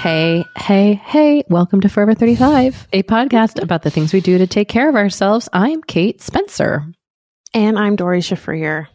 Hey, 0.00 0.46
hey, 0.56 0.94
hey, 0.94 1.44
welcome 1.50 1.82
to 1.82 1.90
Forever 1.90 2.14
35, 2.14 2.88
a 2.94 3.02
podcast 3.02 3.62
about 3.62 3.82
the 3.82 3.90
things 3.90 4.14
we 4.14 4.22
do 4.22 4.38
to 4.38 4.46
take 4.46 4.66
care 4.66 4.88
of 4.88 4.94
ourselves. 4.94 5.50
I'm 5.52 5.82
Kate 5.82 6.22
Spencer. 6.22 6.86
And 7.52 7.78
I'm 7.78 7.96
Doree 7.96 8.20
Shafrir. 8.20 8.86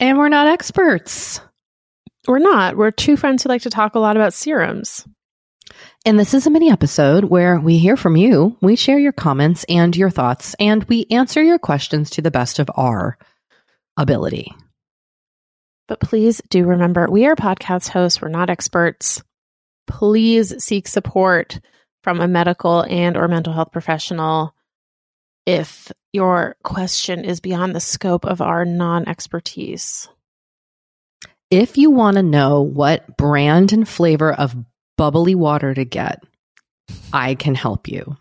And 0.00 0.18
we're 0.18 0.28
not 0.28 0.46
experts. 0.46 1.40
We're 2.28 2.40
not. 2.40 2.76
We're 2.76 2.90
two 2.90 3.16
friends 3.16 3.42
who 3.42 3.48
like 3.48 3.62
to 3.62 3.70
talk 3.70 3.94
a 3.94 3.98
lot 3.98 4.16
about 4.16 4.34
serums. 4.34 5.08
And 6.04 6.18
this 6.18 6.34
is 6.34 6.46
a 6.46 6.50
mini 6.50 6.70
episode 6.70 7.24
where 7.24 7.58
we 7.58 7.78
hear 7.78 7.96
from 7.96 8.14
you, 8.14 8.58
we 8.60 8.76
share 8.76 8.98
your 8.98 9.12
comments 9.12 9.64
and 9.66 9.96
your 9.96 10.10
thoughts, 10.10 10.54
and 10.60 10.84
we 10.84 11.06
answer 11.10 11.42
your 11.42 11.58
questions 11.58 12.10
to 12.10 12.20
the 12.20 12.30
best 12.30 12.58
of 12.58 12.70
our 12.74 13.16
ability. 13.96 14.52
But 15.88 16.00
please 16.00 16.42
do 16.50 16.66
remember 16.66 17.06
we 17.10 17.24
are 17.24 17.34
podcast 17.34 17.88
hosts, 17.88 18.20
we're 18.20 18.28
not 18.28 18.50
experts 18.50 19.22
please 19.86 20.62
seek 20.62 20.88
support 20.88 21.60
from 22.02 22.20
a 22.20 22.28
medical 22.28 22.82
and 22.82 23.16
or 23.16 23.28
mental 23.28 23.52
health 23.52 23.72
professional 23.72 24.54
if 25.46 25.90
your 26.12 26.56
question 26.62 27.24
is 27.24 27.40
beyond 27.40 27.74
the 27.74 27.80
scope 27.80 28.24
of 28.24 28.40
our 28.40 28.64
non-expertise. 28.64 30.08
If 31.50 31.76
you 31.76 31.90
want 31.90 32.16
to 32.16 32.22
know 32.22 32.62
what 32.62 33.16
brand 33.16 33.72
and 33.72 33.88
flavor 33.88 34.32
of 34.32 34.56
bubbly 34.96 35.34
water 35.34 35.74
to 35.74 35.84
get, 35.84 36.22
I 37.12 37.34
can 37.34 37.54
help 37.54 37.88
you. 37.88 38.16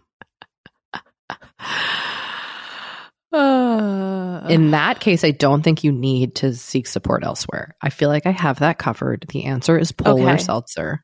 In 3.33 4.71
that 4.71 4.99
case, 4.99 5.23
I 5.23 5.31
don't 5.31 5.63
think 5.63 5.83
you 5.83 5.91
need 5.91 6.35
to 6.35 6.53
seek 6.53 6.85
support 6.85 7.23
elsewhere. 7.23 7.75
I 7.81 7.89
feel 7.89 8.09
like 8.09 8.25
I 8.25 8.31
have 8.31 8.59
that 8.59 8.77
covered. 8.77 9.25
The 9.29 9.45
answer 9.45 9.77
is 9.77 9.91
polar 9.91 10.33
okay. 10.33 10.43
seltzer. 10.43 11.03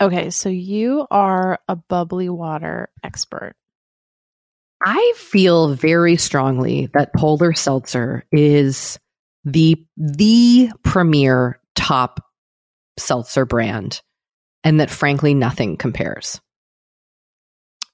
Okay, 0.00 0.30
so 0.30 0.48
you 0.48 1.06
are 1.10 1.58
a 1.68 1.76
bubbly 1.76 2.28
water 2.28 2.88
expert. 3.04 3.54
I 4.82 5.12
feel 5.16 5.74
very 5.74 6.16
strongly 6.16 6.86
that 6.94 7.12
Polar 7.14 7.52
Seltzer 7.52 8.24
is 8.32 8.98
the 9.44 9.84
the 9.96 10.70
premier 10.82 11.60
top 11.74 12.24
seltzer 12.98 13.44
brand 13.44 14.00
and 14.64 14.80
that 14.80 14.90
frankly 14.90 15.34
nothing 15.34 15.76
compares. 15.76 16.40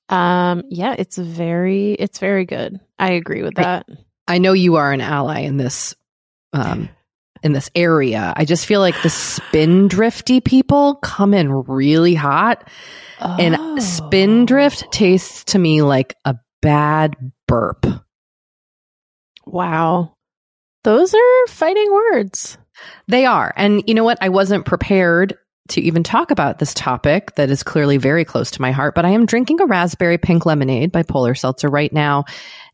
Um 0.09 0.63
yeah, 0.71 0.95
it's 0.97 1.17
very 1.17 1.93
it's 1.93 2.19
very 2.21 2.45
good. 2.45 2.81
I 2.99 3.13
agree 3.13 3.43
with 3.43 3.55
that. 3.57 3.87
I, 4.29 4.35
I 4.35 4.39
know 4.39 4.53
you 4.53 4.77
are 4.77 4.93
an 4.93 5.01
ally 5.01 5.41
in 5.41 5.57
this 5.57 5.95
um 6.53 6.89
in 7.47 7.53
this 7.53 7.71
area. 7.75 8.35
I 8.37 8.45
just 8.45 8.67
feel 8.67 8.81
like 8.81 9.01
the 9.03 9.09
spindrifty 9.09 10.45
people 10.45 10.97
come 10.97 11.33
in 11.33 11.51
really 11.51 12.15
hot. 12.15 12.69
Oh. 13.19 13.37
And 13.39 13.83
spindrift 13.83 14.93
tastes 14.93 15.45
to 15.45 15.59
me 15.59 15.81
like 15.81 16.15
a 16.27 16.37
bad 16.61 17.17
burp. 17.49 17.87
Wow. 19.47 20.15
Those 20.85 21.15
are 21.15 21.47
fighting 21.49 21.91
words. 21.91 22.59
They 23.09 23.25
are. 23.25 23.55
And 23.57 23.83
you 23.87 23.95
know 23.95 24.05
what? 24.05 24.19
I 24.21 24.29
wasn't 24.29 24.67
prepared 24.67 25.39
to 25.69 25.81
even 25.81 26.03
talk 26.03 26.31
about 26.31 26.59
this 26.59 26.75
topic 26.75 27.35
that 27.35 27.51
is 27.51 27.63
clearly 27.63 27.97
very 27.97 28.25
close 28.25 28.53
to 28.53 28.63
my 28.63 28.73
heart, 28.73 28.95
but 28.95 29.05
I 29.05 29.11
am 29.11 29.27
drinking 29.27 29.61
a 29.61 29.67
raspberry 29.67 30.19
pink 30.19 30.47
lemonade 30.47 30.93
by 30.93 31.03
Polar 31.03 31.35
Seltzer 31.35 31.69
right 31.69 31.93
now. 31.93 32.25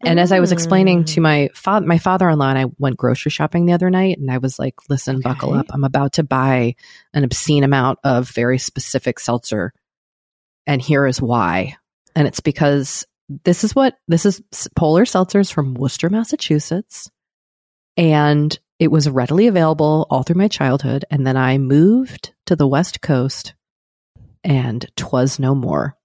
And 0.05 0.19
mm. 0.19 0.23
as 0.23 0.33
I 0.33 0.41
was 0.41 0.53
explaining 0.53 1.05
to 1.07 1.21
my 1.21 1.51
father, 1.55 1.87
my 1.87 1.99
father-in-law 1.99 2.49
and 2.49 2.59
I 2.59 2.65
went 2.79 2.97
grocery 2.97 3.31
shopping 3.31 3.67
the 3.67 3.73
other 3.73 3.91
night 3.91 4.19
and 4.19 4.31
I 4.31 4.39
was 4.39 4.59
like, 4.59 4.75
listen, 4.89 5.17
okay. 5.17 5.23
buckle 5.23 5.55
up. 5.55 5.67
I'm 5.71 5.85
about 5.85 6.15
to 6.15 6.23
buy 6.23 6.75
an 7.15 7.25
obscene 7.25 7.65
amount 7.65 7.99
of 8.05 8.29
very 8.31 8.59
specific 8.59 9.21
seltzer. 9.21 9.73
And 10.67 10.81
here 10.81 11.07
is 11.07 11.21
why. 11.21 11.77
And 12.15 12.27
it's 12.27 12.41
because 12.41 13.07
this 13.45 13.65
is 13.65 13.75
what 13.75 13.97
this 14.09 14.27
is 14.27 14.43
Polar 14.77 15.05
Seltzers 15.05 15.53
from 15.53 15.75
Worcester, 15.75 16.11
Massachusetts. 16.11 17.11
And 17.97 18.59
it 18.83 18.91
was 18.91 19.09
readily 19.09 19.47
available 19.47 20.09
all 20.11 20.25
through 20.25 20.35
my 20.35 20.49
childhood. 20.49 21.05
And 21.09 21.25
then 21.25 21.37
I 21.37 21.57
moved 21.57 22.33
to 22.47 22.57
the 22.57 22.67
West 22.67 23.01
Coast 23.01 23.55
and 24.43 24.85
twas 24.97 25.39
no 25.39 25.55
more. 25.55 25.97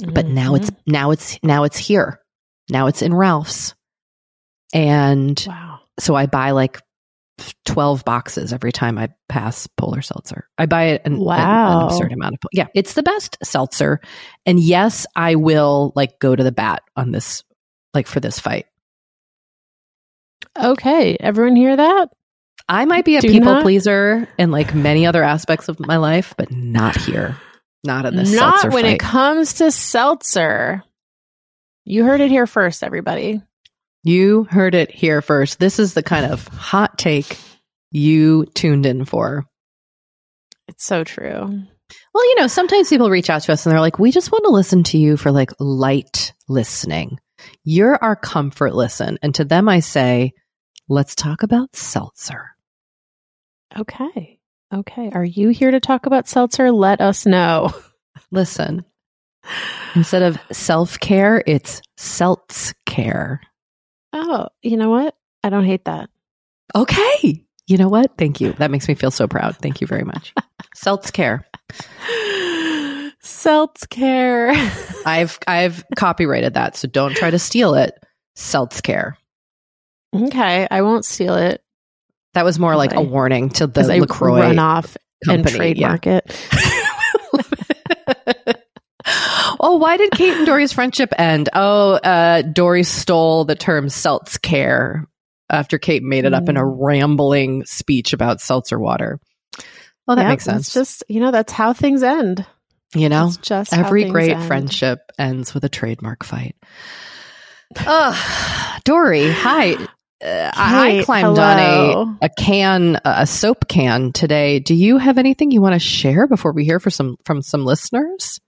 Mm-hmm. 0.00 0.12
But 0.12 0.26
now 0.26 0.56
it's, 0.56 0.68
mm-hmm. 0.68 0.90
now 0.90 1.12
it's, 1.12 1.38
now 1.44 1.62
it's 1.62 1.78
here. 1.78 2.20
Now 2.68 2.88
it's 2.88 3.02
in 3.02 3.14
Ralph's. 3.14 3.76
And 4.74 5.40
wow. 5.46 5.78
so 6.00 6.16
I 6.16 6.26
buy 6.26 6.50
like 6.50 6.80
12 7.66 8.04
boxes 8.04 8.52
every 8.52 8.72
time 8.72 8.98
I 8.98 9.10
pass 9.28 9.68
Polar 9.76 10.02
Seltzer. 10.02 10.48
I 10.58 10.66
buy 10.66 10.86
it 10.86 11.02
an, 11.04 11.20
wow. 11.20 11.82
an, 11.82 11.84
absurd 11.84 12.12
amount 12.12 12.34
of. 12.34 12.40
Yeah, 12.52 12.66
it's 12.74 12.94
the 12.94 13.04
best 13.04 13.38
seltzer. 13.44 14.00
And 14.44 14.58
yes, 14.58 15.06
I 15.14 15.36
will 15.36 15.92
like 15.94 16.18
go 16.18 16.34
to 16.34 16.42
the 16.42 16.50
bat 16.50 16.82
on 16.96 17.12
this, 17.12 17.44
like 17.94 18.08
for 18.08 18.18
this 18.18 18.40
fight. 18.40 18.66
Okay, 20.58 21.16
everyone 21.18 21.56
hear 21.56 21.76
that? 21.76 22.08
I 22.68 22.84
might 22.84 23.04
be 23.04 23.16
a 23.16 23.20
Do 23.20 23.28
people 23.28 23.54
not? 23.54 23.62
pleaser 23.62 24.28
in 24.38 24.50
like 24.50 24.74
many 24.74 25.06
other 25.06 25.22
aspects 25.22 25.68
of 25.68 25.80
my 25.80 25.96
life, 25.96 26.34
but 26.36 26.50
not 26.50 26.96
here. 26.96 27.36
Not 27.84 28.06
in 28.06 28.16
this. 28.16 28.32
Not 28.32 28.72
when 28.72 28.84
fight. 28.84 28.94
it 28.94 28.98
comes 29.00 29.54
to 29.54 29.70
seltzer. 29.72 30.84
You 31.84 32.04
heard 32.04 32.20
it 32.20 32.30
here 32.30 32.46
first, 32.46 32.84
everybody. 32.84 33.42
You 34.04 34.44
heard 34.44 34.74
it 34.74 34.90
here 34.90 35.20
first. 35.22 35.58
This 35.58 35.78
is 35.78 35.94
the 35.94 36.02
kind 36.02 36.30
of 36.32 36.46
hot 36.48 36.96
take 36.98 37.38
you 37.90 38.46
tuned 38.54 38.86
in 38.86 39.04
for. 39.04 39.44
It's 40.68 40.84
so 40.84 41.04
true. 41.04 41.64
Well, 42.14 42.28
you 42.28 42.34
know, 42.36 42.46
sometimes 42.46 42.88
people 42.88 43.10
reach 43.10 43.30
out 43.30 43.42
to 43.42 43.52
us 43.52 43.66
and 43.66 43.72
they're 43.72 43.80
like, 43.80 43.98
we 43.98 44.10
just 44.12 44.32
want 44.32 44.44
to 44.44 44.50
listen 44.50 44.84
to 44.84 44.98
you 44.98 45.16
for 45.16 45.30
like 45.30 45.50
light 45.58 46.32
listening. 46.48 47.18
You're 47.64 47.96
our 47.96 48.16
comfort 48.16 48.74
listen. 48.74 49.18
And 49.22 49.34
to 49.36 49.44
them, 49.44 49.68
I 49.68 49.80
say, 49.80 50.32
let's 50.88 51.14
talk 51.14 51.42
about 51.42 51.74
seltzer. 51.76 52.50
Okay. 53.78 54.38
Okay. 54.72 55.10
Are 55.12 55.24
you 55.24 55.50
here 55.50 55.70
to 55.70 55.80
talk 55.80 56.06
about 56.06 56.28
seltzer? 56.28 56.72
Let 56.72 57.00
us 57.00 57.26
know. 57.26 57.72
Listen, 58.30 58.84
instead 59.94 60.22
of 60.22 60.38
self 60.50 60.98
care, 60.98 61.42
it's 61.46 61.82
seltz 61.98 62.74
care. 62.86 63.40
Oh, 64.12 64.48
you 64.62 64.76
know 64.76 64.90
what? 64.90 65.14
I 65.42 65.50
don't 65.50 65.64
hate 65.64 65.84
that. 65.86 66.10
Okay. 66.74 67.44
You 67.66 67.78
know 67.78 67.88
what? 67.88 68.16
Thank 68.18 68.40
you. 68.40 68.52
That 68.54 68.70
makes 68.70 68.88
me 68.88 68.94
feel 68.94 69.10
so 69.10 69.26
proud. 69.28 69.56
Thank 69.56 69.80
you 69.80 69.86
very 69.86 70.04
much. 70.04 70.34
seltz 70.76 71.12
care. 71.12 71.46
Seltz 73.24 73.88
care. 73.88 74.50
I've 75.06 75.38
I've 75.46 75.84
copyrighted 75.96 76.54
that, 76.54 76.76
so 76.76 76.88
don't 76.88 77.14
try 77.16 77.30
to 77.30 77.38
steal 77.38 77.74
it. 77.74 77.94
Seltz 78.36 78.82
Care. 78.82 79.16
Okay, 80.14 80.66
I 80.70 80.82
won't 80.82 81.04
steal 81.04 81.36
it 81.36 81.62
That 82.34 82.44
was 82.44 82.58
more 82.58 82.76
like 82.76 82.94
a 82.94 83.00
warning 83.02 83.50
to 83.50 83.66
the 83.66 83.80
I 83.82 83.98
LaCroix 83.98 84.40
run 84.40 84.58
off 84.58 84.96
and 85.28 85.44
company. 85.44 85.74
yeah. 85.78 85.96
trademark 85.96 86.06
it. 86.06 86.48
oh, 89.60 89.76
why 89.76 89.96
did 89.96 90.10
Kate 90.12 90.34
and 90.34 90.46
Doree's 90.46 90.72
friendship 90.72 91.12
end? 91.18 91.48
Oh, 91.52 91.92
uh, 91.94 92.42
Doree 92.42 92.82
stole 92.84 93.44
the 93.44 93.54
term 93.54 93.86
Seltz 93.86 94.40
Care 94.40 95.06
after 95.50 95.78
Kate 95.78 96.02
made 96.02 96.24
it 96.24 96.34
up 96.34 96.48
in 96.48 96.56
a 96.56 96.62
Mm. 96.62 96.76
rambling 96.80 97.64
speech 97.66 98.12
about 98.12 98.40
seltzer 98.40 98.78
water. 98.78 99.18
Well, 100.06 100.16
that 100.16 100.22
Yep, 100.22 100.28
makes 100.30 100.44
sense. 100.44 100.72
just 100.74 101.04
you 101.08 101.20
know 101.20 101.30
that's 101.30 101.52
how 101.52 101.72
things 101.72 102.02
end. 102.02 102.44
You 102.94 103.08
know, 103.08 103.26
That's 103.30 103.36
just 103.38 103.72
every 103.72 104.02
things 104.02 104.12
great 104.12 104.32
end. 104.32 104.44
friendship 104.46 105.00
ends 105.18 105.54
with 105.54 105.64
a 105.64 105.68
trademark 105.68 106.24
fight. 106.24 106.56
Oh, 107.86 108.78
Doree, 108.84 109.30
hi. 109.30 109.74
Uh, 110.22 110.50
I 110.54 111.02
climbed 111.04 111.36
hello. 111.36 112.02
on 112.02 112.18
a 112.22 112.26
a 112.26 112.28
can, 112.28 113.00
a 113.04 113.26
soap 113.26 113.66
can 113.66 114.12
today. 114.12 114.60
Do 114.60 114.74
you 114.74 114.98
have 114.98 115.18
anything 115.18 115.50
you 115.50 115.60
want 115.60 115.74
to 115.74 115.80
share 115.80 116.28
before 116.28 116.52
we 116.52 116.64
hear 116.64 116.78
for 116.78 116.90
some 116.90 117.16
from 117.24 117.42
some 117.42 117.64
listeners? 117.64 118.38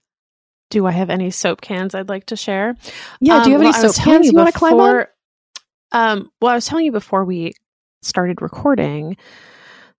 Do 0.69 0.85
I 0.85 0.91
have 0.91 1.09
any 1.09 1.31
soap 1.31 1.59
cans 1.61 1.93
I'd 1.93 2.07
like 2.09 2.27
to 2.27 2.35
share? 2.35 2.75
Yeah, 3.19 3.43
do 3.43 3.49
you 3.49 3.55
have 3.57 3.61
Um, 3.61 3.67
any 3.67 3.71
well, 3.71 3.73
I 3.75 3.83
was 3.87 3.95
soap 3.95 4.05
cans 4.05 4.27
you 4.27 4.37
want 4.37 4.53
to 4.53 4.57
climb 4.57 4.73
on? 4.75 4.79
before- 4.79 5.09
Um, 5.91 6.29
well, 6.39 6.51
I 6.51 6.55
was 6.55 6.65
telling 6.65 6.85
you 6.85 6.91
before 6.91 7.25
we 7.25 7.53
started 8.03 8.41
recording 8.41 9.17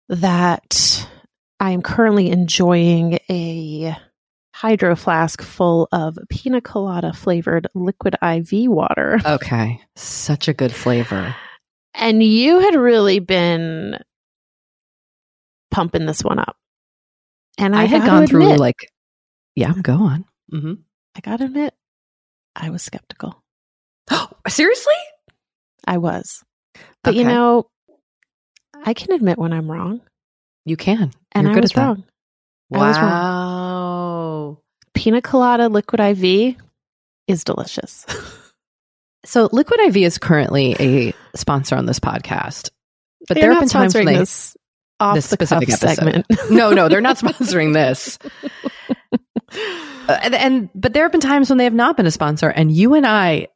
that 0.09 1.07
I 1.59 1.71
am 1.71 1.81
currently 1.81 2.29
enjoying 2.29 3.19
a 3.29 3.97
hydro 4.55 4.95
flask 4.95 5.41
full 5.41 5.85
of 5.91 6.17
pina 6.29 6.61
colada 6.61 7.11
flavored 7.11 7.67
liquid 7.75 8.15
IV 8.23 8.69
water. 8.69 9.19
Okay, 9.25 9.81
such 9.97 10.47
a 10.47 10.53
good 10.53 10.73
flavor. 10.73 11.35
And 11.93 12.23
you 12.23 12.59
had 12.59 12.75
really 12.75 13.19
been 13.19 13.97
pumping 15.71 16.05
this 16.05 16.23
one 16.23 16.39
up. 16.39 16.55
And 17.57 17.75
I, 17.75 17.81
I, 17.83 17.85
had 17.85 18.05
gone 18.05 18.27
through 18.27 18.43
admit- 18.43 18.59
like, 18.59 18.89
yeah, 19.55 19.73
go 19.81 19.93
on. 19.95 20.25
hmm 20.49 20.73
I 21.15 21.19
gotta 21.21 21.45
admit, 21.45 21.73
I 22.55 22.69
was 22.69 22.81
skeptical. 22.81 23.41
Seriously? 24.47 24.93
I 25.85 25.97
was. 25.97 26.43
But 27.03 27.15
you 27.15 27.23
know, 27.25 27.67
I 28.85 28.93
can 28.93 29.11
admit 29.13 29.37
when 29.37 29.51
I'm 29.53 29.69
wrong. 29.69 30.01
You 30.65 30.77
can, 30.77 31.11
And 31.33 31.43
You're 31.45 31.51
I 31.51 31.55
good 31.55 31.63
was 31.63 31.71
at 31.71 31.75
that. 31.75 31.85
wrong. 31.85 32.03
I 32.73 32.77
was 32.77 32.97
wrong. 32.97 33.11
Pina 34.95 35.21
colada 35.21 35.69
liquid 35.69 35.99
IV 35.99 36.55
is 37.27 37.43
delicious. 37.43 38.05
So 39.25 39.49
Liquid 39.51 39.79
IV 39.79 39.97
is 39.97 40.17
currently 40.19 40.75
a 40.79 41.13
sponsor 41.35 41.75
on 41.75 41.87
this 41.87 41.99
podcast, 41.99 42.69
but 43.27 43.33
They're 43.33 43.45
there 43.45 43.53
have 43.53 43.61
been 43.61 43.69
times 43.69 43.95
when 43.95 44.05
they 44.05 44.17
this 44.17 44.55
off 44.99 45.15
this 45.15 45.27
the 45.27 45.35
specific 45.35 45.69
episode. 45.69 45.95
segment. 45.95 46.25
no, 46.51 46.71
no, 46.73 46.89
they're 46.89 47.01
not 47.01 47.17
sponsoring 47.17 47.73
this. 47.73 48.19
Uh, 50.07 50.19
and, 50.21 50.35
and 50.35 50.69
but 50.75 50.93
there 50.93 51.03
have 51.03 51.11
been 51.11 51.21
times 51.21 51.49
when 51.49 51.57
they 51.57 51.63
have 51.63 51.73
not 51.73 51.97
been 51.97 52.05
a 52.05 52.11
sponsor, 52.11 52.49
and 52.49 52.71
you 52.71 52.93
and 52.93 53.05
I 53.05 53.47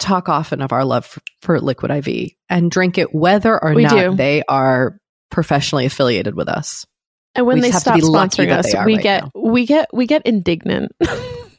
talk 0.00 0.28
often 0.28 0.60
of 0.60 0.72
our 0.72 0.84
love 0.84 1.06
for, 1.06 1.20
for 1.42 1.60
Liquid 1.60 1.92
IV 1.92 2.32
and 2.48 2.70
drink 2.70 2.98
it 2.98 3.14
whether 3.14 3.56
or 3.62 3.72
We 3.74 3.84
not 3.84 3.90
do. 3.94 4.16
they 4.16 4.42
are 4.48 4.98
professionally 5.30 5.86
affiliated 5.86 6.34
with 6.34 6.48
us. 6.48 6.86
And 7.34 7.46
when 7.46 7.60
they 7.60 7.70
just 7.70 7.84
have 7.86 7.96
to 7.96 8.02
stop 8.02 8.14
sponsoring 8.30 8.50
us, 8.50 8.72
we 8.86 8.94
right 8.94 9.02
get 9.02 9.22
now. 9.24 9.30
we 9.34 9.66
get 9.66 9.88
we 9.92 10.06
get 10.06 10.22
indignant. 10.26 10.92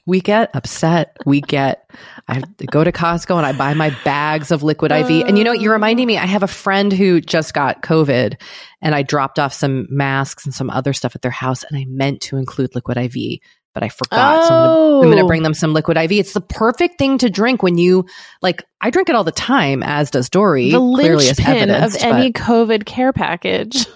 We 0.08 0.22
get 0.22 0.52
upset. 0.56 1.18
We 1.26 1.42
get. 1.42 1.90
I 2.28 2.44
go 2.70 2.84
to 2.84 2.92
Costco 2.92 3.38
and 3.38 3.46
I 3.46 3.54
buy 3.54 3.74
my 3.74 3.90
bags 4.06 4.52
of 4.52 4.62
liquid 4.62 4.92
IV. 4.92 5.10
And 5.28 5.36
you 5.36 5.44
know, 5.44 5.50
what? 5.54 5.62
you're 5.62 5.74
reminding 5.74 6.06
me. 6.06 6.16
I 6.16 6.28
have 6.28 6.44
a 6.44 6.48
friend 6.48 6.94
who 6.94 7.20
just 7.22 7.56
got 7.56 7.82
COVID, 7.82 8.40
and 8.84 8.94
I 8.94 9.02
dropped 9.02 9.40
off 9.40 9.52
some 9.52 9.88
masks 9.90 10.46
and 10.46 10.54
some 10.54 10.70
other 10.70 10.94
stuff 10.94 11.16
at 11.16 11.24
their 11.24 11.32
house, 11.32 11.64
and 11.64 11.76
I 11.76 11.86
meant 11.88 12.22
to 12.22 12.38
include 12.38 12.76
liquid 12.76 12.98
IV, 12.98 13.40
but 13.74 13.82
I 13.82 13.90
forgot. 13.90 14.46
So 14.48 14.54
I'm 14.54 14.64
gonna, 14.68 14.96
I'm 14.98 15.06
going 15.06 15.18
to 15.18 15.24
Oh. 15.24 15.28
bring 15.28 15.42
them 15.42 15.56
some 15.56 15.74
liquid 15.74 15.98
IV. 15.98 16.12
It's 16.12 16.34
the 16.34 16.42
perfect 16.42 17.00
thing 17.00 17.18
to 17.18 17.30
drink 17.32 17.64
when 17.64 17.80
you 17.80 18.06
like. 18.44 18.64
I 18.82 18.92
drink 18.92 19.10
it 19.10 19.16
all 19.16 19.24
the 19.24 19.32
time, 19.32 19.82
as 19.82 20.12
does 20.12 20.30
Doree. 20.30 20.70
the 20.70 20.78
linchpin 20.80 21.72
of 21.72 21.96
any 22.02 22.32
COVID 22.32 22.86
care 22.86 23.12
package. 23.12 23.88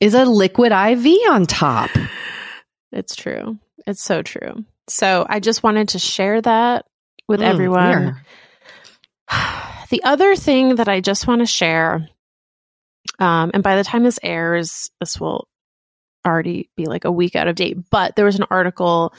is 0.00 0.14
a 0.14 0.24
liquid 0.24 0.72
IV 0.72 1.06
on 1.30 1.46
top. 1.46 1.90
It's 2.92 3.14
true. 3.16 3.58
It's 3.86 4.02
so 4.02 4.22
true. 4.22 4.64
So 4.88 5.26
I 5.28 5.40
just 5.40 5.62
wanted 5.62 5.90
to 5.90 5.98
share 5.98 6.40
that 6.40 6.86
with 7.28 7.40
Mm, 7.40 7.44
everyone. 7.44 8.16
The 9.90 10.02
other 10.04 10.36
thing 10.36 10.74
that 10.74 10.88
I 10.88 11.00
just 11.00 11.26
want 11.26 11.40
to 11.40 11.46
share, 11.46 12.06
um, 13.18 13.50
and 13.54 13.62
by 13.62 13.76
the 13.76 13.84
time 13.84 14.02
this 14.02 14.18
airs, 14.22 14.90
this 15.00 15.18
will 15.18 15.48
already 16.26 16.68
be 16.76 16.84
like 16.84 17.06
a 17.06 17.10
week 17.10 17.34
out 17.36 17.48
of 17.48 17.56
date, 17.56 17.78
but 17.90 18.14
there 18.14 18.26
was 18.26 18.38
an 18.38 18.44
article 18.50 19.14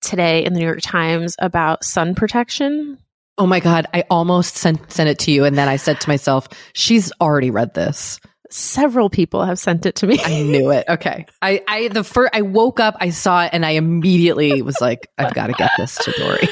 today 0.00 0.44
in 0.44 0.52
the 0.52 0.60
New 0.60 0.66
York 0.66 0.82
Times 0.82 1.34
about 1.40 1.82
sun 1.82 2.14
protection. 2.14 2.96
Oh 3.38 3.46
my 3.48 3.58
god! 3.58 3.86
I 3.92 4.04
almost 4.08 4.54
sent 4.56 4.92
sent 4.92 5.08
it 5.08 5.18
to 5.20 5.32
you, 5.32 5.44
and 5.44 5.58
then 5.58 5.68
I 5.68 5.74
said 5.76 6.00
to 6.02 6.08
myself, 6.08 6.46
"She's 6.74 7.10
already 7.20 7.50
read 7.50 7.74
this." 7.74 8.20
Several 8.56 9.10
people 9.10 9.44
have 9.44 9.58
sent 9.58 9.84
it 9.84 9.96
to 9.96 10.06
me. 10.06 10.20
I 10.24 10.42
knew 10.44 10.70
it. 10.70 10.84
Okay. 10.88 11.26
I, 11.42 11.60
I 11.66 11.88
the 11.88 12.04
first 12.04 12.30
I 12.32 12.42
woke 12.42 12.78
up, 12.78 12.96
I 13.00 13.10
saw 13.10 13.42
it, 13.42 13.50
and 13.52 13.66
I 13.66 13.70
immediately 13.70 14.62
was 14.62 14.80
like, 14.80 15.08
I've 15.18 15.34
got 15.34 15.48
to 15.48 15.54
get 15.54 15.72
this 15.76 15.96
to 15.96 16.12
Doree. 16.12 16.48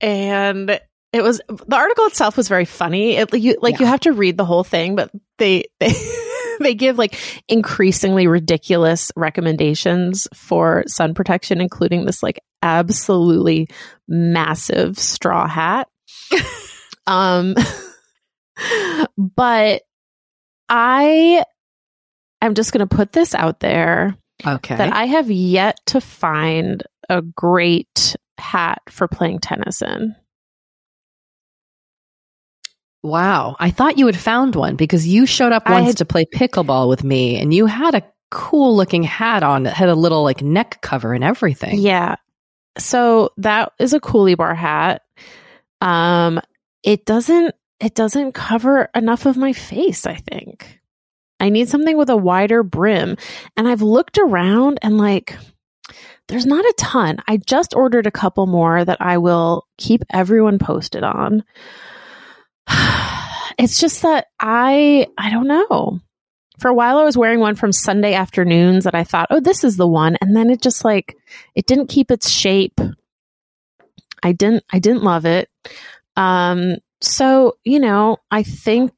and 0.00 0.80
it 1.12 1.22
was 1.22 1.40
the 1.46 1.76
article 1.76 2.06
itself 2.06 2.36
was 2.36 2.48
very 2.48 2.64
funny. 2.64 3.14
It 3.14 3.32
you 3.32 3.56
like 3.62 3.78
you 3.78 3.86
have 3.86 4.00
to 4.00 4.12
read 4.12 4.36
the 4.36 4.44
whole 4.44 4.64
thing, 4.64 4.96
but 4.96 5.12
they 5.38 5.66
they 5.78 5.94
they 6.58 6.74
give 6.74 6.98
like 6.98 7.16
increasingly 7.46 8.26
ridiculous 8.26 9.12
recommendations 9.14 10.26
for 10.34 10.82
sun 10.88 11.14
protection, 11.14 11.60
including 11.60 12.06
this 12.06 12.24
like 12.24 12.40
absolutely 12.60 13.68
massive 14.08 14.98
straw 14.98 15.46
hat. 15.46 15.86
um, 17.06 17.54
but 19.16 19.82
I 20.68 21.44
am 22.42 22.54
just 22.54 22.72
going 22.72 22.86
to 22.86 22.96
put 22.96 23.12
this 23.12 23.34
out 23.34 23.60
there 23.60 24.16
Okay. 24.46 24.76
that 24.76 24.92
I 24.92 25.04
have 25.06 25.30
yet 25.30 25.78
to 25.86 26.00
find 26.00 26.82
a 27.08 27.22
great 27.22 28.16
hat 28.38 28.80
for 28.90 29.06
playing 29.08 29.40
tennis 29.40 29.82
in. 29.82 30.14
wow. 33.02 33.54
I 33.58 33.70
thought 33.70 33.98
you 33.98 34.06
had 34.06 34.16
found 34.16 34.56
one 34.56 34.76
because 34.76 35.06
you 35.06 35.26
showed 35.26 35.52
up 35.52 35.68
once 35.68 35.88
had- 35.88 35.96
to 35.98 36.04
play 36.04 36.24
pickleball 36.24 36.88
with 36.88 37.04
me, 37.04 37.38
and 37.38 37.52
you 37.52 37.66
had 37.66 37.94
a 37.94 38.02
cool 38.30 38.74
looking 38.76 39.02
hat 39.02 39.42
on 39.42 39.64
that 39.64 39.74
had 39.74 39.88
a 39.88 39.94
little 39.94 40.22
like 40.22 40.42
neck 40.42 40.78
cover 40.80 41.12
and 41.12 41.22
everything. 41.22 41.78
Yeah. 41.78 42.16
So 42.78 43.30
that 43.36 43.72
is 43.78 43.92
a 43.92 44.00
Coolibar 44.00 44.56
hat. 44.56 45.02
Um 45.80 46.40
it 46.82 47.04
doesn't 47.04 47.54
it 47.80 47.94
doesn't 47.94 48.32
cover 48.32 48.88
enough 48.94 49.26
of 49.26 49.36
my 49.36 49.52
face, 49.52 50.06
I 50.06 50.14
think. 50.14 50.80
I 51.40 51.48
need 51.48 51.68
something 51.68 51.96
with 51.96 52.10
a 52.10 52.16
wider 52.16 52.62
brim. 52.62 53.16
And 53.56 53.68
I've 53.68 53.82
looked 53.82 54.18
around 54.18 54.78
and 54.82 54.96
like 54.96 55.36
there's 56.28 56.46
not 56.46 56.64
a 56.64 56.74
ton. 56.78 57.18
I 57.28 57.36
just 57.36 57.74
ordered 57.74 58.06
a 58.06 58.12
couple 58.12 58.46
more 58.46 58.84
that 58.84 59.00
I 59.00 59.18
will 59.18 59.66
keep 59.76 60.02
everyone 60.12 60.58
posted 60.58 61.04
on. 61.04 61.44
It's 63.56 63.78
just 63.78 64.02
that 64.02 64.26
I 64.40 65.06
I 65.16 65.30
don't 65.30 65.46
know. 65.46 66.00
For 66.58 66.68
a 66.68 66.74
while 66.74 66.98
I 66.98 67.04
was 67.04 67.16
wearing 67.16 67.38
one 67.38 67.54
from 67.54 67.70
Sunday 67.70 68.14
afternoons 68.14 68.82
that 68.82 68.96
I 68.96 69.04
thought, 69.04 69.28
"Oh, 69.30 69.38
this 69.38 69.62
is 69.62 69.76
the 69.76 69.86
one." 69.86 70.16
And 70.20 70.34
then 70.34 70.50
it 70.50 70.60
just 70.60 70.84
like 70.84 71.16
it 71.54 71.64
didn't 71.64 71.86
keep 71.86 72.10
its 72.10 72.28
shape. 72.28 72.80
I 74.24 74.32
didn't 74.32 74.64
I 74.72 74.80
didn't 74.80 75.04
love 75.04 75.24
it. 75.24 75.48
Um 76.16 76.78
so, 77.00 77.56
you 77.64 77.80
know, 77.80 78.18
I 78.30 78.42
think 78.42 78.92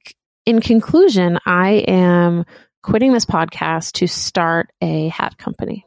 in 0.45 0.61
conclusion, 0.61 1.39
I 1.45 1.85
am 1.89 2.45
quitting 2.83 3.13
this 3.13 3.25
podcast 3.25 3.93
to 3.93 4.07
start 4.07 4.71
a 4.81 5.09
hat 5.09 5.39
company. 5.39 5.85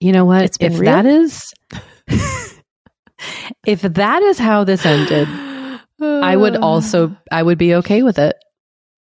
You 0.00 0.12
know 0.12 0.24
what? 0.24 0.44
It's 0.44 0.58
been 0.58 0.72
if 0.72 0.80
real. 0.80 0.92
that 0.92 1.06
is 1.06 1.52
if 3.66 3.82
that 3.82 4.22
is 4.22 4.38
how 4.38 4.64
this 4.64 4.86
ended, 4.86 5.28
I 6.00 6.36
would 6.36 6.56
also 6.62 7.16
I 7.30 7.42
would 7.42 7.58
be 7.58 7.74
okay 7.76 8.02
with 8.02 8.18
it. 8.18 8.36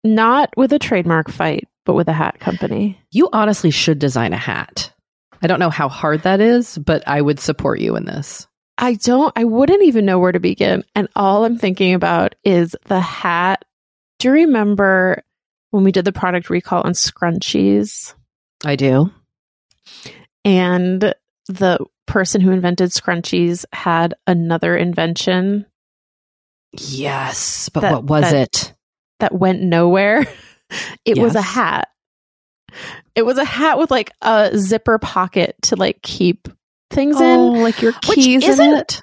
not 0.03 0.49
with 0.55 0.71
a 0.71 0.79
trademark 0.79 1.29
fight, 1.29 1.67
but 1.85 1.93
with 1.93 2.07
a 2.07 2.13
hat 2.13 2.39
company. 2.39 2.99
You 3.11 3.29
honestly 3.33 3.71
should 3.71 3.99
design 3.99 4.33
a 4.33 4.37
hat. 4.37 4.93
I 5.41 5.47
don't 5.47 5.59
know 5.59 5.69
how 5.69 5.89
hard 5.89 6.23
that 6.23 6.39
is, 6.39 6.77
but 6.77 7.03
I 7.07 7.21
would 7.21 7.39
support 7.39 7.79
you 7.79 7.95
in 7.95 8.05
this. 8.05 8.47
I 8.77 8.95
don't 8.95 9.31
I 9.37 9.43
wouldn't 9.45 9.83
even 9.83 10.05
know 10.05 10.19
where 10.19 10.31
to 10.31 10.39
begin. 10.39 10.83
And 10.95 11.07
all 11.15 11.45
I'm 11.45 11.57
thinking 11.57 11.93
about 11.93 12.35
is 12.43 12.75
the 12.85 12.99
hat. 12.99 13.63
Do 14.19 14.27
you 14.29 14.33
remember 14.33 15.23
when 15.71 15.83
we 15.83 15.91
did 15.91 16.05
the 16.05 16.11
product 16.11 16.49
recall 16.49 16.81
on 16.83 16.93
scrunchies? 16.93 18.13
I 18.65 18.75
do. 18.75 19.11
and 20.43 21.13
the 21.47 21.79
person 22.07 22.41
who 22.41 22.51
invented 22.51 22.89
scrunchies 22.91 23.65
had 23.73 24.13
another 24.27 24.75
invention 24.75 25.65
Yes, 26.77 27.69
but 27.69 27.81
That- 27.81 27.91
what 27.93 28.03
was 28.03 28.21
that- 28.31 28.35
it? 28.35 28.73
that 29.19 29.33
went 29.33 29.61
nowhere. 29.61 30.25
It 31.05 31.17
was 31.19 31.35
a 31.35 31.41
hat. 31.41 31.89
It 33.13 33.23
was 33.23 33.37
a 33.37 33.45
hat 33.45 33.77
with 33.77 33.91
like 33.91 34.11
a 34.21 34.51
zipper 34.57 34.97
pocket 34.97 35.55
to 35.63 35.75
like 35.75 36.01
keep 36.01 36.49
things 36.91 37.15
Oh, 37.19 37.55
in. 37.55 37.61
like 37.63 37.81
your 37.81 37.93
keys 37.93 38.43
in 38.43 38.49
isn't- 38.51 38.73
it. 38.73 39.01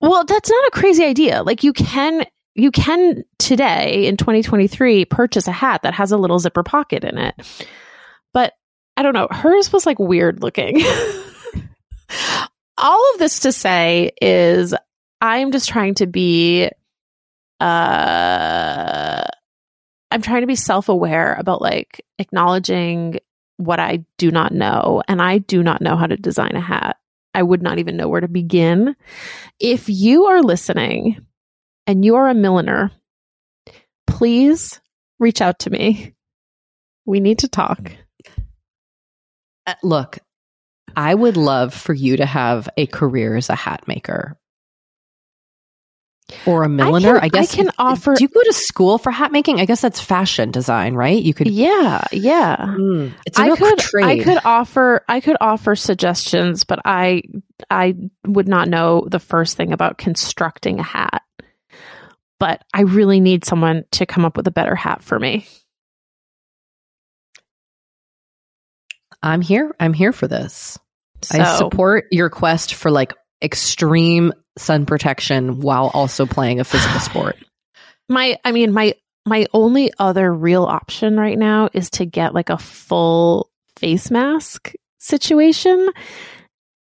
Well, 0.00 0.24
that's 0.24 0.50
not 0.50 0.66
a 0.68 0.70
crazy 0.72 1.04
idea. 1.04 1.42
Like 1.42 1.62
you 1.64 1.72
can 1.72 2.24
you 2.54 2.70
can 2.70 3.22
today 3.38 4.06
in 4.06 4.16
2023 4.16 5.04
purchase 5.06 5.46
a 5.48 5.52
hat 5.52 5.82
that 5.82 5.94
has 5.94 6.12
a 6.12 6.16
little 6.16 6.38
zipper 6.38 6.62
pocket 6.62 7.02
in 7.04 7.18
it. 7.18 7.34
But 8.32 8.52
I 8.96 9.02
don't 9.02 9.14
know, 9.14 9.28
hers 9.30 9.72
was 9.72 9.84
like 9.86 9.98
weird 9.98 10.42
looking. 10.42 10.82
All 12.78 13.12
of 13.14 13.18
this 13.18 13.40
to 13.40 13.52
say 13.52 14.12
is 14.20 14.74
I'm 15.20 15.50
just 15.50 15.68
trying 15.68 15.94
to 15.94 16.06
be 16.06 16.70
uh 17.60 19.22
I'm 20.10 20.22
trying 20.22 20.42
to 20.42 20.46
be 20.46 20.54
self-aware 20.56 21.34
about 21.38 21.60
like 21.62 22.04
acknowledging 22.18 23.18
what 23.56 23.80
I 23.80 24.04
do 24.18 24.30
not 24.30 24.52
know 24.52 25.02
and 25.08 25.20
I 25.20 25.38
do 25.38 25.62
not 25.62 25.80
know 25.80 25.96
how 25.96 26.06
to 26.06 26.16
design 26.16 26.56
a 26.56 26.60
hat. 26.60 26.96
I 27.34 27.42
would 27.42 27.62
not 27.62 27.78
even 27.78 27.96
know 27.96 28.08
where 28.08 28.20
to 28.20 28.28
begin. 28.28 28.96
If 29.60 29.88
you 29.88 30.26
are 30.26 30.42
listening 30.42 31.26
and 31.86 32.04
you 32.04 32.16
are 32.16 32.28
a 32.28 32.34
milliner, 32.34 32.90
please 34.06 34.80
reach 35.18 35.40
out 35.40 35.60
to 35.60 35.70
me. 35.70 36.14
We 37.04 37.20
need 37.20 37.40
to 37.40 37.48
talk. 37.48 37.92
Uh, 39.66 39.74
look, 39.82 40.18
I 40.96 41.14
would 41.14 41.36
love 41.36 41.74
for 41.74 41.92
you 41.92 42.16
to 42.16 42.26
have 42.26 42.68
a 42.76 42.86
career 42.86 43.36
as 43.36 43.50
a 43.50 43.54
hat 43.54 43.86
maker 43.86 44.38
or 46.44 46.64
a 46.64 46.68
milliner. 46.68 47.14
can- 47.14 47.24
I, 47.24 47.28
guess 47.28 47.52
I 47.54 47.56
can 47.56 47.70
offer- 47.78 48.14
Do 48.14 48.24
you 48.24 48.28
go 48.28 48.42
to 48.42 48.52
school 48.52 48.98
for 48.98 49.10
hat 49.12 49.30
making? 49.32 49.60
I 49.60 49.64
guess 49.64 49.80
that's 49.80 50.00
fashion 50.00 50.50
design, 50.50 50.94
right? 50.94 51.22
You 51.22 51.32
could. 51.34 51.48
Yeah, 51.48 52.02
yeah. 52.12 52.56
Mm, 52.58 53.12
it's 53.26 53.38
a 53.38 53.42
I 53.42 53.56
could 53.56 53.78
trade. 53.78 54.04
I 54.04 54.22
could 54.24 54.38
offer 54.44 55.04
I 55.08 55.20
could 55.20 55.36
offer 55.40 55.76
suggestions, 55.76 56.64
but 56.64 56.80
I 56.84 57.22
I 57.70 57.94
would 58.26 58.48
not 58.48 58.68
know 58.68 59.06
the 59.08 59.20
first 59.20 59.56
thing 59.56 59.72
about 59.72 59.98
constructing 59.98 60.80
a 60.80 60.84
hat. 60.84 61.22
But 62.38 62.62
I 62.74 62.82
really 62.82 63.20
need 63.20 63.44
someone 63.44 63.84
to 63.92 64.04
come 64.04 64.24
up 64.24 64.36
with 64.36 64.46
a 64.46 64.50
better 64.50 64.74
hat 64.74 65.02
for 65.02 65.18
me. 65.18 65.46
I'm 69.22 69.40
here. 69.40 69.74
I'm 69.80 69.92
here 69.92 70.12
for 70.12 70.28
this. 70.28 70.78
So 71.22 71.38
I 71.40 71.56
support 71.56 72.06
your 72.10 72.28
quest 72.30 72.74
for 72.74 72.90
like 72.90 73.14
extreme 73.42 74.32
sun 74.58 74.86
protection 74.86 75.60
while 75.60 75.90
also 75.92 76.26
playing 76.26 76.60
a 76.60 76.64
physical 76.64 77.00
sport. 77.00 77.36
my 78.08 78.38
I 78.44 78.52
mean 78.52 78.72
my 78.72 78.94
my 79.26 79.46
only 79.52 79.92
other 79.98 80.32
real 80.32 80.64
option 80.64 81.18
right 81.18 81.36
now 81.36 81.68
is 81.72 81.90
to 81.90 82.06
get 82.06 82.32
like 82.32 82.48
a 82.48 82.58
full 82.58 83.50
face 83.76 84.10
mask 84.10 84.72
situation. 84.98 85.88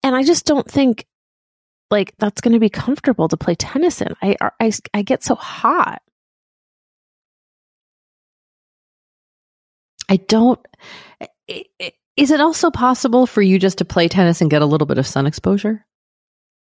And 0.02 0.16
I 0.16 0.24
just 0.24 0.44
don't 0.44 0.68
think 0.68 1.06
like 1.90 2.12
that's 2.18 2.40
going 2.40 2.54
to 2.54 2.58
be 2.60 2.68
comfortable 2.68 3.28
to 3.28 3.36
play 3.36 3.54
tennis 3.54 4.00
in. 4.00 4.14
I 4.20 4.36
I 4.60 4.72
I 4.92 5.02
get 5.02 5.22
so 5.22 5.36
hot. 5.36 6.02
I 10.08 10.16
don't. 10.16 10.60
Is 12.16 12.30
it 12.30 12.40
also 12.40 12.70
possible 12.70 13.26
for 13.26 13.40
you 13.40 13.58
just 13.58 13.78
to 13.78 13.84
play 13.84 14.08
tennis 14.08 14.40
and 14.40 14.50
get 14.50 14.62
a 14.62 14.66
little 14.66 14.86
bit 14.86 14.98
of 14.98 15.06
sun 15.06 15.26
exposure? 15.26 15.86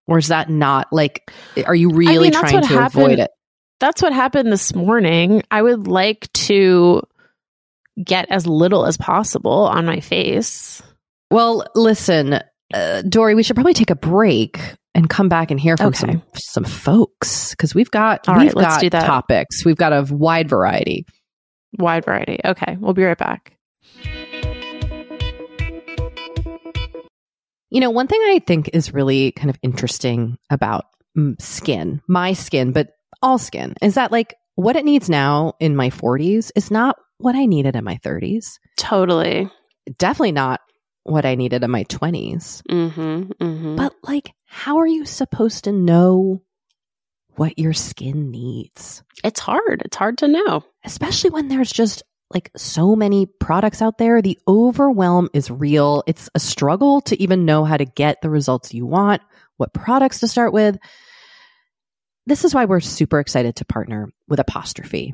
Or 0.07 0.17
is 0.17 0.29
that 0.29 0.49
not 0.49 0.87
like, 0.91 1.29
are 1.65 1.75
you 1.75 1.89
really 1.91 2.29
that's 2.29 2.49
trying 2.49 2.61
to 2.61 2.67
happened. 2.67 3.03
avoid 3.03 3.19
it? 3.19 3.31
that's 3.79 4.01
what 4.01 4.11
happened 4.13 4.51
this 4.51 4.73
morning. 4.73 5.43
I 5.51 5.61
would 5.61 5.85
like 5.87 6.31
to 6.33 7.01
get 8.03 8.25
as 8.31 8.47
little 8.47 8.85
as 8.85 8.97
possible 8.97 9.51
on 9.67 9.85
my 9.85 9.99
face. 9.99 10.81
Well, 11.29 11.65
listen, 11.75 12.39
uh, 12.73 13.01
Doree, 13.03 13.35
we 13.35 13.43
should 13.43 13.55
probably 13.55 13.73
take 13.75 13.89
a 13.91 13.95
break 13.95 14.59
and 14.95 15.07
come 15.09 15.29
back 15.29 15.51
and 15.51 15.59
hear 15.59 15.77
from 15.77 15.87
Okay. 15.87 15.97
some 15.97 16.23
some 16.35 16.63
folks 16.63 17.51
because 17.51 17.75
we've 17.75 17.91
got 17.91 18.27
All 18.27 18.35
we've 18.35 18.47
right, 18.47 18.55
let's 18.55 18.75
got 18.75 18.81
do 18.81 18.89
that. 18.91 19.05
topics. 19.05 19.63
We've 19.65 19.75
got 19.75 19.93
a 19.93 20.07
wide 20.11 20.49
variety. 20.49 21.05
Wide 21.77 22.05
variety. 22.05 22.39
Okay, 22.45 22.77
we'll 22.79 22.93
be 22.93 23.03
right 23.03 23.17
back. 23.17 23.56
You 27.69 27.81
know, 27.81 27.89
one 27.89 28.07
thing 28.07 28.21
I 28.21 28.39
think 28.45 28.69
is 28.73 28.93
really 28.93 29.31
kind 29.31 29.49
of 29.49 29.57
interesting 29.61 30.37
about 30.49 30.85
skin, 31.39 32.01
my 32.07 32.33
skin, 32.33 32.71
but 32.71 32.89
all 33.21 33.37
skin, 33.37 33.75
is 33.81 33.95
that 33.95 34.11
like 34.11 34.35
what 34.55 34.75
it 34.75 34.85
needs 34.85 35.09
now 35.09 35.53
in 35.59 35.75
my 35.75 35.89
40s 35.89 36.51
is 36.55 36.71
not 36.71 36.97
what 37.17 37.35
I 37.35 37.45
needed 37.45 37.75
in 37.75 37.83
my 37.83 37.97
30s. 37.97 38.59
Totally. 38.77 39.49
Definitely 39.97 40.33
not 40.33 40.61
what 41.03 41.25
I 41.25 41.35
needed 41.35 41.63
in 41.63 41.71
my 41.71 41.83
20s. 41.85 42.61
Mm-hmm. 42.69 43.31
Mm-hmm. 43.43 43.75
But 43.75 43.93
like, 44.03 44.33
how 44.45 44.77
are 44.77 44.87
you 44.87 45.05
supposed 45.05 45.65
to 45.65 45.71
know 45.71 46.41
what 47.35 47.57
your 47.59 47.73
skin 47.73 48.31
needs? 48.31 49.03
it's 49.23 49.39
hard. 49.39 49.81
It's 49.85 49.97
hard 49.97 50.19
to 50.19 50.27
know. 50.27 50.63
Especially 50.83 51.31
when 51.31 51.47
there's 51.47 51.71
just 51.71 52.03
like 52.29 52.51
so 52.55 52.95
many 52.95 53.25
products 53.25 53.81
out 53.81 53.97
there. 53.97 54.21
The 54.21 54.39
overwhelm 54.47 55.29
is 55.33 55.49
real. 55.49 56.03
It's 56.07 56.29
a 56.35 56.39
struggle 56.39 57.01
to 57.01 57.21
even 57.21 57.45
know 57.45 57.63
how 57.63 57.77
to 57.77 57.85
get 57.85 58.21
the 58.21 58.29
results 58.29 58.73
you 58.73 58.85
want, 58.85 59.21
what 59.57 59.73
products 59.73 60.19
to 60.19 60.27
start 60.27 60.53
with. 60.53 60.77
This 62.25 62.43
is 62.43 62.53
why 62.53 62.65
we're 62.65 62.81
super 62.81 63.19
excited 63.19 63.55
to 63.57 63.65
partner 63.65 64.09
with 64.27 64.39
Apostrophe. 64.39 65.13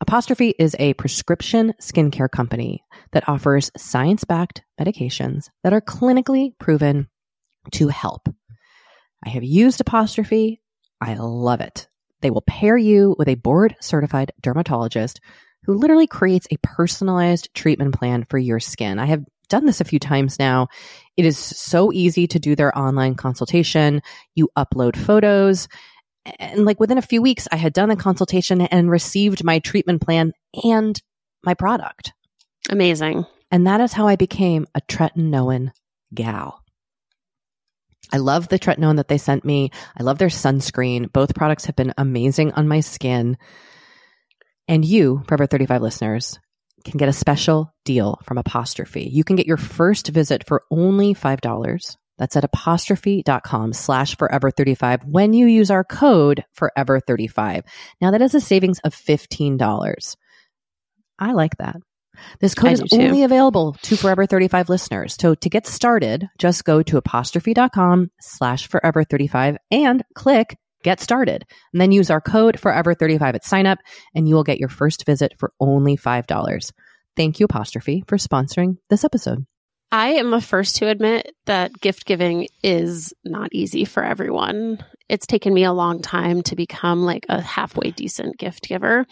Apostrophe 0.00 0.52
is 0.58 0.74
a 0.80 0.94
prescription 0.94 1.74
skincare 1.80 2.28
company 2.28 2.82
that 3.12 3.28
offers 3.28 3.70
science 3.76 4.24
backed 4.24 4.62
medications 4.80 5.48
that 5.62 5.72
are 5.72 5.80
clinically 5.80 6.58
proven 6.58 7.06
to 7.70 7.86
help. 7.86 8.28
I 9.24 9.28
have 9.28 9.44
used 9.44 9.80
Apostrophe. 9.80 10.60
I 11.00 11.14
love 11.14 11.60
it. 11.60 11.86
They 12.20 12.30
will 12.30 12.42
pair 12.42 12.76
you 12.76 13.14
with 13.16 13.28
a 13.28 13.36
board 13.36 13.76
certified 13.80 14.32
dermatologist 14.40 15.20
who 15.64 15.74
literally 15.74 16.06
creates 16.06 16.46
a 16.50 16.58
personalized 16.62 17.52
treatment 17.54 17.94
plan 17.94 18.24
for 18.24 18.38
your 18.38 18.60
skin. 18.60 18.98
I 18.98 19.06
have 19.06 19.24
done 19.48 19.66
this 19.66 19.80
a 19.80 19.84
few 19.84 19.98
times 19.98 20.38
now. 20.38 20.68
It 21.16 21.24
is 21.24 21.38
so 21.38 21.92
easy 21.92 22.26
to 22.28 22.38
do 22.38 22.56
their 22.56 22.76
online 22.76 23.14
consultation. 23.14 24.02
You 24.34 24.48
upload 24.56 24.96
photos. 24.96 25.68
And 26.38 26.64
like 26.64 26.80
within 26.80 26.98
a 26.98 27.02
few 27.02 27.20
weeks, 27.20 27.46
I 27.52 27.56
had 27.56 27.72
done 27.72 27.90
a 27.90 27.96
consultation 27.96 28.60
and 28.60 28.90
received 28.90 29.44
my 29.44 29.58
treatment 29.58 30.02
plan 30.02 30.32
and 30.64 31.00
my 31.44 31.54
product. 31.54 32.12
Amazing. 32.70 33.26
And 33.50 33.66
that 33.66 33.80
is 33.80 33.92
how 33.92 34.06
I 34.06 34.16
became 34.16 34.66
a 34.74 34.80
tretinoin 34.80 35.72
gal. 36.14 36.62
I 38.12 38.18
love 38.18 38.48
the 38.48 38.58
tretinoin 38.58 38.96
that 38.96 39.08
they 39.08 39.18
sent 39.18 39.44
me. 39.44 39.70
I 39.98 40.02
love 40.02 40.18
their 40.18 40.28
sunscreen. 40.28 41.12
Both 41.12 41.34
products 41.34 41.64
have 41.66 41.76
been 41.76 41.94
amazing 41.96 42.52
on 42.52 42.68
my 42.68 42.80
skin. 42.80 43.36
And 44.72 44.86
you, 44.86 45.22
Forever 45.28 45.44
35 45.44 45.82
listeners, 45.82 46.40
can 46.82 46.96
get 46.96 47.10
a 47.10 47.12
special 47.12 47.70
deal 47.84 48.18
from 48.24 48.38
Apostrophe. 48.38 49.02
You 49.02 49.22
can 49.22 49.36
get 49.36 49.46
your 49.46 49.58
first 49.58 50.08
visit 50.08 50.46
for 50.46 50.62
only 50.70 51.14
$5. 51.14 51.96
That's 52.16 52.36
at 52.36 52.44
apostrophe.com 52.44 53.74
slash 53.74 54.16
forever 54.16 54.50
35 54.50 55.04
when 55.04 55.34
you 55.34 55.46
use 55.46 55.70
our 55.70 55.84
code 55.84 56.46
forever 56.54 57.00
35. 57.00 57.64
Now 58.00 58.12
that 58.12 58.22
is 58.22 58.34
a 58.34 58.40
savings 58.40 58.78
of 58.78 58.94
$15. 58.94 60.16
I 61.18 61.32
like 61.32 61.58
that. 61.58 61.76
This 62.40 62.54
code 62.54 62.70
I 62.70 62.72
is 62.72 62.80
too. 62.80 62.98
only 62.98 63.24
available 63.24 63.76
to 63.82 63.96
Forever 63.98 64.24
35 64.24 64.70
listeners. 64.70 65.16
So 65.20 65.34
to 65.34 65.50
get 65.50 65.66
started, 65.66 66.28
just 66.38 66.64
go 66.64 66.82
to 66.84 66.96
apostrophe.com 66.96 68.10
slash 68.20 68.68
forever 68.68 69.04
35 69.04 69.58
and 69.70 70.02
click 70.14 70.56
get 70.82 71.00
started. 71.00 71.44
And 71.72 71.80
then 71.80 71.92
use 71.92 72.10
our 72.10 72.20
code 72.20 72.58
forever 72.58 72.94
35 72.94 73.34
at 73.34 73.44
sign 73.44 73.66
up 73.66 73.78
and 74.14 74.28
you 74.28 74.34
will 74.34 74.44
get 74.44 74.58
your 74.58 74.68
first 74.68 75.06
visit 75.06 75.34
for 75.38 75.52
only 75.60 75.96
$5. 75.96 76.72
Thank 77.16 77.40
you, 77.40 77.44
Apostrophe, 77.44 78.04
for 78.06 78.16
sponsoring 78.16 78.76
this 78.88 79.04
episode. 79.04 79.44
I 79.90 80.14
am 80.14 80.30
the 80.30 80.40
first 80.40 80.76
to 80.76 80.88
admit 80.88 81.34
that 81.44 81.78
gift 81.78 82.06
giving 82.06 82.48
is 82.62 83.12
not 83.26 83.50
easy 83.52 83.84
for 83.84 84.02
everyone. 84.02 84.82
It's 85.10 85.26
taken 85.26 85.52
me 85.52 85.64
a 85.64 85.72
long 85.72 86.00
time 86.00 86.40
to 86.44 86.56
become 86.56 87.02
like 87.02 87.26
a 87.28 87.42
halfway 87.42 87.90
decent 87.90 88.38
gift 88.38 88.66
giver. 88.68 89.04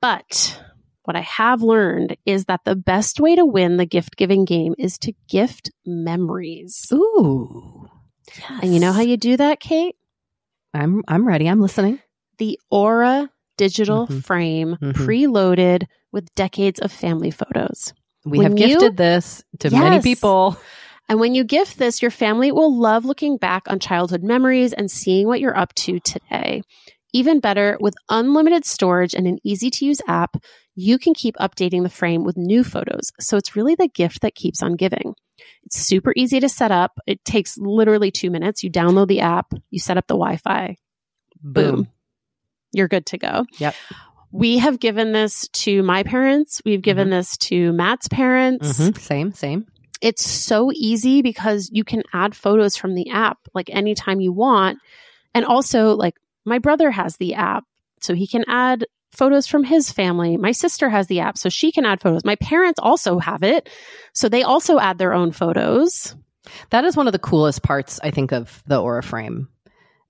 But 0.00 0.58
what 1.04 1.14
I 1.14 1.20
have 1.20 1.60
learned 1.60 2.16
is 2.24 2.46
that 2.46 2.64
the 2.64 2.74
best 2.74 3.20
way 3.20 3.36
to 3.36 3.44
win 3.44 3.76
the 3.76 3.84
gift 3.84 4.16
giving 4.16 4.46
game 4.46 4.74
is 4.78 4.96
to 5.00 5.12
gift 5.28 5.70
memories. 5.84 6.86
Ooh. 6.92 7.86
And 8.62 8.72
you 8.72 8.80
know 8.80 8.92
how 8.92 9.02
you 9.02 9.16
do 9.18 9.36
that, 9.36 9.60
Kate? 9.60 9.94
I'm 10.76 11.02
I'm 11.08 11.26
ready. 11.26 11.48
I'm 11.48 11.60
listening. 11.60 11.98
The 12.38 12.58
Aura 12.70 13.30
digital 13.56 14.06
Mhm. 14.06 14.24
frame 14.24 14.76
Mhm. 14.82 14.92
preloaded 14.92 15.84
with 16.12 16.32
decades 16.34 16.78
of 16.80 16.92
family 16.92 17.30
photos. 17.30 17.92
We 18.24 18.38
When 18.38 18.50
have 18.50 18.58
you- 18.58 18.66
gifted 18.78 18.96
this 18.96 19.42
to 19.60 19.70
many 19.70 20.00
people. 20.02 20.56
And 21.08 21.20
when 21.20 21.34
you 21.34 21.44
gift 21.44 21.78
this, 21.78 22.02
your 22.02 22.10
family 22.10 22.50
will 22.50 22.76
love 22.76 23.04
looking 23.04 23.36
back 23.36 23.62
on 23.70 23.78
childhood 23.78 24.24
memories 24.24 24.72
and 24.72 24.90
seeing 24.90 25.28
what 25.28 25.38
you're 25.40 25.56
up 25.56 25.72
to 25.76 26.00
today. 26.00 26.62
Even 27.12 27.38
better, 27.38 27.78
with 27.80 27.94
unlimited 28.10 28.64
storage 28.64 29.14
and 29.14 29.26
an 29.26 29.38
easy 29.44 29.70
to 29.70 29.86
use 29.86 30.00
app, 30.08 30.36
you 30.74 30.98
can 30.98 31.14
keep 31.14 31.36
updating 31.36 31.84
the 31.84 31.88
frame 31.88 32.24
with 32.24 32.36
new 32.36 32.64
photos. 32.64 33.10
So 33.20 33.36
it's 33.36 33.54
really 33.54 33.76
the 33.76 33.88
gift 33.88 34.20
that 34.22 34.34
keeps 34.34 34.62
on 34.62 34.74
giving. 34.74 35.14
It's 35.64 35.78
super 35.78 36.12
easy 36.16 36.40
to 36.40 36.48
set 36.48 36.70
up. 36.70 36.98
It 37.06 37.24
takes 37.24 37.58
literally 37.58 38.10
two 38.10 38.30
minutes. 38.30 38.62
You 38.64 38.70
download 38.70 39.08
the 39.08 39.20
app, 39.20 39.52
you 39.70 39.78
set 39.78 39.96
up 39.96 40.06
the 40.06 40.14
Wi 40.14 40.36
Fi, 40.36 40.76
boom. 41.42 41.88
You're 42.72 42.88
good 42.88 43.06
to 43.06 43.18
go. 43.18 43.46
Yep. 43.58 43.74
We 44.32 44.58
have 44.58 44.80
given 44.80 45.12
this 45.12 45.48
to 45.48 45.82
my 45.82 46.02
parents. 46.02 46.60
We've 46.64 46.82
given 46.82 47.08
this 47.10 47.36
to 47.38 47.72
Matt's 47.72 48.08
parents. 48.08 48.78
Mhm. 48.78 48.98
Same, 48.98 49.32
same. 49.32 49.66
It's 50.02 50.28
so 50.28 50.70
easy 50.74 51.22
because 51.22 51.70
you 51.72 51.84
can 51.84 52.02
add 52.12 52.34
photos 52.34 52.76
from 52.76 52.94
the 52.94 53.08
app 53.08 53.38
like 53.54 53.70
anytime 53.72 54.20
you 54.20 54.32
want. 54.32 54.78
And 55.34 55.44
also, 55.46 55.94
like, 55.94 56.16
my 56.44 56.58
brother 56.58 56.90
has 56.90 57.16
the 57.16 57.34
app, 57.34 57.64
so 58.00 58.14
he 58.14 58.26
can 58.26 58.44
add 58.46 58.84
photos 59.16 59.46
from 59.46 59.64
his 59.64 59.90
family. 59.90 60.36
My 60.36 60.52
sister 60.52 60.88
has 60.88 61.06
the 61.06 61.20
app, 61.20 61.38
so 61.38 61.48
she 61.48 61.72
can 61.72 61.84
add 61.84 62.00
photos. 62.00 62.24
My 62.24 62.36
parents 62.36 62.78
also 62.82 63.18
have 63.18 63.42
it, 63.42 63.68
so 64.12 64.28
they 64.28 64.42
also 64.42 64.78
add 64.78 64.98
their 64.98 65.12
own 65.14 65.32
photos. 65.32 66.14
That 66.70 66.84
is 66.84 66.96
one 66.96 67.06
of 67.08 67.12
the 67.12 67.18
coolest 67.18 67.62
parts, 67.62 67.98
I 68.02 68.10
think, 68.10 68.32
of 68.32 68.62
the 68.66 68.80
Aura 68.80 69.02
frame 69.02 69.48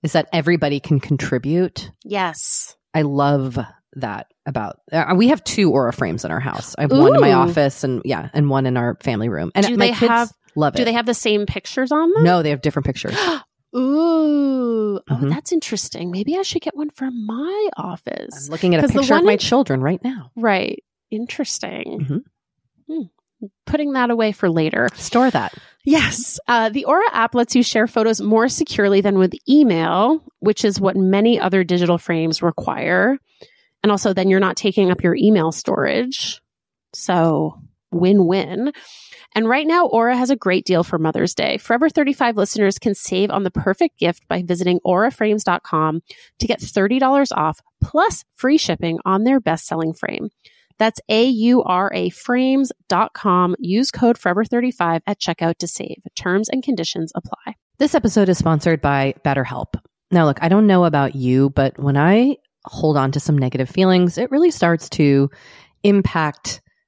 is 0.03 0.13
that 0.13 0.27
everybody 0.31 0.79
can 0.79 0.99
contribute. 0.99 1.89
Yes. 2.03 2.75
I 2.93 3.01
love 3.01 3.57
that 3.93 4.27
about 4.45 4.77
uh, 4.91 5.15
we 5.17 5.29
have 5.29 5.43
two 5.43 5.71
aura 5.71 5.91
frames 5.91 6.23
in 6.23 6.29
our 6.29 6.39
house. 6.39 6.75
I 6.77 6.81
have 6.81 6.91
one 6.91 7.15
in 7.15 7.21
my 7.21 7.33
office 7.33 7.83
and 7.83 8.01
yeah, 8.05 8.29
and 8.33 8.47
one 8.49 8.67
in 8.67 8.77
our 8.77 8.95
family 9.01 9.27
room. 9.27 9.51
And 9.55 9.65
Do 9.65 9.75
my 9.75 9.87
they 9.87 9.93
kids 9.93 10.09
have- 10.11 10.31
love 10.55 10.75
it. 10.75 10.77
Do 10.77 10.85
they 10.85 10.93
have 10.93 11.07
the 11.07 11.15
same 11.15 11.47
pictures 11.47 11.91
on 11.91 12.11
them? 12.13 12.23
No, 12.23 12.43
they 12.43 12.51
have 12.51 12.61
different 12.61 12.85
pictures. 12.85 13.17
Ooh. 13.75 14.99
Oh, 15.09 15.15
Mhm. 15.15 15.29
that's 15.29 15.51
interesting. 15.51 16.11
Maybe 16.11 16.37
I 16.37 16.41
should 16.41 16.61
get 16.61 16.75
one 16.75 16.89
for 16.89 17.09
my 17.11 17.69
office. 17.77 18.45
I'm 18.47 18.51
looking 18.51 18.73
at 18.75 18.83
a 18.83 18.87
picture 18.87 19.15
of 19.15 19.23
my 19.23 19.33
in- 19.33 19.39
children 19.39 19.81
right 19.81 20.03
now. 20.03 20.31
Right. 20.35 20.83
Interesting. 21.11 21.99
Mhm. 22.01 22.23
Hmm. 22.89 23.47
Putting 23.65 23.93
that 23.93 24.09
away 24.09 24.31
for 24.31 24.49
later. 24.49 24.87
Store 24.95 25.29
that. 25.29 25.53
Yes. 25.85 26.39
Uh, 26.47 26.69
the 26.69 26.85
Aura 26.85 27.05
app 27.13 27.35
lets 27.35 27.55
you 27.55 27.61
share 27.63 27.87
photos 27.87 28.19
more 28.19 28.49
securely 28.49 28.99
than 29.01 29.19
with 29.19 29.33
email, 29.47 30.23
which 30.39 30.65
is 30.65 30.81
what 30.81 30.95
many 30.95 31.39
other 31.39 31.63
digital 31.63 31.97
frames 31.97 32.41
require. 32.41 33.17
And 33.83 33.91
also, 33.91 34.11
then 34.13 34.27
you're 34.29 34.39
not 34.39 34.57
taking 34.57 34.89
up 34.89 35.03
your 35.03 35.15
email 35.15 35.51
storage. 35.51 36.41
So, 36.93 37.61
win 37.91 38.25
win. 38.25 38.71
And 39.35 39.47
right 39.47 39.67
now, 39.67 39.85
Aura 39.85 40.15
has 40.15 40.29
a 40.29 40.35
great 40.35 40.65
deal 40.65 40.83
for 40.83 40.97
Mother's 40.97 41.33
Day. 41.33 41.57
Forever 41.57 41.89
35 41.89 42.37
listeners 42.37 42.79
can 42.79 42.95
save 42.95 43.29
on 43.29 43.43
the 43.43 43.51
perfect 43.51 43.99
gift 43.99 44.27
by 44.27 44.41
visiting 44.41 44.79
auraframes.com 44.85 46.01
to 46.39 46.47
get 46.47 46.59
$30 46.59 47.27
off 47.35 47.59
plus 47.83 48.23
free 48.35 48.57
shipping 48.57 48.99
on 49.05 49.23
their 49.23 49.39
best 49.39 49.65
selling 49.67 49.93
frame. 49.93 50.29
That's 50.79 50.99
A-U-R-A 51.09 52.09
frames.com. 52.09 53.55
Use 53.59 53.91
code 53.91 54.17
forever35 54.17 55.01
at 55.07 55.19
checkout 55.19 55.57
to 55.57 55.67
save. 55.67 55.97
Terms 56.15 56.49
and 56.49 56.63
conditions 56.63 57.11
apply. 57.15 57.55
This 57.79 57.95
episode 57.95 58.29
is 58.29 58.37
sponsored 58.37 58.81
by 58.81 59.15
BetterHelp. 59.25 59.79
Now, 60.11 60.25
look, 60.25 60.41
I 60.41 60.49
don't 60.49 60.67
know 60.67 60.85
about 60.85 61.15
you, 61.15 61.49
but 61.49 61.77
when 61.79 61.97
I 61.97 62.37
hold 62.65 62.97
on 62.97 63.11
to 63.13 63.19
some 63.19 63.37
negative 63.37 63.69
feelings, 63.69 64.17
it 64.17 64.31
really 64.31 64.51
starts 64.51 64.89
to 64.89 65.29
impact 65.83 66.61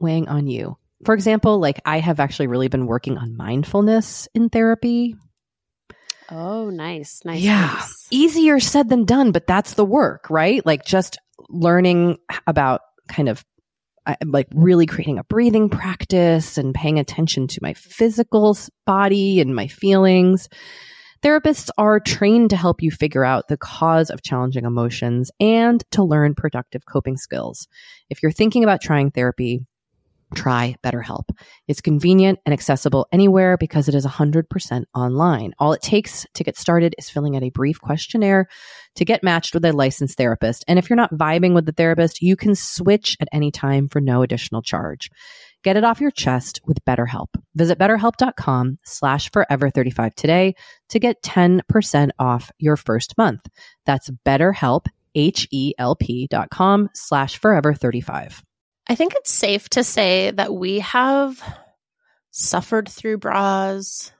weighing 0.00 0.28
on 0.28 0.46
you. 0.46 0.76
For 1.04 1.14
example, 1.14 1.58
like 1.58 1.80
I 1.84 1.98
have 2.00 2.20
actually 2.20 2.48
really 2.48 2.68
been 2.68 2.86
working 2.86 3.16
on 3.18 3.36
mindfulness 3.36 4.28
in 4.34 4.48
therapy. 4.48 5.16
Oh, 6.30 6.70
nice. 6.70 7.22
Nice. 7.24 7.40
yeah. 7.40 7.72
nice. 7.74 8.06
Easier 8.10 8.60
said 8.60 8.88
than 8.88 9.04
done, 9.04 9.32
but 9.32 9.46
that's 9.46 9.74
the 9.74 9.84
work, 9.84 10.30
right? 10.30 10.64
Like 10.64 10.84
just 10.84 11.18
learning 11.48 12.18
about 12.46 12.82
kind 13.08 13.28
of 13.28 13.44
uh, 14.06 14.14
like 14.24 14.46
really 14.54 14.86
creating 14.86 15.18
a 15.18 15.24
breathing 15.24 15.68
practice 15.68 16.56
and 16.56 16.74
paying 16.74 16.98
attention 16.98 17.46
to 17.48 17.60
my 17.62 17.74
physical 17.74 18.56
body 18.86 19.40
and 19.40 19.54
my 19.54 19.66
feelings. 19.66 20.48
Therapists 21.22 21.68
are 21.76 22.00
trained 22.00 22.50
to 22.50 22.56
help 22.56 22.82
you 22.82 22.90
figure 22.90 23.24
out 23.24 23.48
the 23.48 23.58
cause 23.58 24.08
of 24.08 24.22
challenging 24.22 24.64
emotions 24.64 25.30
and 25.38 25.84
to 25.90 26.02
learn 26.02 26.34
productive 26.34 26.86
coping 26.86 27.18
skills. 27.18 27.68
If 28.08 28.22
you're 28.22 28.32
thinking 28.32 28.62
about 28.64 28.80
trying 28.80 29.10
therapy, 29.10 29.66
try 30.34 30.76
BetterHelp. 30.84 31.24
It's 31.68 31.80
convenient 31.80 32.38
and 32.46 32.52
accessible 32.52 33.06
anywhere 33.12 33.56
because 33.56 33.88
it 33.88 33.94
is 33.94 34.06
100% 34.06 34.84
online. 34.94 35.52
All 35.58 35.72
it 35.72 35.82
takes 35.82 36.26
to 36.34 36.44
get 36.44 36.56
started 36.56 36.94
is 36.98 37.10
filling 37.10 37.36
out 37.36 37.42
a 37.42 37.50
brief 37.50 37.80
questionnaire 37.80 38.48
to 38.96 39.04
get 39.04 39.22
matched 39.22 39.54
with 39.54 39.64
a 39.64 39.72
licensed 39.72 40.16
therapist. 40.16 40.64
And 40.68 40.78
if 40.78 40.88
you're 40.88 40.96
not 40.96 41.14
vibing 41.14 41.54
with 41.54 41.66
the 41.66 41.72
therapist, 41.72 42.22
you 42.22 42.36
can 42.36 42.54
switch 42.54 43.16
at 43.20 43.28
any 43.32 43.50
time 43.50 43.88
for 43.88 44.00
no 44.00 44.22
additional 44.22 44.62
charge. 44.62 45.10
Get 45.62 45.76
it 45.76 45.84
off 45.84 46.00
your 46.00 46.10
chest 46.10 46.60
with 46.66 46.82
BetterHelp. 46.86 47.28
Visit 47.54 47.78
betterhelp.com 47.78 48.78
slash 48.84 49.30
forever35 49.30 50.14
today 50.14 50.54
to 50.88 50.98
get 50.98 51.22
10% 51.22 52.10
off 52.18 52.50
your 52.58 52.76
first 52.76 53.18
month. 53.18 53.46
That's 53.84 54.10
betterhelp, 54.26 54.86
H-E-L-P 55.14 56.28
dot 56.28 56.50
com 56.50 56.88
slash 56.94 57.38
forever35. 57.38 58.42
I 58.90 58.96
think 58.96 59.14
it's 59.14 59.30
safe 59.30 59.68
to 59.70 59.84
say 59.84 60.32
that 60.32 60.52
we 60.52 60.80
have 60.80 61.40
suffered 62.32 62.88
through 62.88 63.18
bras. 63.18 64.12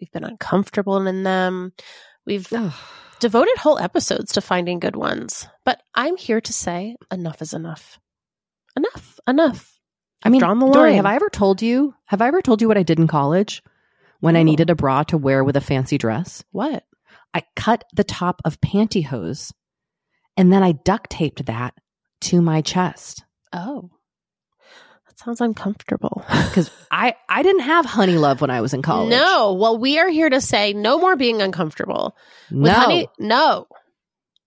We've 0.00 0.10
been 0.10 0.24
uncomfortable 0.24 1.06
in 1.06 1.22
them. 1.22 1.72
We've 2.24 2.48
devoted 3.20 3.58
whole 3.58 3.78
episodes 3.78 4.32
to 4.32 4.40
finding 4.40 4.80
good 4.80 4.96
ones. 4.96 5.46
But 5.64 5.82
I'm 5.94 6.16
here 6.16 6.40
to 6.40 6.52
say 6.52 6.96
enough 7.12 7.42
is 7.42 7.52
enough. 7.52 7.98
Enough. 8.76 9.20
Enough. 9.28 9.78
I 10.22 10.30
mean, 10.30 10.40
drawn 10.40 10.58
the 10.58 10.70
Doree, 10.70 10.96
have 10.96 11.04
I 11.04 11.16
ever 11.16 11.28
told 11.28 11.60
you? 11.60 11.94
Have 12.06 12.22
I 12.22 12.28
ever 12.28 12.40
told 12.40 12.62
you 12.62 12.68
what 12.68 12.78
I 12.78 12.82
did 12.82 12.98
in 12.98 13.06
college 13.06 13.62
when 14.20 14.36
I 14.36 14.42
needed 14.42 14.70
a 14.70 14.74
bra 14.74 15.02
to 15.04 15.18
wear 15.18 15.44
with 15.44 15.56
a 15.56 15.60
fancy 15.60 15.98
dress? 15.98 16.42
What? 16.50 16.84
I 17.34 17.42
cut 17.56 17.84
the 17.92 18.04
top 18.04 18.40
of 18.46 18.60
pantyhose 18.62 19.52
and 20.38 20.50
then 20.50 20.62
I 20.62 20.72
duct 20.72 21.10
taped 21.10 21.44
that 21.44 21.74
to 22.22 22.40
my 22.40 22.62
chest 22.62 23.22
Oh. 23.54 23.90
That 25.14 25.24
sounds 25.24 25.40
uncomfortable. 25.40 26.24
because 26.48 26.70
I 26.90 27.14
I 27.28 27.42
didn't 27.42 27.62
have 27.62 27.86
Honeylove 27.86 28.40
when 28.40 28.50
I 28.50 28.60
was 28.60 28.74
in 28.74 28.82
college. 28.82 29.10
No. 29.10 29.54
Well, 29.54 29.78
we 29.78 29.98
are 29.98 30.08
here 30.08 30.28
to 30.28 30.40
say 30.40 30.72
no 30.72 30.98
more 30.98 31.14
being 31.14 31.40
uncomfortable. 31.40 32.16
With 32.50 32.62
no. 32.62 32.72
honey, 32.72 33.08
no. 33.18 33.66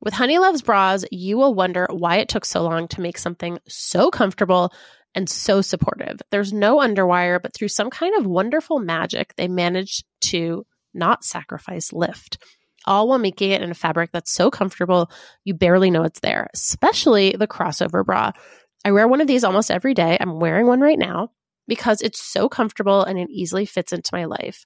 With 0.02 0.14
Honeylove's 0.14 0.62
bras, 0.62 1.06
you 1.12 1.38
will 1.38 1.54
wonder 1.54 1.88
why 1.90 2.18
it 2.18 2.30
took 2.30 2.46
so 2.46 2.64
long 2.64 2.88
to 2.90 3.02
make 3.02 3.18
something 3.18 3.60
so 3.68 4.12
comfortable 4.12 4.74
and 5.16 5.30
so 5.30 5.62
supportive. 5.62 6.20
There's 6.32 6.54
no 6.54 6.78
underwire, 6.78 7.42
but 7.42 7.54
through 7.54 7.70
some 7.70 7.90
kind 7.90 8.16
of 8.16 8.28
wonderful 8.28 8.80
magic, 8.80 9.36
they 9.36 9.48
managed 9.48 10.06
to 10.26 10.66
not 10.94 11.24
sacrifice 11.24 11.94
lift. 11.94 12.38
All 12.86 13.08
while 13.08 13.20
making 13.20 13.52
it 13.52 13.62
in 13.62 13.72
a 13.72 13.76
fabric 13.76 14.12
that's 14.12 14.32
so 14.32 14.52
comfortable, 14.52 15.10
you 15.44 15.54
barely 15.54 15.92
know 15.92 16.04
it's 16.04 16.20
there, 16.20 16.50
especially 16.54 17.32
the 17.32 17.48
crossover 17.48 18.06
bra. 18.06 18.34
I 18.86 18.92
wear 18.92 19.08
one 19.08 19.22
of 19.22 19.28
these 19.28 19.44
almost 19.44 19.72
every 19.72 19.94
day. 19.94 20.18
I'm 20.20 20.40
wearing 20.40 20.68
one 20.68 20.80
right 20.82 21.00
now 21.00 21.32
because 21.68 22.02
it's 22.02 22.22
so 22.22 22.48
comfortable 22.48 23.04
and 23.04 23.20
it 23.20 23.30
easily 23.30 23.66
fits 23.66 23.92
into 23.92 24.10
my 24.14 24.26
life. 24.26 24.64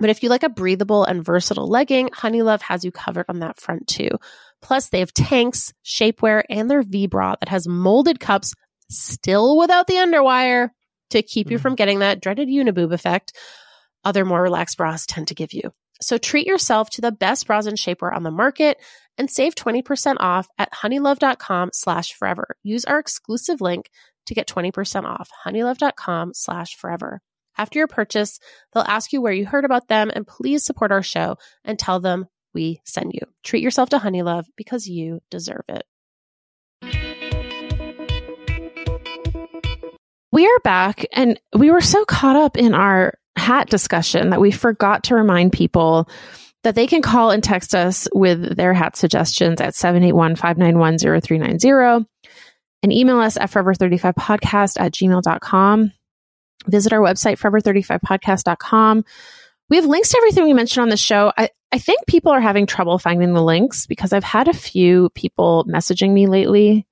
But 0.00 0.10
if 0.10 0.22
you 0.22 0.28
like 0.28 0.42
a 0.42 0.48
breathable 0.48 1.04
and 1.04 1.24
versatile 1.24 1.68
legging, 1.68 2.08
Honeylove 2.08 2.62
has 2.62 2.84
you 2.84 2.90
covered 2.90 3.26
on 3.28 3.38
that 3.40 3.60
front 3.60 3.86
too. 3.86 4.10
Plus, 4.60 4.88
they 4.88 4.98
have 4.98 5.14
tanks, 5.14 5.72
shapewear, 5.84 6.42
and 6.50 6.68
their 6.70 6.82
V 6.82 7.06
bra 7.06 7.36
that 7.40 7.48
has 7.48 7.68
molded 7.68 8.18
cups, 8.18 8.54
still 8.90 9.56
without 9.56 9.86
the 9.86 9.94
underwire, 9.94 10.70
to 11.10 11.22
keep 11.22 11.50
you 11.50 11.58
Mhm. 11.58 11.62
from 11.62 11.74
getting 11.76 11.98
that 12.00 12.20
dreaded 12.20 12.48
uniboob 12.48 12.92
effect 12.92 13.32
other 14.04 14.24
more 14.24 14.42
relaxed 14.42 14.76
bras 14.76 15.06
tend 15.06 15.28
to 15.28 15.34
give 15.34 15.52
you. 15.52 15.70
So 16.02 16.18
treat 16.18 16.46
yourself 16.46 16.90
to 16.90 17.00
the 17.00 17.12
best 17.12 17.46
bras 17.46 17.66
and 17.66 17.78
shapewear 17.78 18.14
on 18.14 18.22
the 18.22 18.30
market 18.30 18.78
and 19.18 19.30
save 19.30 19.54
20% 19.54 20.16
off 20.20 20.48
at 20.58 20.72
honeylove.com 20.72 21.70
slash 21.72 22.12
forever. 22.14 22.56
Use 22.62 22.84
our 22.84 22.98
exclusive 22.98 23.60
link 23.60 23.90
to 24.26 24.34
get 24.34 24.48
20% 24.48 25.04
off 25.04 25.30
honeylove.com 25.46 26.32
slash 26.34 26.76
forever. 26.76 27.20
After 27.56 27.78
your 27.78 27.88
purchase, 27.88 28.40
they'll 28.72 28.82
ask 28.82 29.12
you 29.12 29.20
where 29.20 29.32
you 29.32 29.46
heard 29.46 29.64
about 29.64 29.88
them 29.88 30.10
and 30.14 30.26
please 30.26 30.64
support 30.64 30.90
our 30.90 31.02
show 31.02 31.36
and 31.64 31.78
tell 31.78 32.00
them 32.00 32.26
we 32.52 32.80
send 32.84 33.12
you. 33.12 33.20
Treat 33.42 33.62
yourself 33.62 33.90
to 33.90 33.98
Honeylove 33.98 34.46
because 34.56 34.86
you 34.88 35.20
deserve 35.30 35.64
it. 35.68 35.84
We 40.32 40.46
are 40.46 40.58
back 40.64 41.06
and 41.12 41.40
we 41.56 41.70
were 41.70 41.80
so 41.80 42.04
caught 42.04 42.34
up 42.36 42.56
in 42.56 42.74
our 42.74 43.14
hat 43.36 43.68
discussion 43.70 44.30
that 44.30 44.40
we 44.40 44.50
forgot 44.50 45.04
to 45.04 45.14
remind 45.14 45.52
people 45.52 46.08
that 46.64 46.74
they 46.74 46.86
can 46.86 47.00
call 47.02 47.30
and 47.30 47.44
text 47.44 47.74
us 47.74 48.08
with 48.12 48.56
their 48.56 48.74
hat 48.74 48.96
suggestions 48.96 49.60
at 49.60 49.74
781-591-0390 49.74 52.06
and 52.82 52.92
email 52.92 53.20
us 53.20 53.36
at 53.36 53.50
forever35podcast 53.50 54.80
at 54.80 54.92
gmail.com. 54.92 55.92
Visit 56.66 56.92
our 56.92 57.00
website, 57.00 57.38
forever35podcast.com. 57.38 59.04
We 59.70 59.76
have 59.76 59.86
links 59.86 60.10
to 60.10 60.18
everything 60.18 60.44
we 60.44 60.52
mentioned 60.52 60.82
on 60.82 60.88
the 60.88 60.96
show. 60.96 61.32
I, 61.36 61.50
I 61.70 61.78
think 61.78 62.06
people 62.06 62.32
are 62.32 62.40
having 62.40 62.66
trouble 62.66 62.98
finding 62.98 63.34
the 63.34 63.42
links 63.42 63.86
because 63.86 64.12
I've 64.12 64.24
had 64.24 64.48
a 64.48 64.54
few 64.54 65.10
people 65.10 65.64
messaging 65.68 66.12
me 66.12 66.26
lately 66.26 66.86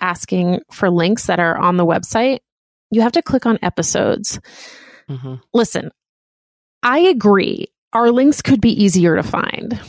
asking 0.00 0.60
for 0.70 0.90
links 0.90 1.26
that 1.26 1.40
are 1.40 1.56
on 1.56 1.76
the 1.76 1.86
website. 1.86 2.40
You 2.90 3.02
have 3.02 3.12
to 3.12 3.22
click 3.22 3.46
on 3.46 3.58
episodes. 3.62 4.40
Mm-hmm. 5.08 5.36
Listen, 5.52 5.90
I 6.82 6.98
agree. 7.00 7.68
Our 7.92 8.10
links 8.10 8.42
could 8.42 8.60
be 8.60 8.82
easier 8.82 9.16
to 9.16 9.22
find. 9.22 9.80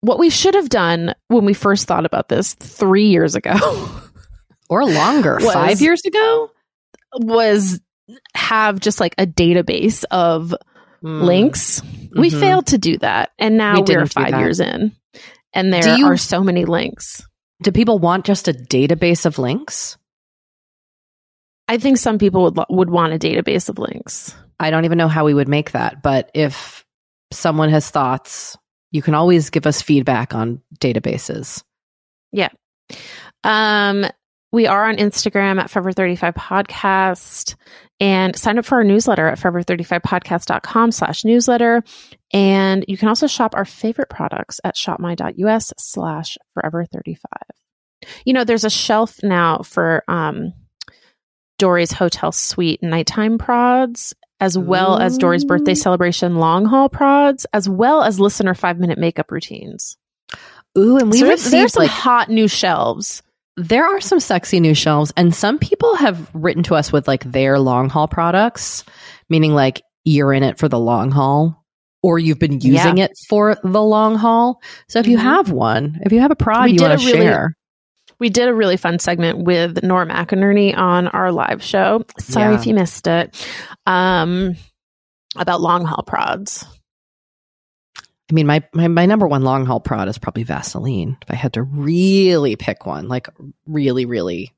What 0.00 0.18
we 0.18 0.30
should 0.30 0.54
have 0.54 0.68
done 0.68 1.14
when 1.28 1.44
we 1.44 1.54
first 1.54 1.86
thought 1.86 2.06
about 2.06 2.28
this 2.28 2.54
three 2.54 3.06
years 3.06 3.34
ago, 3.34 3.54
or 4.68 4.84
longer, 4.84 5.36
was, 5.40 5.52
five 5.52 5.80
years 5.80 6.02
ago, 6.04 6.50
was 7.14 7.80
have 8.34 8.80
just 8.80 9.00
like 9.00 9.14
a 9.18 9.26
database 9.26 10.04
of 10.10 10.54
mm. 11.02 11.22
links. 11.22 11.80
Mm-hmm. 11.80 12.20
We 12.20 12.30
failed 12.30 12.66
to 12.68 12.78
do 12.78 12.98
that. 12.98 13.30
And 13.38 13.56
now 13.56 13.80
we 13.80 13.94
are 13.94 14.06
five 14.06 14.38
years 14.40 14.60
in, 14.60 14.92
and 15.52 15.72
there 15.72 15.96
you, 15.96 16.06
are 16.06 16.16
so 16.16 16.42
many 16.42 16.64
links. 16.64 17.22
Do 17.62 17.70
people 17.70 17.98
want 17.98 18.24
just 18.24 18.48
a 18.48 18.52
database 18.52 19.24
of 19.24 19.38
links? 19.38 19.96
I 21.68 21.78
think 21.78 21.96
some 21.96 22.18
people 22.18 22.42
would 22.44 22.58
would 22.68 22.90
want 22.90 23.12
a 23.12 23.18
database 23.18 23.68
of 23.68 23.78
links. 23.78 24.34
I 24.58 24.70
don't 24.70 24.84
even 24.84 24.98
know 24.98 25.08
how 25.08 25.24
we 25.24 25.34
would 25.34 25.48
make 25.48 25.72
that, 25.72 26.02
but 26.02 26.30
if 26.34 26.81
someone 27.32 27.70
has 27.70 27.90
thoughts, 27.90 28.56
you 28.90 29.02
can 29.02 29.14
always 29.14 29.50
give 29.50 29.66
us 29.66 29.82
feedback 29.82 30.34
on 30.34 30.60
databases. 30.78 31.62
Yeah. 32.32 32.48
Um 33.44 34.06
we 34.52 34.66
are 34.66 34.86
on 34.86 34.96
Instagram 34.96 35.58
at 35.58 35.70
Forever35 35.70 36.34
Podcast 36.34 37.54
and 37.98 38.36
sign 38.36 38.58
up 38.58 38.66
for 38.66 38.76
our 38.76 38.84
newsletter 38.84 39.26
at 39.28 39.38
forever35podcast.com 39.38 40.90
slash 40.90 41.24
newsletter. 41.24 41.82
And 42.32 42.84
you 42.86 42.98
can 42.98 43.08
also 43.08 43.26
shop 43.26 43.54
our 43.54 43.64
favorite 43.64 44.10
products 44.10 44.60
at 44.62 44.76
shopmy.us 44.76 45.72
slash 45.78 46.36
forever35. 46.54 47.16
You 48.26 48.34
know, 48.34 48.44
there's 48.44 48.64
a 48.64 48.70
shelf 48.70 49.22
now 49.22 49.58
for 49.58 50.02
um, 50.08 50.52
Doree's 51.58 51.92
Hotel 51.92 52.32
Suite 52.32 52.82
nighttime 52.82 53.38
prods, 53.38 54.14
as 54.42 54.58
well 54.58 54.98
as 54.98 55.16
Doree's 55.18 55.44
birthday 55.44 55.72
celebration 55.72 56.34
long 56.34 56.64
haul 56.64 56.88
prods, 56.88 57.46
as 57.52 57.68
well 57.68 58.02
as 58.02 58.18
listener 58.18 58.54
five 58.54 58.76
minute 58.76 58.98
makeup 58.98 59.30
routines. 59.30 59.96
Ooh, 60.76 60.98
and 60.98 61.12
we 61.12 61.18
so 61.18 61.28
received 61.28 61.52
there's 61.52 61.72
some 61.74 61.84
like, 61.84 61.90
hot 61.92 62.28
new 62.28 62.48
shelves. 62.48 63.22
There 63.56 63.84
are 63.84 64.00
some 64.00 64.18
sexy 64.18 64.58
new 64.58 64.74
shelves, 64.74 65.12
and 65.16 65.32
some 65.32 65.60
people 65.60 65.94
have 65.94 66.28
written 66.34 66.64
to 66.64 66.74
us 66.74 66.90
with 66.90 67.06
like 67.06 67.22
their 67.22 67.60
long 67.60 67.88
haul 67.88 68.08
products, 68.08 68.84
meaning 69.28 69.54
like 69.54 69.80
you're 70.02 70.32
in 70.32 70.42
it 70.42 70.58
for 70.58 70.68
the 70.68 70.78
long 70.78 71.12
haul 71.12 71.64
or 72.02 72.18
you've 72.18 72.40
been 72.40 72.60
using 72.60 72.96
yeah. 72.96 73.04
it 73.04 73.12
for 73.28 73.56
the 73.62 73.82
long 73.82 74.16
haul. 74.16 74.60
So 74.88 74.98
if 74.98 75.04
mm-hmm. 75.04 75.12
you 75.12 75.18
have 75.18 75.52
one, 75.52 76.00
if 76.02 76.10
you 76.10 76.18
have 76.18 76.32
a 76.32 76.36
prod 76.36 76.64
we 76.64 76.72
you 76.72 76.82
want 76.82 76.98
to 76.98 77.06
really, 77.06 77.20
share, 77.20 77.56
we 78.22 78.30
did 78.30 78.46
a 78.46 78.54
really 78.54 78.76
fun 78.76 79.00
segment 79.00 79.38
with 79.40 79.82
Nora 79.82 80.06
McInerney 80.06 80.76
on 80.78 81.08
our 81.08 81.32
live 81.32 81.60
show. 81.60 82.04
Sorry 82.20 82.54
yeah. 82.54 82.60
if 82.60 82.66
you 82.68 82.72
missed 82.72 83.08
it. 83.08 83.34
Um, 83.84 84.54
about 85.34 85.60
long 85.60 85.84
haul 85.84 86.04
prods. 86.04 86.64
I 87.98 88.32
mean, 88.32 88.46
my, 88.46 88.62
my, 88.72 88.86
my 88.86 89.06
number 89.06 89.26
one 89.26 89.42
long 89.42 89.66
haul 89.66 89.80
prod 89.80 90.06
is 90.06 90.18
probably 90.18 90.44
Vaseline. 90.44 91.18
If 91.20 91.32
I 91.32 91.34
had 91.34 91.54
to 91.54 91.62
really 91.62 92.54
pick 92.54 92.86
one, 92.86 93.08
like 93.08 93.28
really, 93.66 94.06
really, 94.06 94.52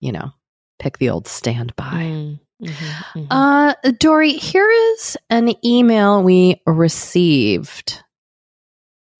you 0.00 0.12
know, 0.12 0.30
pick 0.78 0.96
the 0.96 1.10
old 1.10 1.28
standby. 1.28 2.04
Mm, 2.04 2.40
mm-hmm, 2.62 3.18
mm-hmm. 3.18 3.26
Uh, 3.30 3.74
Doree, 3.98 4.32
here 4.32 4.70
is 4.70 5.18
an 5.28 5.52
email 5.62 6.22
we 6.22 6.62
received 6.64 8.02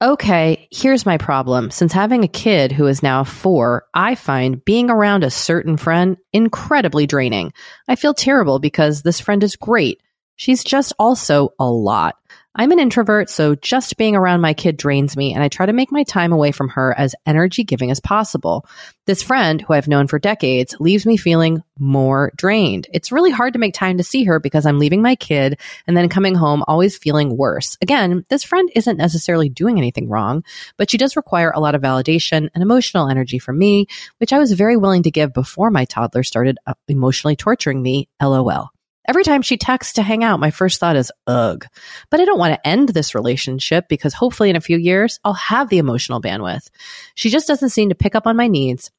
Okay, 0.03 0.69
here's 0.71 1.07
my 1.07 1.17
problem. 1.17 1.71
Since 1.71 1.95
having 1.95 2.23
a 2.23 2.29
kid 2.29 2.71
who 2.71 2.87
is 2.87 3.03
now 3.03 3.25
four, 3.25 3.87
I 3.95 4.15
find 4.15 4.63
being 4.63 4.91
around 4.91 5.25
a 5.25 5.31
certain 5.31 5.79
friend 5.79 6.19
incredibly 6.35 7.07
draining. 7.07 7.55
I 7.89 7.97
feel 7.97 8.13
terrible 8.13 8.59
because 8.59 9.01
this 9.01 9.21
friend 9.21 9.43
is 9.43 9.57
great. 9.57 10.03
She's 10.37 10.63
just 10.65 10.93
also 10.99 11.55
a 11.59 11.65
lot. 11.65 12.17
I'm 12.59 12.73
an 12.73 12.79
introvert, 12.79 13.29
so 13.29 13.55
just 13.55 13.99
being 13.99 14.17
around 14.17 14.41
my 14.41 14.55
kid 14.55 14.79
drains 14.79 15.15
me, 15.15 15.35
and 15.35 15.43
I 15.43 15.49
try 15.49 15.67
to 15.67 15.75
make 15.75 15.93
my 15.93 16.05
time 16.05 16.33
away 16.33 16.53
from 16.53 16.71
her 16.71 16.95
as 16.97 17.15
energy 17.27 17.65
giving 17.65 17.91
as 17.91 18.01
possible. 18.01 18.65
This 19.05 19.23
friend, 19.23 19.61
who 19.61 19.75
I've 19.75 19.89
known 19.89 20.07
for 20.07 20.19
decades, 20.19 20.75
leaves 20.81 21.05
me 21.05 21.19
feeling 21.19 21.63
more 21.79 22.33
drained. 22.35 22.89
It's 22.95 23.13
really 23.13 23.31
hard 23.31 23.53
to 23.53 23.59
make 23.59 23.75
time 23.75 23.99
to 23.99 24.05
see 24.05 24.25
her 24.25 24.41
because 24.41 24.65
I'm 24.65 24.79
leaving 24.79 25.03
my 25.03 25.17
kid 25.17 25.61
and 25.87 25.95
then 25.95 26.09
coming 26.09 26.35
home 26.35 26.65
always 26.67 26.97
feeling 26.97 27.37
worse. 27.37 27.77
Again, 27.83 28.25
this 28.31 28.43
friend 28.43 28.71
isn't 28.75 28.97
necessarily 28.97 29.51
doing 29.51 29.77
anything 29.77 30.09
wrong, 30.09 30.43
but 30.79 30.91
she 30.91 30.97
does 30.97 31.15
require 31.15 31.51
a 31.51 31.61
lot 31.61 31.75
of 31.75 31.83
validation 31.83 32.49
and 32.55 32.63
emotional 32.63 33.11
energy 33.11 33.39
from 33.39 33.59
me, 33.59 33.87
which 34.17 34.33
I 34.33 34.39
was 34.39 34.53
very 34.53 34.79
willing 34.79 35.03
to 35.03 35.11
give 35.11 35.35
before 35.35 35.71
my 35.71 35.85
toddler 35.85 36.23
started 36.23 36.57
uh, 36.67 36.73
emotionally 36.89 37.37
torturing 37.37 37.83
me. 37.83 38.09
LOL. 38.19 38.71
Every 39.09 39.25
time 39.25 39.43
she 39.43 39.57
texts 39.57 39.95
to 39.95 40.03
hang 40.03 40.25
out, 40.25 40.41
my 40.41 40.51
first 40.51 40.81
thought 40.81 40.97
is, 40.97 41.13
ugh. 41.27 41.65
But 42.11 42.21
I 42.21 42.25
don't 42.25 42.39
want 42.39 42.55
to 42.55 42.67
end 42.67 42.89
this 42.89 43.15
relationship 43.15 43.89
because 43.89 44.15
hopefully 44.15 44.51
in 44.51 44.57
a 44.57 44.61
few 44.61 44.77
years, 44.77 45.21
I'll 45.25 45.35
have 45.35 45.69
the 45.69 45.79
emotional 45.79 46.21
bandwidth. 46.21 46.71
She 47.15 47.31
just 47.31 47.47
doesn't 47.47 47.71
seem 47.71 47.91
to 47.91 47.95
pick 47.95 48.15
up 48.15 48.27
on 48.27 48.37
my 48.37 48.49
needs. 48.49 48.91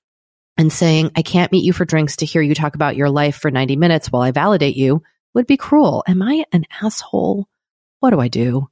And 0.60 0.74
saying, 0.74 1.12
I 1.16 1.22
can't 1.22 1.52
meet 1.52 1.64
you 1.64 1.72
for 1.72 1.86
drinks 1.86 2.16
to 2.18 2.26
hear 2.26 2.42
you 2.42 2.56
talk 2.56 2.74
about 2.74 2.96
your 2.96 3.12
life 3.12 3.36
for 3.36 3.52
90 3.52 3.76
minutes 3.76 4.12
while 4.12 4.24
I 4.24 4.32
validate 4.32 4.76
you 4.76 5.04
would 5.36 5.46
be 5.46 5.56
cruel. 5.56 6.04
Am 6.08 6.24
I 6.24 6.46
an 6.52 6.66
asshole? 6.82 7.48
What 8.00 8.10
do 8.10 8.20
I 8.20 8.28
do? 8.28 8.68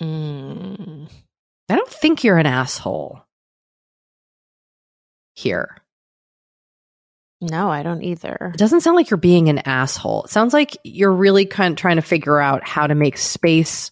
Mm. 0.00 1.08
I 1.68 1.76
don't 1.76 1.88
think 1.88 2.24
you're 2.24 2.38
an 2.38 2.46
asshole 2.46 3.25
here. 5.36 5.76
No, 7.40 7.68
I 7.70 7.82
don't 7.82 8.02
either. 8.02 8.52
It 8.54 8.58
doesn't 8.58 8.80
sound 8.80 8.96
like 8.96 9.10
you're 9.10 9.18
being 9.18 9.48
an 9.48 9.58
asshole. 9.58 10.24
It 10.24 10.30
sounds 10.30 10.54
like 10.54 10.76
you're 10.84 11.12
really 11.12 11.44
kind 11.44 11.72
of 11.72 11.76
trying 11.76 11.96
to 11.96 12.02
figure 12.02 12.40
out 12.40 12.66
how 12.66 12.86
to 12.86 12.94
make 12.94 13.18
space 13.18 13.90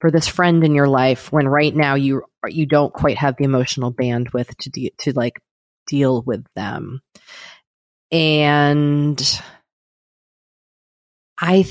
for 0.00 0.10
this 0.10 0.26
friend 0.26 0.64
in 0.64 0.74
your 0.74 0.88
life 0.88 1.30
when 1.30 1.46
right 1.46 1.74
now 1.74 1.94
you 1.94 2.22
you 2.48 2.66
don't 2.66 2.92
quite 2.92 3.18
have 3.18 3.36
the 3.36 3.44
emotional 3.44 3.92
bandwidth 3.92 4.56
to 4.56 4.70
de- 4.70 4.94
to 4.98 5.12
like 5.12 5.40
deal 5.86 6.22
with 6.22 6.44
them. 6.56 7.00
And 8.10 9.40
I 11.38 11.66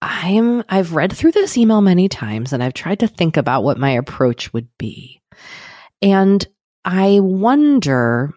I'm 0.00 0.64
I've 0.68 0.94
read 0.94 1.12
through 1.12 1.32
this 1.32 1.56
email 1.58 1.82
many 1.82 2.08
times 2.08 2.52
and 2.52 2.62
I've 2.62 2.74
tried 2.74 3.00
to 3.00 3.06
think 3.06 3.36
about 3.36 3.64
what 3.64 3.78
my 3.78 3.90
approach 3.90 4.52
would 4.52 4.68
be. 4.78 5.20
And 6.00 6.44
I 6.84 7.20
wonder 7.20 8.34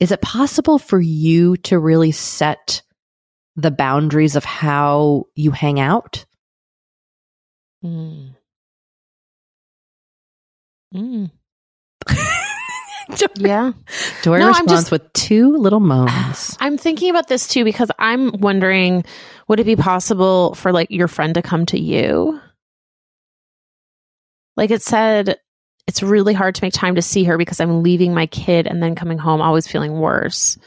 is 0.00 0.10
it 0.10 0.20
possible 0.20 0.78
for 0.78 1.00
you 1.00 1.56
to 1.58 1.78
really 1.78 2.10
set 2.10 2.82
the 3.54 3.70
boundaries 3.70 4.34
of 4.34 4.44
how 4.44 5.26
you 5.34 5.50
hang 5.50 5.80
out? 5.80 6.24
Mm. 7.84 8.36
Mm. 10.94 11.30
yeah. 13.38 13.72
Doree 14.22 14.38
no, 14.38 14.48
responds 14.48 14.72
just, 14.72 14.90
with 14.92 15.12
two 15.12 15.56
little 15.56 15.80
moans. 15.80 16.56
I'm 16.60 16.78
thinking 16.78 17.10
about 17.10 17.26
this 17.26 17.48
too 17.48 17.64
because 17.64 17.90
I'm 17.98 18.38
wondering 18.40 19.04
would 19.48 19.58
it 19.58 19.64
be 19.64 19.74
possible 19.74 20.54
for 20.54 20.70
like 20.70 20.92
your 20.92 21.08
friend 21.08 21.34
to 21.34 21.42
come 21.42 21.66
to 21.66 21.80
you? 21.80 22.40
Like 24.56 24.70
it 24.70 24.82
said, 24.82 25.38
it's 25.86 26.02
really 26.02 26.34
hard 26.34 26.54
to 26.54 26.64
make 26.64 26.72
time 26.72 26.94
to 26.94 27.02
see 27.02 27.24
her 27.24 27.36
because 27.36 27.60
I'm 27.60 27.82
leaving 27.82 28.14
my 28.14 28.26
kid 28.26 28.66
and 28.66 28.82
then 28.82 28.94
coming 28.94 29.18
home 29.18 29.42
always 29.42 29.66
feeling 29.66 29.92
worse. 29.92 30.58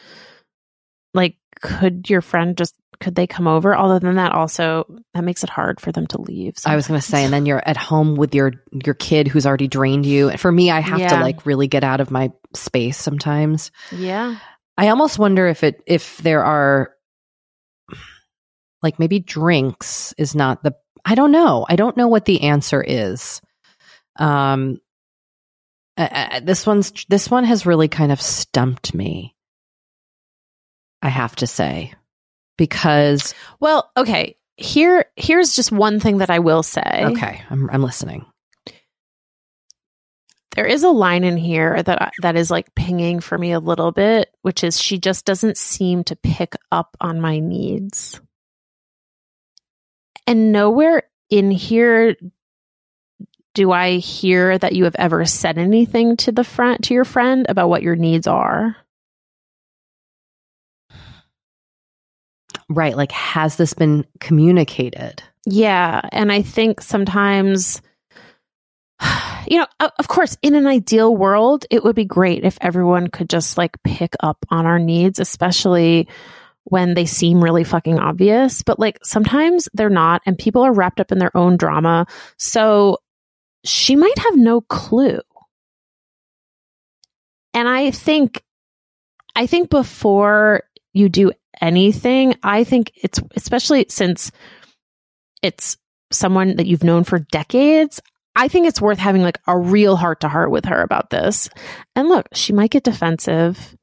Like, 1.13 1.37
could 1.61 2.09
your 2.09 2.21
friend 2.21 2.57
just 2.57 2.75
could 2.99 3.15
they 3.15 3.27
come 3.27 3.47
over? 3.47 3.75
Other 3.75 3.99
than 3.99 4.15
that, 4.15 4.31
also 4.31 4.85
that 5.13 5.23
makes 5.23 5.43
it 5.43 5.49
hard 5.49 5.79
for 5.79 5.91
them 5.91 6.07
to 6.07 6.21
leave. 6.21 6.57
Sometimes. 6.57 6.73
I 6.73 6.75
was 6.75 6.87
going 6.87 6.99
to 6.99 7.05
say, 7.05 7.23
and 7.23 7.33
then 7.33 7.45
you're 7.45 7.61
at 7.65 7.77
home 7.77 8.15
with 8.15 8.35
your 8.35 8.53
your 8.71 8.95
kid 8.95 9.27
who's 9.27 9.45
already 9.45 9.67
drained 9.67 10.05
you. 10.05 10.31
For 10.37 10.51
me, 10.51 10.71
I 10.71 10.79
have 10.79 10.99
yeah. 10.99 11.09
to 11.09 11.21
like 11.21 11.45
really 11.45 11.67
get 11.67 11.83
out 11.83 12.01
of 12.01 12.11
my 12.11 12.31
space 12.53 12.97
sometimes. 12.97 13.71
Yeah. 13.91 14.37
I 14.77 14.89
almost 14.89 15.19
wonder 15.19 15.47
if 15.47 15.63
it 15.63 15.81
if 15.85 16.17
there 16.17 16.43
are 16.43 16.91
like 18.81 18.99
maybe 18.99 19.19
drinks 19.19 20.13
is 20.17 20.35
not 20.35 20.63
the 20.63 20.75
I 21.05 21.15
don't 21.15 21.31
know. 21.31 21.65
I 21.67 21.75
don't 21.75 21.97
know 21.97 22.07
what 22.07 22.25
the 22.25 22.41
answer 22.43 22.83
is. 22.83 23.41
Um 24.17 24.79
uh, 25.97 26.39
this 26.41 26.65
one's 26.65 26.91
this 27.09 27.29
one 27.29 27.43
has 27.43 27.65
really 27.65 27.87
kind 27.87 28.11
of 28.11 28.21
stumped 28.21 28.93
me. 28.93 29.35
I 31.01 31.09
have 31.09 31.35
to 31.37 31.47
say 31.47 31.93
because 32.57 33.33
well, 33.59 33.91
okay, 33.95 34.37
here 34.57 35.05
here's 35.15 35.55
just 35.55 35.71
one 35.71 35.99
thing 35.99 36.17
that 36.17 36.29
I 36.29 36.39
will 36.39 36.63
say. 36.63 37.03
Okay, 37.05 37.41
I'm 37.49 37.69
I'm 37.69 37.83
listening. 37.83 38.25
There 40.55 40.65
is 40.65 40.83
a 40.83 40.89
line 40.89 41.25
in 41.25 41.35
here 41.35 41.83
that 41.83 42.13
that 42.21 42.35
is 42.37 42.49
like 42.49 42.73
pinging 42.75 43.19
for 43.19 43.37
me 43.37 43.51
a 43.51 43.59
little 43.59 43.91
bit, 43.91 44.29
which 44.41 44.63
is 44.63 44.81
she 44.81 44.97
just 44.97 45.25
doesn't 45.25 45.57
seem 45.57 46.03
to 46.05 46.15
pick 46.15 46.55
up 46.71 46.95
on 47.01 47.19
my 47.19 47.39
needs. 47.39 48.21
And 50.27 50.51
nowhere 50.51 51.03
in 51.29 51.51
here 51.51 52.15
do 53.55 53.71
I 53.71 53.97
hear 53.97 54.57
that 54.57 54.73
you 54.73 54.83
have 54.83 54.95
ever 54.99 55.25
said 55.25 55.57
anything 55.57 56.17
to 56.17 56.31
the 56.31 56.43
friend 56.43 56.83
to 56.83 56.93
your 56.93 57.05
friend 57.05 57.45
about 57.49 57.69
what 57.69 57.81
your 57.81 57.95
needs 57.95 58.27
are. 58.27 58.75
Right, 62.69 62.95
like 62.95 63.11
has 63.11 63.55
this 63.55 63.73
been 63.73 64.05
communicated? 64.19 65.23
Yeah, 65.45 66.01
and 66.11 66.31
I 66.31 66.41
think 66.41 66.81
sometimes 66.81 67.81
you 69.47 69.59
know, 69.59 69.67
of 69.79 70.07
course, 70.07 70.37
in 70.41 70.55
an 70.55 70.67
ideal 70.67 71.15
world, 71.15 71.65
it 71.69 71.83
would 71.83 71.95
be 71.95 72.05
great 72.05 72.43
if 72.43 72.57
everyone 72.61 73.07
could 73.07 73.29
just 73.29 73.57
like 73.57 73.81
pick 73.83 74.15
up 74.19 74.45
on 74.49 74.65
our 74.65 74.79
needs, 74.79 75.19
especially 75.19 76.07
when 76.65 76.95
they 76.95 77.05
seem 77.05 77.43
really 77.43 77.63
fucking 77.63 77.99
obvious. 77.99 78.63
But 78.63 78.79
like 78.79 78.99
sometimes 79.03 79.69
they're 79.73 79.89
not, 79.89 80.21
and 80.25 80.37
people 80.37 80.63
are 80.63 80.73
wrapped 80.73 80.99
up 80.99 81.11
in 81.11 81.19
their 81.19 81.35
own 81.37 81.57
drama. 81.57 82.07
So 82.37 82.97
she 83.65 83.95
might 83.95 84.17
have 84.19 84.37
no 84.37 84.61
clue. 84.61 85.21
And 87.53 87.67
I 87.67 87.91
think, 87.91 88.43
I 89.35 89.47
think 89.47 89.69
before 89.69 90.63
you 90.93 91.09
do 91.09 91.31
anything, 91.61 92.35
I 92.43 92.63
think 92.63 92.91
it's 92.95 93.19
especially 93.35 93.85
since 93.89 94.31
it's 95.41 95.77
someone 96.11 96.57
that 96.57 96.67
you've 96.67 96.83
known 96.83 97.03
for 97.03 97.19
decades. 97.19 98.01
I 98.35 98.49
think 98.49 98.67
it's 98.67 98.81
worth 98.81 98.99
having 98.99 99.21
like 99.21 99.39
a 99.47 99.57
real 99.57 99.95
heart 99.95 100.21
to 100.21 100.27
heart 100.29 100.51
with 100.51 100.65
her 100.65 100.81
about 100.81 101.09
this. 101.09 101.49
And 101.95 102.09
look, 102.09 102.27
she 102.33 102.53
might 102.53 102.71
get 102.71 102.83
defensive. 102.83 103.75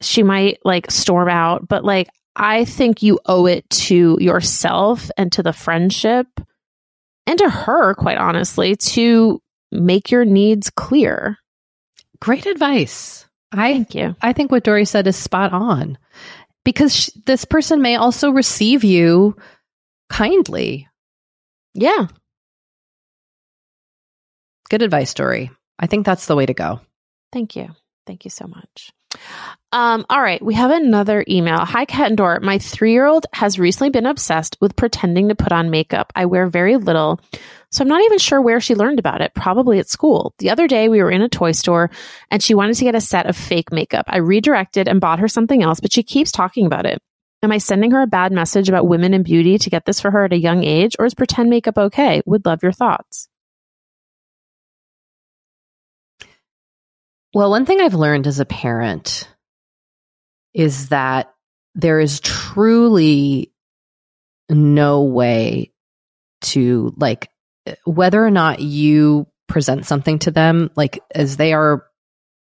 She 0.00 0.22
might 0.22 0.58
like 0.64 0.90
storm 0.90 1.28
out, 1.28 1.68
but 1.68 1.84
like 1.84 2.08
I 2.34 2.64
think 2.64 3.02
you 3.02 3.18
owe 3.26 3.46
it 3.46 3.68
to 3.70 4.16
yourself 4.20 5.10
and 5.18 5.30
to 5.32 5.42
the 5.42 5.52
friendship 5.52 6.26
and 7.28 7.38
to 7.40 7.50
her, 7.50 7.94
quite 7.94 8.16
honestly, 8.16 8.74
to 8.74 9.42
make 9.70 10.10
your 10.10 10.24
needs 10.24 10.70
clear. 10.70 11.36
Great 12.20 12.46
advice. 12.46 13.26
I 13.52 13.74
thank 13.74 13.94
you. 13.94 14.16
I 14.22 14.32
think 14.32 14.50
what 14.50 14.64
Doree 14.64 14.86
said 14.86 15.06
is 15.06 15.16
spot 15.16 15.52
on 15.52 15.98
because 16.64 16.96
sh- 16.96 17.10
this 17.26 17.44
person 17.44 17.82
may 17.82 17.96
also 17.96 18.30
receive 18.30 18.82
you 18.82 19.36
kindly. 20.08 20.88
Yeah. 21.74 22.06
Good 24.70 24.82
advice, 24.82 25.12
Doree. 25.12 25.50
I 25.78 25.86
think 25.86 26.06
that's 26.06 26.26
the 26.26 26.36
way 26.36 26.46
to 26.46 26.54
go. 26.54 26.80
Thank 27.30 27.56
you. 27.56 27.68
Thank 28.06 28.24
you 28.24 28.30
so 28.30 28.46
much. 28.46 28.90
Um, 29.70 30.06
all 30.08 30.22
right, 30.22 30.42
we 30.42 30.54
have 30.54 30.70
another 30.70 31.22
email. 31.28 31.58
Hi, 31.58 31.84
Kat 31.84 32.06
and 32.08 32.16
Dor. 32.16 32.40
My 32.40 32.58
three 32.58 32.92
year 32.92 33.04
old 33.04 33.26
has 33.34 33.58
recently 33.58 33.90
been 33.90 34.06
obsessed 34.06 34.56
with 34.62 34.76
pretending 34.76 35.28
to 35.28 35.34
put 35.34 35.52
on 35.52 35.68
makeup. 35.68 36.10
I 36.16 36.24
wear 36.24 36.46
very 36.48 36.78
little, 36.78 37.20
so 37.70 37.82
I'm 37.82 37.88
not 37.88 38.02
even 38.02 38.18
sure 38.18 38.40
where 38.40 38.60
she 38.60 38.74
learned 38.74 38.98
about 38.98 39.20
it, 39.20 39.34
probably 39.34 39.78
at 39.78 39.90
school. 39.90 40.32
The 40.38 40.48
other 40.48 40.68
day, 40.68 40.88
we 40.88 41.02
were 41.02 41.10
in 41.10 41.20
a 41.20 41.28
toy 41.28 41.52
store 41.52 41.90
and 42.30 42.42
she 42.42 42.54
wanted 42.54 42.76
to 42.76 42.84
get 42.84 42.94
a 42.94 43.00
set 43.00 43.26
of 43.26 43.36
fake 43.36 43.70
makeup. 43.70 44.06
I 44.08 44.18
redirected 44.18 44.88
and 44.88 45.02
bought 45.02 45.18
her 45.18 45.28
something 45.28 45.62
else, 45.62 45.80
but 45.80 45.92
she 45.92 46.02
keeps 46.02 46.32
talking 46.32 46.64
about 46.64 46.86
it. 46.86 47.02
Am 47.42 47.52
I 47.52 47.58
sending 47.58 47.90
her 47.90 48.00
a 48.00 48.06
bad 48.06 48.32
message 48.32 48.70
about 48.70 48.88
women 48.88 49.12
and 49.12 49.24
beauty 49.24 49.58
to 49.58 49.70
get 49.70 49.84
this 49.84 50.00
for 50.00 50.10
her 50.10 50.24
at 50.24 50.32
a 50.32 50.38
young 50.38 50.64
age, 50.64 50.96
or 50.98 51.04
is 51.04 51.14
pretend 51.14 51.50
makeup 51.50 51.76
okay? 51.76 52.22
Would 52.24 52.46
love 52.46 52.62
your 52.62 52.72
thoughts. 52.72 53.28
Well, 57.34 57.50
one 57.50 57.66
thing 57.66 57.82
I've 57.82 57.94
learned 57.94 58.26
as 58.26 58.40
a 58.40 58.46
parent 58.46 59.28
is 60.58 60.88
that 60.88 61.32
there 61.74 62.00
is 62.00 62.20
truly 62.20 63.52
no 64.50 65.04
way 65.04 65.72
to 66.40 66.92
like 66.96 67.30
whether 67.84 68.24
or 68.24 68.30
not 68.30 68.60
you 68.60 69.26
present 69.46 69.86
something 69.86 70.18
to 70.18 70.30
them 70.30 70.70
like 70.76 71.00
as 71.14 71.36
they 71.36 71.52
are 71.52 71.86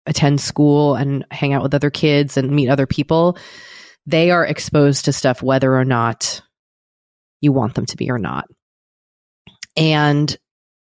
attend 0.06 0.40
school 0.40 0.96
and 0.96 1.26
hang 1.32 1.54
out 1.54 1.64
with 1.64 1.74
other 1.74 1.90
kids 1.90 2.38
and 2.38 2.52
meet 2.52 2.70
other 2.70 2.88
people 2.88 3.38
they 4.06 4.32
are 4.32 4.46
exposed 4.46 5.06
to 5.06 5.14
stuff 5.14 5.42
whether 5.42 5.76
or 5.76 5.86
not 5.86 6.42
you 7.42 7.52
want 7.52 7.76
them 7.76 7.86
to 7.86 7.98
be 7.98 8.10
or 8.10 8.20
not. 8.20 8.46
And 9.78 10.36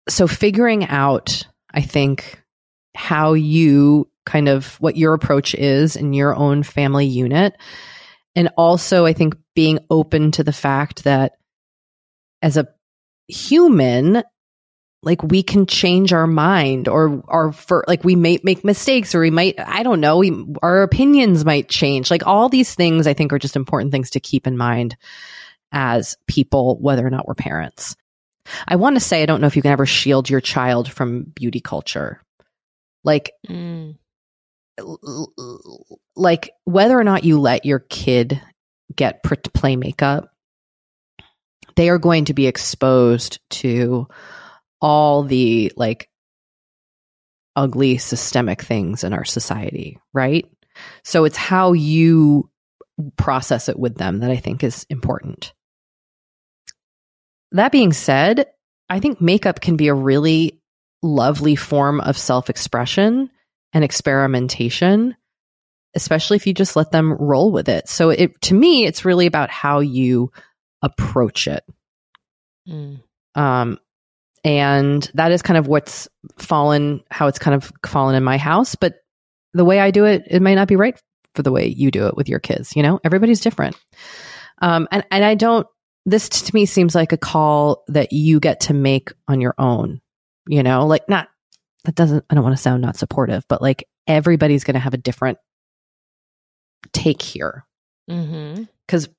so 0.08 0.26
figuring 0.26 0.86
out 0.86 1.46
i 1.72 1.82
think 1.82 2.42
how 2.94 3.34
you 3.34 4.08
kind 4.28 4.48
of 4.48 4.74
what 4.74 4.98
your 4.98 5.14
approach 5.14 5.54
is 5.54 5.96
in 5.96 6.12
your 6.12 6.36
own 6.36 6.62
family 6.62 7.06
unit. 7.06 7.56
And 8.36 8.50
also, 8.58 9.06
I 9.06 9.14
think 9.14 9.36
being 9.54 9.78
open 9.88 10.32
to 10.32 10.44
the 10.44 10.52
fact 10.52 11.04
that 11.04 11.38
as 12.42 12.58
a 12.58 12.68
human, 13.26 14.22
like 15.02 15.22
we 15.22 15.42
can 15.42 15.64
change 15.64 16.12
our 16.12 16.26
mind 16.26 16.88
or 16.88 17.22
or 17.26 17.52
for 17.52 17.86
like 17.88 18.04
we 18.04 18.16
may 18.16 18.38
make 18.42 18.64
mistakes 18.64 19.14
or 19.14 19.20
we 19.20 19.30
might 19.30 19.54
i 19.60 19.84
don't 19.84 20.00
know 20.00 20.18
we, 20.18 20.44
our 20.60 20.82
opinions 20.82 21.44
might 21.44 21.68
change 21.68 22.10
like 22.10 22.26
all 22.26 22.48
these 22.48 22.74
things 22.74 23.06
i 23.06 23.14
think 23.14 23.32
are 23.32 23.38
just 23.38 23.54
important 23.54 23.92
things 23.92 24.10
to 24.10 24.18
keep 24.18 24.44
in 24.44 24.56
mind 24.56 24.96
as 25.70 26.16
people 26.26 26.76
whether 26.80 27.06
or 27.06 27.10
not 27.10 27.28
we're 27.28 27.36
parents 27.36 27.94
i 28.66 28.74
want 28.74 28.96
to 28.96 29.00
say 29.00 29.22
i 29.22 29.26
don't 29.26 29.40
know 29.40 29.46
if 29.46 29.54
you 29.54 29.62
can 29.62 29.70
ever 29.70 29.86
shield 29.86 30.28
your 30.28 30.40
child 30.40 30.90
from 30.90 31.22
beauty 31.22 31.60
culture 31.60 32.20
like, 33.04 33.32
mm. 33.48 33.96
Like 36.16 36.50
whether 36.64 36.98
or 36.98 37.04
not 37.04 37.24
you 37.24 37.40
let 37.40 37.64
your 37.64 37.80
kid 37.80 38.40
get 38.94 39.22
play 39.22 39.76
makeup, 39.76 40.30
they 41.76 41.88
are 41.88 41.98
going 41.98 42.26
to 42.26 42.34
be 42.34 42.46
exposed 42.46 43.40
to 43.50 44.08
all 44.80 45.22
the 45.22 45.72
like 45.76 46.08
ugly 47.56 47.98
systemic 47.98 48.62
things 48.62 49.04
in 49.04 49.12
our 49.12 49.24
society, 49.24 49.98
right? 50.12 50.46
So 51.04 51.24
it's 51.24 51.36
how 51.36 51.72
you 51.72 52.50
process 53.16 53.68
it 53.68 53.78
with 53.78 53.96
them 53.96 54.20
that 54.20 54.30
I 54.30 54.36
think 54.36 54.62
is 54.62 54.86
important. 54.90 55.52
That 57.52 57.72
being 57.72 57.92
said, 57.92 58.46
I 58.88 59.00
think 59.00 59.20
makeup 59.20 59.60
can 59.60 59.76
be 59.76 59.88
a 59.88 59.94
really 59.94 60.60
lovely 61.02 61.56
form 61.56 62.00
of 62.00 62.18
self 62.18 62.50
expression 62.50 63.30
and 63.72 63.84
experimentation, 63.84 65.16
especially 65.94 66.36
if 66.36 66.46
you 66.46 66.54
just 66.54 66.76
let 66.76 66.90
them 66.90 67.12
roll 67.12 67.52
with 67.52 67.68
it. 67.68 67.88
So 67.88 68.10
it 68.10 68.40
to 68.42 68.54
me, 68.54 68.86
it's 68.86 69.04
really 69.04 69.26
about 69.26 69.50
how 69.50 69.80
you 69.80 70.32
approach 70.82 71.46
it. 71.46 71.64
Mm. 72.68 73.02
Um, 73.34 73.78
and 74.44 75.10
that 75.14 75.32
is 75.32 75.42
kind 75.42 75.58
of 75.58 75.66
what's 75.66 76.08
fallen, 76.38 77.02
how 77.10 77.26
it's 77.26 77.38
kind 77.38 77.54
of 77.54 77.72
fallen 77.84 78.14
in 78.14 78.24
my 78.24 78.38
house. 78.38 78.74
But 78.74 79.02
the 79.54 79.64
way 79.64 79.80
I 79.80 79.90
do 79.90 80.04
it, 80.04 80.24
it 80.28 80.42
might 80.42 80.54
not 80.54 80.68
be 80.68 80.76
right 80.76 81.00
for 81.34 81.42
the 81.42 81.52
way 81.52 81.66
you 81.66 81.90
do 81.90 82.06
it 82.06 82.16
with 82.16 82.28
your 82.28 82.38
kids. 82.38 82.76
You 82.76 82.82
know, 82.82 83.00
everybody's 83.04 83.40
different. 83.40 83.76
Um, 84.60 84.88
and, 84.90 85.04
and 85.10 85.24
I 85.24 85.34
don't, 85.34 85.66
this 86.06 86.28
to 86.28 86.54
me 86.54 86.66
seems 86.66 86.94
like 86.94 87.12
a 87.12 87.18
call 87.18 87.84
that 87.88 88.12
you 88.12 88.40
get 88.40 88.60
to 88.60 88.74
make 88.74 89.12
on 89.26 89.40
your 89.40 89.54
own 89.58 90.00
you 90.48 90.62
know, 90.62 90.86
like 90.86 91.08
not, 91.08 91.28
that 91.84 91.94
doesn't, 91.94 92.24
I 92.28 92.34
don't 92.34 92.44
want 92.44 92.56
to 92.56 92.62
sound 92.62 92.82
not 92.82 92.96
supportive, 92.96 93.44
but 93.48 93.62
like 93.62 93.88
everybody's 94.06 94.64
going 94.64 94.74
to 94.74 94.80
have 94.80 94.94
a 94.94 94.98
different 94.98 95.38
take 96.92 97.22
here. 97.22 97.64
Because 98.06 99.08
mm-hmm. 99.08 99.12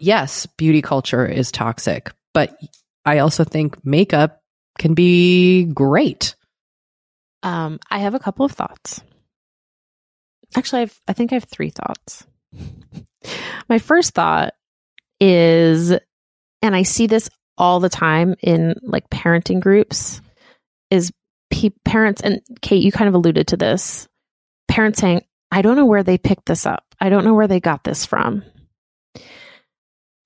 yes, 0.00 0.46
beauty 0.46 0.82
culture 0.82 1.26
is 1.26 1.52
toxic, 1.52 2.12
but 2.34 2.56
I 3.04 3.18
also 3.18 3.44
think 3.44 3.84
makeup 3.84 4.40
can 4.78 4.94
be 4.94 5.64
great. 5.64 6.34
Um, 7.42 7.78
I 7.90 7.98
have 7.98 8.14
a 8.14 8.20
couple 8.20 8.44
of 8.44 8.52
thoughts. 8.52 9.00
Actually, 10.56 10.82
I've, 10.82 11.00
I 11.08 11.12
think 11.12 11.32
I 11.32 11.36
have 11.36 11.44
three 11.44 11.70
thoughts. 11.70 12.26
My 13.68 13.78
first 13.78 14.14
thought 14.14 14.54
is, 15.20 15.90
and 15.90 16.76
I 16.76 16.82
see 16.82 17.06
this 17.06 17.30
all 17.56 17.80
the 17.80 17.88
time 17.88 18.34
in 18.42 18.74
like 18.82 19.08
parenting 19.10 19.60
groups, 19.60 20.20
is 20.90 21.12
pe- 21.52 21.70
parents 21.84 22.20
and 22.20 22.40
Kate, 22.60 22.82
you 22.82 22.90
kind 22.90 23.06
of 23.08 23.14
alluded 23.14 23.46
to 23.48 23.56
this. 23.56 24.08
Parents 24.66 24.98
saying, 25.00 25.22
I 25.52 25.62
don't 25.62 25.76
know 25.76 25.84
where 25.86 26.02
they 26.02 26.18
picked 26.18 26.46
this 26.46 26.66
up. 26.66 26.84
I 27.00 27.08
don't 27.10 27.24
know 27.24 27.34
where 27.34 27.46
they 27.46 27.60
got 27.60 27.84
this 27.84 28.04
from. 28.06 28.42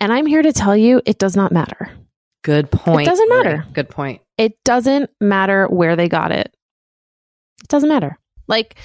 And 0.01 0.13
I'm 0.13 0.27
here 0.27 0.43
to 0.43 0.53
tell 0.53 0.77
you 0.77 1.03
it 1.05 1.19
does 1.19 1.37
not 1.37 1.53
matter. 1.53 1.91
Good 2.45 2.71
point. 2.71 3.03
It 3.07 3.11
doesn't 3.11 3.29
matter. 3.29 3.57
Right. 3.65 3.73
Good 3.73 3.89
point. 3.91 4.23
It 4.39 4.63
doesn't 4.65 5.11
matter 5.21 5.67
where 5.67 5.97
they 5.97 6.09
got 6.09 6.31
it. 6.33 6.55
It 7.63 7.69
doesn't 7.69 7.89
matter. 7.89 8.19
Like 8.47 8.77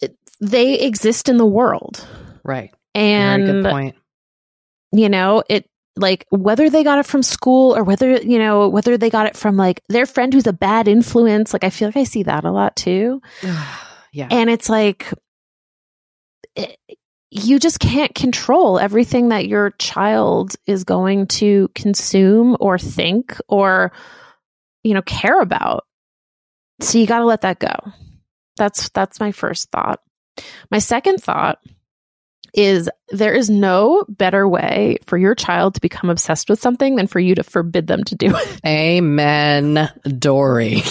it, 0.00 0.16
they 0.40 0.80
exist 0.80 1.28
in 1.28 1.38
the 1.38 1.46
world. 1.46 2.06
Right. 2.44 2.74
And 2.94 3.46
Very 3.46 3.62
good 3.62 3.70
point. 3.70 3.96
you 4.92 5.08
know, 5.08 5.42
it 5.48 5.68
like 5.96 6.26
whether 6.30 6.68
they 6.68 6.84
got 6.84 6.98
it 6.98 7.06
from 7.06 7.22
school 7.22 7.76
or 7.76 7.82
whether, 7.82 8.16
you 8.16 8.38
know, 8.38 8.68
whether 8.68 8.98
they 8.98 9.10
got 9.10 9.26
it 9.26 9.36
from 9.36 9.56
like 9.56 9.82
their 9.88 10.06
friend 10.06 10.32
who's 10.32 10.46
a 10.46 10.52
bad 10.52 10.88
influence, 10.88 11.52
like 11.52 11.64
I 11.64 11.70
feel 11.70 11.88
like 11.88 11.96
I 11.96 12.04
see 12.04 12.24
that 12.24 12.44
a 12.44 12.50
lot 12.50 12.76
too. 12.76 13.22
yeah. 14.12 14.28
And 14.30 14.50
it's 14.50 14.68
like 14.68 15.12
it, 16.54 16.78
you 17.30 17.58
just 17.58 17.80
can't 17.80 18.14
control 18.14 18.78
everything 18.78 19.30
that 19.30 19.46
your 19.46 19.70
child 19.72 20.54
is 20.66 20.84
going 20.84 21.26
to 21.26 21.68
consume 21.74 22.56
or 22.60 22.78
think 22.78 23.36
or 23.48 23.92
you 24.82 24.94
know 24.94 25.02
care 25.02 25.40
about. 25.40 25.84
So 26.80 26.98
you 26.98 27.06
got 27.06 27.18
to 27.20 27.24
let 27.24 27.40
that 27.40 27.58
go. 27.58 27.74
That's 28.56 28.90
that's 28.90 29.20
my 29.20 29.32
first 29.32 29.70
thought. 29.70 30.00
My 30.70 30.78
second 30.78 31.22
thought 31.22 31.58
is 32.56 32.88
there 33.10 33.34
is 33.34 33.48
no 33.50 34.04
better 34.08 34.48
way 34.48 34.98
for 35.06 35.16
your 35.18 35.34
child 35.36 35.74
to 35.74 35.80
become 35.80 36.10
obsessed 36.10 36.48
with 36.50 36.58
something 36.60 36.96
than 36.96 37.06
for 37.06 37.20
you 37.20 37.34
to 37.36 37.44
forbid 37.44 37.86
them 37.86 38.02
to 38.04 38.14
do 38.16 38.32
it. 38.34 38.60
Amen, 38.66 39.88
Doree. 40.18 40.82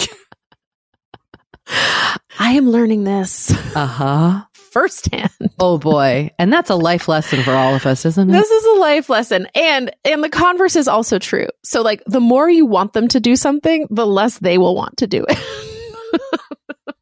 I 2.38 2.52
am 2.52 2.70
learning 2.70 3.04
this 3.04 3.50
Uh 3.74 3.86
huh. 3.86 4.44
firsthand. 4.52 5.30
Oh 5.58 5.78
boy. 5.78 6.30
And 6.38 6.52
that's 6.52 6.70
a 6.70 6.76
life 6.76 7.08
lesson 7.08 7.42
for 7.42 7.52
all 7.52 7.74
of 7.74 7.86
us, 7.86 8.04
isn't 8.04 8.28
it? 8.30 8.32
This 8.32 8.50
is 8.50 8.64
a 8.76 8.78
life 8.80 9.08
lesson. 9.08 9.48
And 9.54 9.90
and 10.04 10.22
the 10.22 10.28
converse 10.28 10.76
is 10.76 10.86
also 10.86 11.18
true. 11.18 11.48
So 11.64 11.82
like 11.82 12.02
the 12.06 12.20
more 12.20 12.48
you 12.48 12.66
want 12.66 12.92
them 12.92 13.08
to 13.08 13.18
do 13.20 13.34
something, 13.36 13.86
the 13.90 14.06
less 14.06 14.38
they 14.38 14.58
will 14.58 14.76
want 14.76 14.98
to 14.98 15.06
do 15.06 15.24
it. 15.28 15.38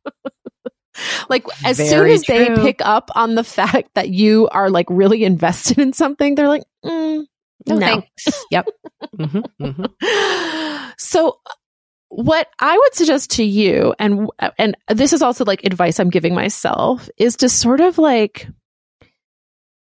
like 1.28 1.46
as 1.64 1.76
soon 1.76 1.88
Very 1.88 2.14
as 2.14 2.22
they 2.22 2.50
pick 2.62 2.80
up 2.82 3.10
on 3.14 3.34
the 3.34 3.44
fact 3.44 3.90
that 3.94 4.08
you 4.08 4.48
are 4.48 4.70
like 4.70 4.86
really 4.90 5.24
invested 5.24 5.78
in 5.78 5.92
something, 5.92 6.34
they're 6.34 6.48
like, 6.48 6.64
mm, 6.84 7.24
no, 7.66 7.76
no. 7.76 7.86
thanks. 7.86 8.44
Yep. 8.50 8.68
hmm 9.16 9.40
hmm 9.60 10.86
so 10.98 11.38
what 12.08 12.48
I 12.60 12.76
would 12.76 12.94
suggest 12.94 13.32
to 13.32 13.44
you 13.44 13.94
and 13.98 14.30
and 14.58 14.76
this 14.88 15.12
is 15.12 15.20
also 15.20 15.44
like 15.44 15.64
advice 15.64 15.98
I'm 15.98 16.10
giving 16.10 16.34
myself 16.34 17.08
is 17.16 17.36
to 17.36 17.48
sort 17.48 17.80
of 17.80 17.98
like 17.98 18.46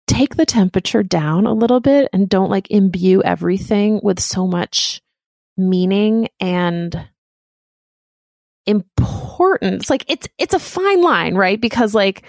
take 0.08 0.36
the 0.36 0.46
temperature 0.46 1.04
down 1.04 1.46
a 1.46 1.54
little 1.54 1.80
bit 1.80 2.10
and 2.12 2.28
don't 2.28 2.50
like 2.50 2.70
imbue 2.70 3.22
everything 3.24 4.00
with 4.04 4.20
so 4.20 4.46
much 4.48 5.02
meaning 5.56 6.28
and 6.40 7.08
importance 8.68 9.90
like 9.90 10.06
it's 10.08 10.28
it's 10.38 10.54
a 10.54 10.60
fine 10.60 11.02
line 11.02 11.36
right? 11.36 11.60
Because 11.60 11.96
like 11.96 12.24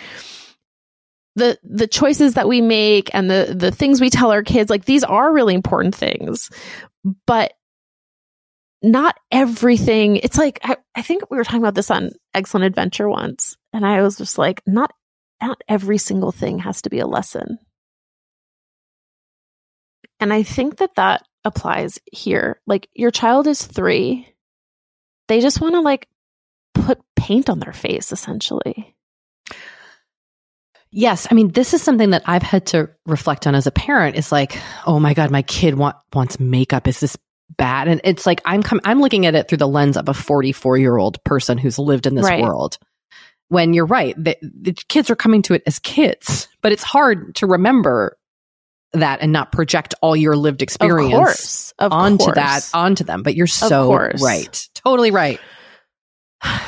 the 1.36 1.58
the 1.62 1.86
choices 1.86 2.34
that 2.34 2.48
we 2.48 2.60
make 2.60 3.14
and 3.14 3.30
the 3.30 3.54
the 3.56 3.70
things 3.70 4.00
we 4.00 4.10
tell 4.10 4.32
our 4.32 4.42
kids 4.42 4.70
like 4.70 4.84
these 4.84 5.04
are 5.04 5.32
really 5.32 5.54
important 5.54 5.94
things. 5.94 6.50
But 7.26 7.52
not 8.80 9.16
everything 9.32 10.16
it's 10.16 10.38
like 10.38 10.60
I, 10.62 10.76
I 10.94 11.02
think 11.02 11.30
we 11.30 11.36
were 11.36 11.44
talking 11.44 11.60
about 11.60 11.74
this 11.74 11.90
on 11.90 12.10
excellent 12.32 12.66
adventure 12.66 13.08
once 13.08 13.56
and 13.72 13.84
i 13.84 14.02
was 14.02 14.16
just 14.18 14.38
like 14.38 14.62
not 14.68 14.92
not 15.42 15.60
every 15.68 15.98
single 15.98 16.30
thing 16.30 16.60
has 16.60 16.82
to 16.82 16.90
be 16.90 17.00
a 17.00 17.06
lesson. 17.06 17.58
And 20.20 20.32
i 20.32 20.42
think 20.44 20.76
that 20.78 20.94
that 20.94 21.22
applies 21.44 21.98
here. 22.12 22.60
Like 22.66 22.88
your 22.94 23.10
child 23.10 23.46
is 23.46 23.64
three. 23.64 24.28
They 25.26 25.40
just 25.40 25.60
want 25.60 25.74
to 25.74 25.80
like 25.80 26.08
put 26.84 27.00
paint 27.16 27.48
on 27.50 27.58
their 27.60 27.72
face 27.72 28.12
essentially 28.12 28.94
Yes, 30.90 31.28
I 31.30 31.34
mean 31.34 31.48
this 31.52 31.74
is 31.74 31.82
something 31.82 32.10
that 32.10 32.22
I've 32.26 32.42
had 32.42 32.66
to 32.68 32.88
reflect 33.04 33.46
on 33.46 33.54
as 33.54 33.66
a 33.66 33.70
parent. 33.70 34.16
Is 34.16 34.32
like, 34.32 34.58
oh 34.86 34.98
my 34.98 35.12
god, 35.12 35.30
my 35.30 35.42
kid 35.42 35.74
want, 35.74 35.96
wants 36.14 36.40
makeup. 36.40 36.88
Is 36.88 37.00
this 37.00 37.16
bad? 37.58 37.88
And 37.88 38.00
it's 38.04 38.24
like 38.24 38.40
I'm 38.46 38.62
com- 38.62 38.80
I'm 38.84 39.00
looking 39.00 39.26
at 39.26 39.34
it 39.34 39.48
through 39.48 39.58
the 39.58 39.68
lens 39.68 39.98
of 39.98 40.08
a 40.08 40.14
44 40.14 40.78
year 40.78 40.96
old 40.96 41.22
person 41.24 41.58
who's 41.58 41.78
lived 41.78 42.06
in 42.06 42.14
this 42.14 42.24
Right. 42.24 42.40
world. 42.42 42.78
When 43.50 43.74
you're 43.74 43.86
right, 43.86 44.14
the, 44.22 44.36
the 44.42 44.72
kids 44.88 45.10
are 45.10 45.16
coming 45.16 45.42
to 45.42 45.54
it 45.54 45.62
as 45.66 45.78
kids, 45.78 46.48
but 46.62 46.72
it's 46.72 46.82
hard 46.82 47.34
to 47.36 47.46
remember 47.46 48.16
that 48.94 49.20
and 49.20 49.30
not 49.32 49.52
project 49.52 49.94
all 50.00 50.16
your 50.16 50.36
lived 50.36 50.62
experience 50.62 51.12
of 51.12 51.18
course 51.18 51.74
of 51.78 51.92
onto 51.92 52.24
course. 52.24 52.34
that 52.34 52.70
onto 52.72 53.04
them. 53.04 53.22
But 53.22 53.34
you're 53.34 53.46
so 53.46 53.92
right, 54.22 54.68
totally 54.74 55.10
right. 55.10 55.38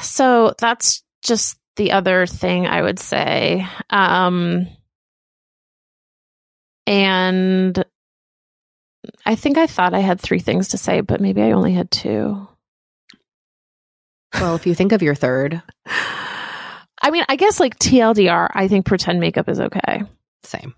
So 0.02 0.54
that's 0.58 1.02
just 1.22 1.58
the 1.76 1.92
other 1.92 2.26
thing 2.26 2.66
I 2.66 2.82
would 2.82 2.98
say. 2.98 3.66
Um, 3.88 4.68
and 6.86 7.84
I 9.24 9.34
think 9.34 9.58
I 9.58 9.66
thought 9.66 9.94
I 9.94 10.00
had 10.00 10.20
three 10.20 10.40
things 10.40 10.68
to 10.68 10.78
say, 10.78 11.00
but 11.00 11.20
maybe 11.20 11.42
I 11.42 11.52
only 11.52 11.72
had 11.72 11.90
two. 11.90 12.48
Well, 14.34 14.56
if 14.56 14.66
you 14.66 14.74
think 14.74 14.92
of 14.92 15.02
your 15.02 15.14
third, 15.14 15.62
I 15.86 17.10
mean, 17.10 17.24
I 17.28 17.36
guess 17.36 17.60
like 17.60 17.78
TLDR, 17.78 18.48
I 18.52 18.68
think 18.68 18.86
pretend 18.86 19.20
makeup 19.20 19.48
is 19.48 19.60
okay. 19.60 20.02
same. 20.42 20.74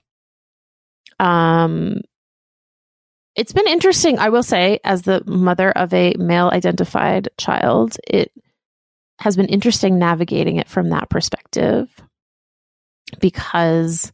Um, 1.18 2.00
it's 3.34 3.52
been 3.52 3.68
interesting, 3.68 4.18
I 4.18 4.28
will 4.28 4.42
say, 4.42 4.80
as 4.84 5.02
the 5.02 5.22
mother 5.26 5.70
of 5.70 5.92
a 5.94 6.14
male 6.18 6.50
identified 6.52 7.28
child, 7.38 7.96
it 8.06 8.30
has 9.22 9.36
been 9.36 9.46
interesting 9.46 10.00
navigating 10.00 10.56
it 10.56 10.68
from 10.68 10.88
that 10.88 11.08
perspective 11.08 11.88
because, 13.20 14.12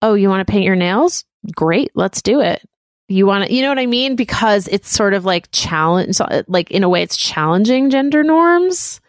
oh, 0.00 0.14
you 0.14 0.28
want 0.28 0.46
to 0.46 0.50
paint 0.50 0.64
your 0.64 0.76
nails? 0.76 1.24
Great, 1.52 1.90
let's 1.96 2.22
do 2.22 2.40
it. 2.40 2.62
You 3.08 3.26
want 3.26 3.46
to, 3.46 3.52
you 3.52 3.62
know 3.62 3.68
what 3.68 3.80
I 3.80 3.86
mean? 3.86 4.14
Because 4.14 4.68
it's 4.68 4.88
sort 4.88 5.14
of 5.14 5.24
like 5.24 5.48
challenge, 5.50 6.20
uh, 6.20 6.44
like 6.46 6.70
in 6.70 6.84
a 6.84 6.88
way, 6.88 7.02
it's 7.02 7.16
challenging 7.16 7.90
gender 7.90 8.22
norms. 8.22 9.00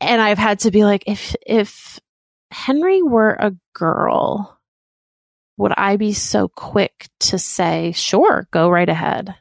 And 0.00 0.20
I've 0.20 0.38
had 0.38 0.58
to 0.60 0.72
be 0.72 0.84
like, 0.84 1.04
if, 1.06 1.36
if 1.46 2.00
Henry 2.50 3.00
were 3.00 3.30
a 3.30 3.54
girl, 3.74 4.58
would 5.56 5.72
I 5.76 5.96
be 5.98 6.14
so 6.14 6.48
quick 6.48 7.08
to 7.20 7.38
say, 7.38 7.92
sure, 7.92 8.48
go 8.50 8.68
right 8.68 8.88
ahead? 8.88 9.36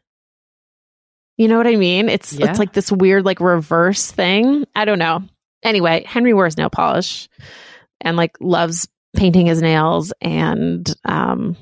You 1.37 1.47
know 1.47 1.57
what 1.57 1.67
I 1.67 1.75
mean? 1.75 2.07
It's 2.09 2.33
Yeah. 2.33 2.49
it's 2.49 2.59
like 2.59 2.73
this 2.73 2.91
weird 2.91 3.25
like 3.25 3.39
reverse 3.39 4.11
thing. 4.11 4.65
I 4.75 4.85
don't 4.85 4.99
know. 4.99 5.23
Anyway, 5.63 6.03
Henry 6.07 6.33
wears 6.33 6.57
nail 6.57 6.69
polish 6.69 7.27
and 8.01 8.15
like 8.17 8.37
loves 8.39 8.87
painting 9.15 9.45
his 9.45 9.61
nails 9.61 10.13
and 10.21 10.93
um 11.05 11.55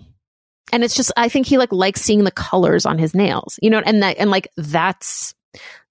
and 0.71 0.83
it's 0.83 0.95
just 0.95 1.11
I 1.15 1.29
think 1.29 1.45
he 1.45 1.57
like 1.57 1.71
likes 1.71 2.01
seeing 2.01 2.23
the 2.23 2.31
colors 2.31 2.85
on 2.85 2.97
his 2.97 3.13
nails. 3.13 3.59
You 3.61 3.69
know, 3.69 3.79
and 3.85 4.03
that 4.03 4.17
and 4.17 4.29
like 4.31 4.47
that's 4.57 5.33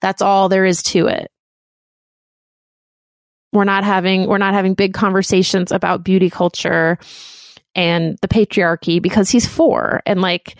that's 0.00 0.22
all 0.22 0.48
there 0.48 0.64
is 0.64 0.82
to 0.84 1.06
it. 1.06 1.30
We're 3.52 3.64
not 3.64 3.84
having 3.84 4.26
we're 4.26 4.38
not 4.38 4.54
having 4.54 4.74
big 4.74 4.94
conversations 4.94 5.72
about 5.72 6.04
beauty 6.04 6.30
culture 6.30 6.98
and 7.74 8.18
the 8.22 8.28
patriarchy 8.28 9.00
because 9.00 9.30
he's 9.30 9.46
four 9.46 10.02
and 10.06 10.20
like 10.20 10.56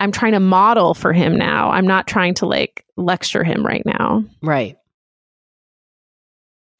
i'm 0.00 0.12
trying 0.12 0.32
to 0.32 0.40
model 0.40 0.94
for 0.94 1.12
him 1.12 1.36
now 1.36 1.70
i'm 1.70 1.86
not 1.86 2.06
trying 2.06 2.34
to 2.34 2.46
like 2.46 2.84
lecture 2.96 3.44
him 3.44 3.64
right 3.64 3.82
now 3.86 4.24
Right. 4.42 4.76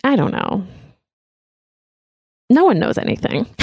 i 0.05 0.17
don't 0.17 0.33
know 0.33 0.67
no 2.51 2.65
one 2.65 2.79
knows 2.79 2.99
anything 2.99 3.47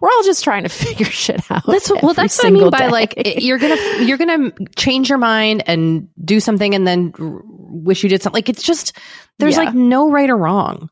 we're 0.00 0.08
all 0.08 0.22
just 0.24 0.42
trying 0.42 0.64
to 0.64 0.68
figure 0.86 1.06
shit 1.06 1.40
out 1.50 1.64
That's 1.66 1.90
well. 2.02 2.12
That's 2.14 2.38
what 2.38 2.46
I 2.46 2.50
mean 2.50 2.70
by 2.70 2.78
day. 2.80 2.88
like 2.88 3.14
you're 3.42 3.58
gonna 3.58 3.76
you're 4.00 4.18
gonna 4.18 4.52
change 4.76 5.08
your 5.08 5.18
mind 5.18 5.62
and 5.66 6.08
do 6.24 6.40
something 6.40 6.74
and 6.74 6.86
then 6.86 7.12
r- 7.18 7.40
wish 7.44 8.02
you 8.02 8.08
did 8.08 8.20
something. 8.22 8.36
Like 8.36 8.48
it's 8.48 8.62
just 8.62 8.96
there's 9.38 9.56
Yeah. 9.56 9.64
like 9.64 9.74
no 9.74 10.10
right 10.10 10.28
or 10.28 10.36
wrong 10.36 10.90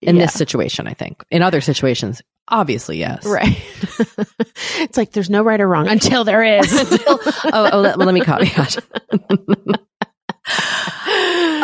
in 0.00 0.16
Yeah. 0.16 0.22
this 0.24 0.34
situation. 0.34 0.86
I 0.86 0.94
think 0.94 1.22
in 1.30 1.42
other 1.42 1.60
situations, 1.60 2.22
obviously 2.48 2.98
yes. 2.98 3.24
right 3.24 3.56
it's 4.80 4.96
like 4.96 5.12
there's 5.12 5.30
no 5.30 5.42
right 5.42 5.60
or 5.60 5.68
wrong 5.68 5.88
until 5.88 6.24
there 6.24 6.42
is 6.42 6.66
oh, 7.06 7.70
oh 7.72 7.80
let, 7.80 7.98
let 7.98 8.14
me 8.14 8.20
caveat. 8.20 8.76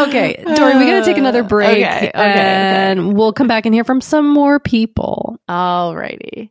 okay, 0.01 0.43
Doree, 0.43 0.79
we 0.79 0.87
got 0.87 1.01
to 1.01 1.05
take 1.05 1.19
another 1.19 1.43
break, 1.43 1.79
Okay, 1.79 1.85
okay, 1.85 2.09
okay. 2.09 2.13
and 2.15 3.15
we'll 3.15 3.33
come 3.33 3.47
back 3.47 3.67
and 3.67 3.75
hear 3.75 3.85
from 3.85 4.01
some 4.01 4.29
more 4.29 4.59
people. 4.59 5.39
alrighty 5.49 6.51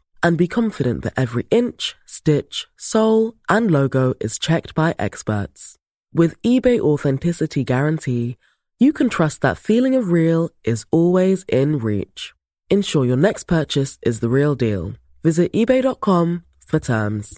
and 0.23 0.37
be 0.37 0.47
confident 0.47 1.03
that 1.03 1.13
every 1.17 1.45
inch, 1.51 1.95
stitch, 2.05 2.67
sole, 2.77 3.35
and 3.49 3.71
logo 3.71 4.13
is 4.19 4.39
checked 4.39 4.75
by 4.75 4.95
experts. 4.97 5.77
With 6.13 6.41
eBay 6.41 6.79
Authenticity 6.79 7.63
Guarantee, 7.63 8.37
you 8.79 8.93
can 8.93 9.09
trust 9.09 9.41
that 9.41 9.57
feeling 9.57 9.95
of 9.95 10.11
real 10.11 10.49
is 10.63 10.85
always 10.91 11.45
in 11.47 11.77
reach. 11.79 12.33
Ensure 12.69 13.05
your 13.05 13.17
next 13.17 13.43
purchase 13.43 13.97
is 14.01 14.19
the 14.19 14.29
real 14.29 14.55
deal. 14.55 14.93
Visit 15.23 15.53
eBay.com 15.53 16.43
for 16.65 16.79
terms. 16.79 17.37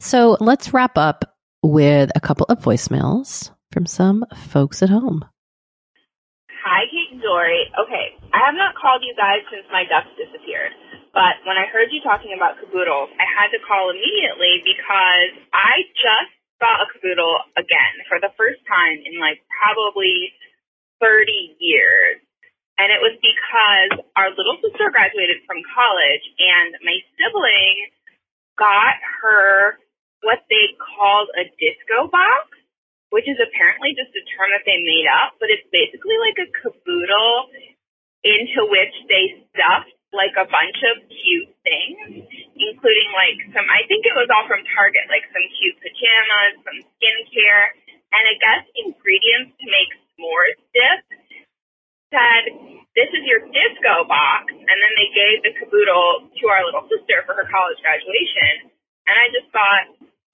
So 0.00 0.36
let's 0.40 0.72
wrap 0.72 0.96
up 0.96 1.36
with 1.62 2.10
a 2.14 2.20
couple 2.20 2.46
of 2.48 2.60
voicemails 2.60 3.50
from 3.72 3.86
some 3.86 4.24
folks 4.50 4.82
at 4.82 4.88
home. 4.88 5.24
Hi, 6.66 6.82
Kate 6.90 7.14
and 7.14 7.22
Doree. 7.22 7.70
Okay, 7.78 8.18
I 8.34 8.42
have 8.42 8.58
not 8.58 8.74
called 8.74 8.98
you 9.06 9.14
guys 9.14 9.46
since 9.54 9.62
my 9.70 9.86
ducks 9.86 10.10
disappeared, 10.18 10.74
but 11.14 11.38
when 11.46 11.54
I 11.54 11.70
heard 11.70 11.94
you 11.94 12.02
talking 12.02 12.34
about 12.34 12.58
caboodles, 12.58 13.14
I 13.22 13.22
had 13.22 13.54
to 13.54 13.62
call 13.62 13.94
immediately 13.94 14.66
because 14.66 15.46
I 15.54 15.86
just 15.94 16.34
saw 16.58 16.82
a 16.82 16.90
caboodle 16.90 17.38
again 17.54 17.94
for 18.10 18.18
the 18.18 18.34
first 18.34 18.58
time 18.66 18.98
in 18.98 19.14
like 19.22 19.46
probably 19.46 20.34
30 20.98 21.54
years. 21.62 22.18
And 22.82 22.90
it 22.90 22.98
was 22.98 23.14
because 23.22 24.02
our 24.18 24.34
little 24.34 24.58
sister 24.58 24.90
graduated 24.90 25.46
from 25.46 25.62
college 25.70 26.24
and 26.34 26.74
my 26.82 26.98
sibling 27.14 27.94
got 28.58 28.98
her 29.22 29.78
what 30.26 30.42
they 30.50 30.74
called 30.82 31.30
a 31.38 31.46
disco 31.62 32.10
box, 32.10 32.55
which 33.14 33.26
is 33.30 33.38
apparently 33.38 33.94
just 33.94 34.10
a 34.14 34.22
term 34.34 34.50
that 34.52 34.66
they 34.66 34.78
made 34.82 35.06
up, 35.06 35.38
but 35.38 35.50
it's 35.50 35.66
basically 35.70 36.18
like 36.18 36.38
a 36.42 36.48
caboodle 36.50 37.50
into 38.26 38.66
which 38.66 38.94
they 39.06 39.46
stuffed 39.54 39.94
like 40.14 40.34
a 40.38 40.46
bunch 40.48 40.78
of 40.94 41.04
cute 41.10 41.50
things, 41.62 42.24
including 42.56 43.08
like 43.12 43.38
some, 43.52 43.66
I 43.68 43.84
think 43.86 44.06
it 44.06 44.16
was 44.16 44.30
all 44.32 44.46
from 44.48 44.64
Target, 44.72 45.06
like 45.12 45.26
some 45.30 45.46
cute 45.60 45.76
pajamas, 45.78 46.62
some 46.62 46.78
skincare, 46.96 47.74
and 48.10 48.22
I 48.24 48.34
guess 48.38 48.62
ingredients 48.80 49.54
to 49.60 49.66
make 49.66 49.90
s'mores 50.14 50.58
dip 50.72 51.00
said, 52.14 52.42
this 52.96 53.10
is 53.12 53.22
your 53.28 53.44
disco 53.44 54.08
box. 54.08 54.54
And 54.54 54.76
then 54.78 54.92
they 54.96 55.10
gave 55.12 55.36
the 55.44 55.52
caboodle 55.58 56.32
to 56.32 56.44
our 56.48 56.64
little 56.64 56.86
sister 56.88 57.26
for 57.26 57.36
her 57.36 57.46
college 57.50 57.78
graduation. 57.82 58.72
And 59.04 59.14
I 59.14 59.26
just 59.34 59.52
thought, 59.52 59.84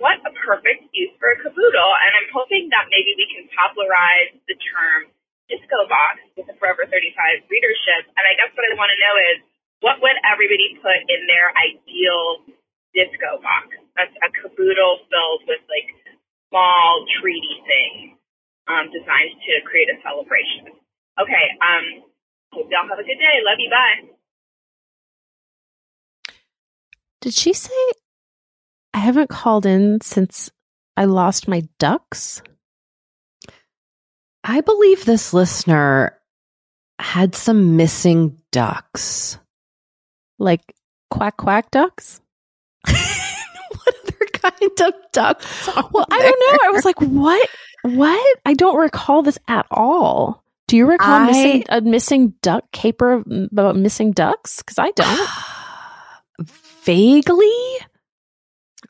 what 0.03 0.19
a 0.27 0.35
perfect 0.35 0.91
use 0.91 1.15
for 1.23 1.31
a 1.31 1.39
caboodle. 1.39 1.95
And 2.03 2.11
I'm 2.19 2.29
hoping 2.35 2.67
that 2.75 2.91
maybe 2.91 3.15
we 3.15 3.31
can 3.31 3.47
popularize 3.55 4.35
the 4.51 4.59
term 4.59 5.07
disco 5.47 5.87
box 5.87 6.19
with 6.35 6.51
the 6.51 6.59
Forever 6.59 6.91
35 6.91 7.47
readership. 7.47 8.11
And 8.19 8.25
I 8.27 8.35
guess 8.35 8.51
what 8.51 8.67
I 8.67 8.75
want 8.75 8.91
to 8.91 8.99
know 8.99 9.15
is 9.31 9.37
what 9.79 10.03
would 10.03 10.19
everybody 10.27 10.75
put 10.83 10.99
in 11.07 11.31
their 11.31 11.55
ideal 11.55 12.43
disco 12.91 13.39
box? 13.39 13.79
That's 13.95 14.15
a 14.27 14.29
caboodle 14.35 15.07
filled 15.07 15.47
with 15.47 15.63
like 15.71 15.87
small 16.51 17.07
treaty 17.23 17.63
things 17.63 18.19
um, 18.67 18.91
designed 18.91 19.39
to 19.39 19.53
create 19.71 19.87
a 19.87 20.03
celebration. 20.03 20.83
Okay, 21.15 21.47
um, 21.63 22.11
hope 22.51 22.67
y'all 22.75 22.91
have 22.91 22.99
a 22.99 23.07
good 23.07 23.23
day. 23.23 23.37
Love 23.47 23.63
you. 23.63 23.71
Bye. 23.71 24.11
Did 27.23 27.35
she 27.39 27.55
say 27.55 28.02
I 28.95 28.99
haven't 28.99 29.31
called 29.31 29.67
in 29.67 30.01
since 30.01 30.51
I 30.97 31.07
lost 31.07 31.49
my 31.49 31.63
ducks? 31.79 32.43
I 34.45 34.61
believe 34.61 35.05
this 35.05 35.33
listener 35.33 36.19
had 36.99 37.35
some 37.35 37.77
missing 37.77 38.39
ducks. 38.51 39.39
Like 40.39 40.75
quack 41.11 41.37
quack 41.37 41.71
ducks? 41.71 42.21
what 42.87 43.95
other 44.03 44.27
kind 44.33 44.81
of 44.81 44.95
ducks? 45.13 45.67
Well, 45.93 46.07
I 46.11 46.21
don't 46.23 46.53
know. 46.53 46.59
I 46.65 46.71
was 46.71 46.85
like, 46.85 47.01
what? 47.01 47.49
What? 47.83 48.39
I 48.45 48.55
don't 48.55 48.77
recall 48.77 49.23
this 49.23 49.39
at 49.49 49.67
all. 49.71 50.43
Do 50.69 50.77
you 50.77 50.87
recall 50.87 51.23
I- 51.23 51.27
missing 51.27 51.65
a 51.69 51.81
missing 51.81 52.35
duck 52.43 52.65
caper 52.73 53.23
about 53.53 53.77
missing 53.77 54.13
ducks? 54.13 54.59
Because 54.59 54.79
I 54.79 54.91
don't. 54.93 55.29
Vaguely, 56.85 57.79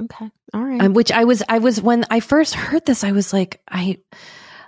okay, 0.01 0.31
all 0.55 0.63
right. 0.65 0.81
um, 0.83 0.95
which 0.95 1.13
I 1.13 1.25
was, 1.25 1.43
I 1.49 1.59
was 1.59 1.81
when 1.81 2.05
I 2.11 2.21
first 2.21 2.55
heard 2.55 2.85
this, 2.87 3.05
I 3.05 3.13
was 3.13 3.33
like, 3.33 3.61
I 3.69 3.99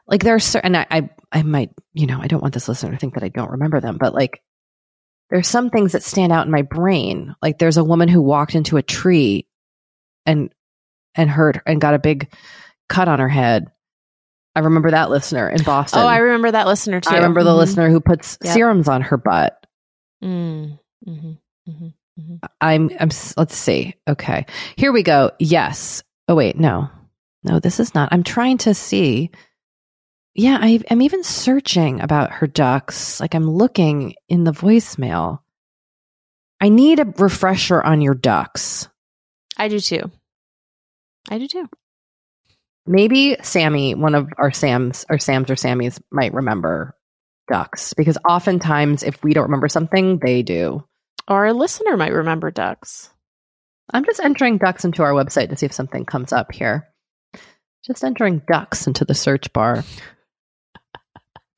like 0.06 0.22
there 0.22 0.34
are 0.34 0.40
certain, 0.40 0.76
I, 0.76 0.86
I, 0.90 1.10
I 1.32 1.42
might, 1.42 1.70
you 1.92 2.06
know, 2.06 2.18
I 2.20 2.26
don't 2.26 2.42
want 2.42 2.54
this 2.54 2.68
listener 2.68 2.92
to 2.92 2.98
think 2.98 3.14
that 3.14 3.22
I 3.24 3.28
don't 3.28 3.50
remember 3.52 3.80
them, 3.80 3.96
but 3.98 4.14
like 4.14 4.42
there's 5.30 5.48
some 5.48 5.70
things 5.70 5.92
that 5.92 6.02
stand 6.02 6.32
out 6.32 6.44
in 6.46 6.52
my 6.52 6.62
brain. 6.62 7.34
Like 7.42 7.58
there's 7.58 7.78
a 7.78 7.84
woman 7.84 8.08
who 8.08 8.20
walked 8.22 8.54
into 8.54 8.76
a 8.76 8.82
tree 8.82 9.46
and 10.26 10.52
and 11.14 11.30
hurt 11.30 11.58
and 11.66 11.80
got 11.80 11.94
a 11.94 11.98
big 11.98 12.32
cut 12.88 13.08
on 13.08 13.18
her 13.20 13.28
head. 13.28 13.68
I 14.54 14.60
remember 14.60 14.90
that 14.92 15.10
listener 15.10 15.48
in 15.48 15.62
Boston. 15.64 16.00
oh, 16.02 16.06
I 16.06 16.18
remember 16.18 16.52
that 16.52 16.66
listener 16.66 17.00
too. 17.00 17.10
I 17.10 17.16
remember 17.16 17.42
the 17.42 17.50
Mhm. 17.50 17.56
listener 17.56 17.90
who 17.90 18.00
puts 18.00 18.38
Yep. 18.44 18.52
serums 18.54 18.88
on 18.88 19.00
her 19.02 19.16
butt. 19.16 19.66
Mm-hmm. 20.22 21.10
Mm, 21.10 21.38
mhm, 21.68 21.94
mhm, 22.20 22.40
mhm. 22.40 22.48
I'm, 22.60 22.90
I'm, 23.00 23.10
let's 23.36 23.56
see. 23.56 23.94
Okay. 24.08 24.46
Here 24.76 24.92
we 24.92 25.02
go. 25.02 25.32
Yes. 25.38 26.02
Oh, 26.28 26.34
wait. 26.34 26.58
No, 26.58 26.88
no, 27.44 27.60
this 27.60 27.80
is 27.80 27.94
not. 27.94 28.10
I'm 28.12 28.22
trying 28.22 28.58
to 28.58 28.74
see. 28.74 29.30
Yeah. 30.34 30.58
I, 30.60 30.80
I'm 30.90 31.02
even 31.02 31.24
searching 31.24 32.00
about 32.00 32.32
her 32.32 32.46
ducks. 32.46 33.20
Like 33.20 33.34
I'm 33.34 33.48
looking 33.50 34.14
in 34.28 34.44
the 34.44 34.52
voicemail. 34.52 35.40
I 36.60 36.68
need 36.70 37.00
a 37.00 37.04
refresher 37.04 37.82
on 37.82 38.00
your 38.00 38.14
ducks. 38.14 38.88
I 39.56 39.68
do 39.68 39.80
too. 39.80 40.10
I 41.30 41.38
do 41.38 41.48
too. 41.48 41.68
Maybe 42.86 43.36
Sammy, 43.42 43.94
one 43.94 44.14
of 44.14 44.28
our 44.38 44.52
Sams 44.52 45.06
or 45.08 45.18
Sams 45.18 45.50
or 45.50 45.54
Sammys 45.54 46.00
might 46.10 46.34
remember 46.34 46.94
ducks 47.50 47.94
because 47.94 48.18
oftentimes 48.28 49.02
if 49.02 49.22
we 49.22 49.32
don't 49.32 49.44
remember 49.44 49.68
something, 49.68 50.18
they 50.18 50.42
do. 50.42 50.84
Or 51.28 51.46
a 51.46 51.52
listener 51.52 51.96
might 51.96 52.12
remember 52.12 52.50
ducks. 52.50 53.10
I'm 53.92 54.04
just 54.04 54.20
entering 54.20 54.58
ducks 54.58 54.84
into 54.84 55.02
our 55.02 55.12
website 55.12 55.50
to 55.50 55.56
see 55.56 55.66
if 55.66 55.72
something 55.72 56.04
comes 56.04 56.32
up 56.32 56.52
here. 56.52 56.88
Just 57.84 58.04
entering 58.04 58.42
ducks 58.50 58.86
into 58.86 59.04
the 59.04 59.14
search 59.14 59.52
bar. 59.52 59.84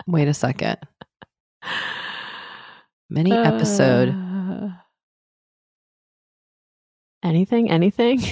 Wait 0.07 0.29
a 0.29 0.35
second. 0.35 0.79
Mini 3.11 3.33
episode. 3.33 4.09
Uh, 4.09 4.69
anything? 7.23 7.71
Anything? 7.71 8.21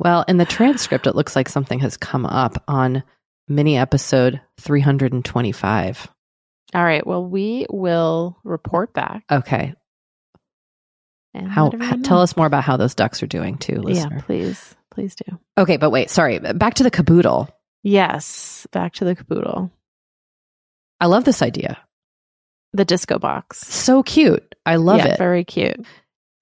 Well, 0.00 0.24
in 0.26 0.38
the 0.38 0.46
transcript, 0.46 1.06
it 1.06 1.14
looks 1.14 1.36
like 1.36 1.46
something 1.46 1.78
has 1.80 1.98
come 1.98 2.24
up 2.24 2.64
on 2.66 3.02
mini 3.48 3.76
episode 3.76 4.40
325. 4.58 6.08
All 6.74 6.84
right. 6.84 7.06
Well, 7.06 7.24
we 7.24 7.66
will 7.68 8.38
report 8.44 8.92
back. 8.92 9.24
Okay. 9.30 9.74
And 11.32 11.48
How, 11.48 11.70
tell 11.70 12.20
us 12.20 12.36
more 12.36 12.46
about 12.46 12.64
how 12.64 12.76
those 12.76 12.94
ducks 12.94 13.22
are 13.22 13.28
doing 13.28 13.56
too, 13.56 13.84
Yeah, 13.86 14.08
please, 14.22 14.74
please 14.90 15.14
do. 15.14 15.38
Okay, 15.56 15.76
but 15.76 15.90
wait, 15.90 16.10
sorry. 16.10 16.38
Back 16.40 16.74
to 16.74 16.82
the 16.82 16.90
caboodle. 16.90 17.48
Yes, 17.82 18.66
back 18.72 18.94
to 18.94 19.04
the 19.04 19.14
caboodle. 19.14 19.70
I 21.00 21.06
love 21.06 21.24
this 21.24 21.40
idea. 21.40 21.78
The 22.72 22.84
disco 22.84 23.18
box. 23.18 23.58
So 23.58 24.02
cute. 24.02 24.54
I 24.66 24.76
love 24.76 24.98
yeah, 24.98 25.14
it. 25.14 25.18
Very 25.18 25.44
cute. 25.44 25.84